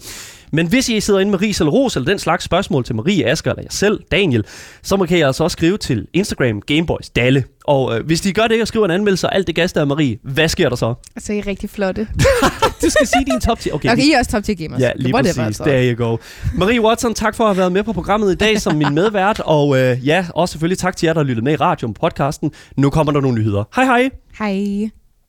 Men 0.52 0.66
hvis 0.66 0.88
I 0.88 1.00
sidder 1.00 1.20
inde 1.20 1.30
med 1.30 1.40
ris 1.40 1.60
eller 1.60 1.70
ros, 1.72 1.96
eller 1.96 2.06
den 2.06 2.18
slags 2.18 2.44
spørgsmål 2.44 2.84
til 2.84 2.94
Marie, 2.94 3.26
Asger 3.26 3.50
eller 3.50 3.62
jeg 3.62 3.72
selv, 3.72 4.00
Daniel, 4.12 4.44
så 4.82 4.96
må 4.96 5.06
kan 5.06 5.18
I 5.18 5.20
altså 5.20 5.44
også 5.44 5.52
skrive 5.54 5.78
til 5.78 6.06
Instagram 6.12 6.60
Gameboys 6.60 7.10
Dalle. 7.10 7.44
Og 7.64 7.98
øh, 7.98 8.06
hvis 8.06 8.20
de 8.20 8.32
gør 8.32 8.46
det 8.46 8.62
og 8.62 8.68
skriver 8.68 8.84
en 8.84 8.90
anmeldelse 8.90 9.26
og 9.26 9.34
alt 9.34 9.46
det 9.46 9.54
gas 9.54 9.72
der 9.72 9.80
er 9.80 9.84
Marie, 9.84 10.18
hvad 10.22 10.48
sker 10.48 10.68
der 10.68 10.76
så? 10.76 10.94
Så 11.18 11.32
I 11.32 11.38
er 11.38 11.46
rigtig 11.46 11.70
flotte. 11.70 12.08
Du 12.82 12.90
skal 12.90 13.06
sige 13.06 13.24
din 13.24 13.40
top 13.40 13.58
10. 13.60 13.70
Okay, 13.72 13.92
Okay, 13.92 14.02
I 14.02 14.12
er 14.12 14.18
også 14.18 14.30
top 14.30 14.44
10 14.44 14.54
gamers. 14.54 14.80
Ja, 14.80 14.92
lige 14.96 15.14
Whatever, 15.14 15.34
præcis. 15.34 15.46
altså. 15.46 15.64
There 15.64 15.94
you 15.94 16.06
go. 16.06 16.16
Marie 16.54 16.80
Watson, 16.80 17.14
tak 17.14 17.34
for 17.34 17.44
at 17.44 17.48
have 17.50 17.56
været 17.58 17.72
med 17.72 17.82
på 17.82 17.92
programmet 17.92 18.32
i 18.32 18.34
dag 18.34 18.60
som 18.60 18.76
min 18.76 18.94
medvært. 18.94 19.40
Og 19.44 19.78
øh, 19.78 20.06
ja, 20.06 20.26
også 20.34 20.52
selvfølgelig 20.52 20.78
tak 20.78 20.96
til 20.96 21.06
jer, 21.06 21.12
der 21.12 21.20
har 21.20 21.24
lyttet 21.26 21.44
med 21.44 21.52
i 21.52 21.56
radioen 21.56 21.94
podcasten. 21.94 22.50
Nu 22.76 22.90
kommer 22.90 23.12
der 23.12 23.20
nogle 23.20 23.38
nyheder. 23.38 23.64
Hej 23.76 23.84
hej! 23.84 24.10
Hej. 24.38 24.90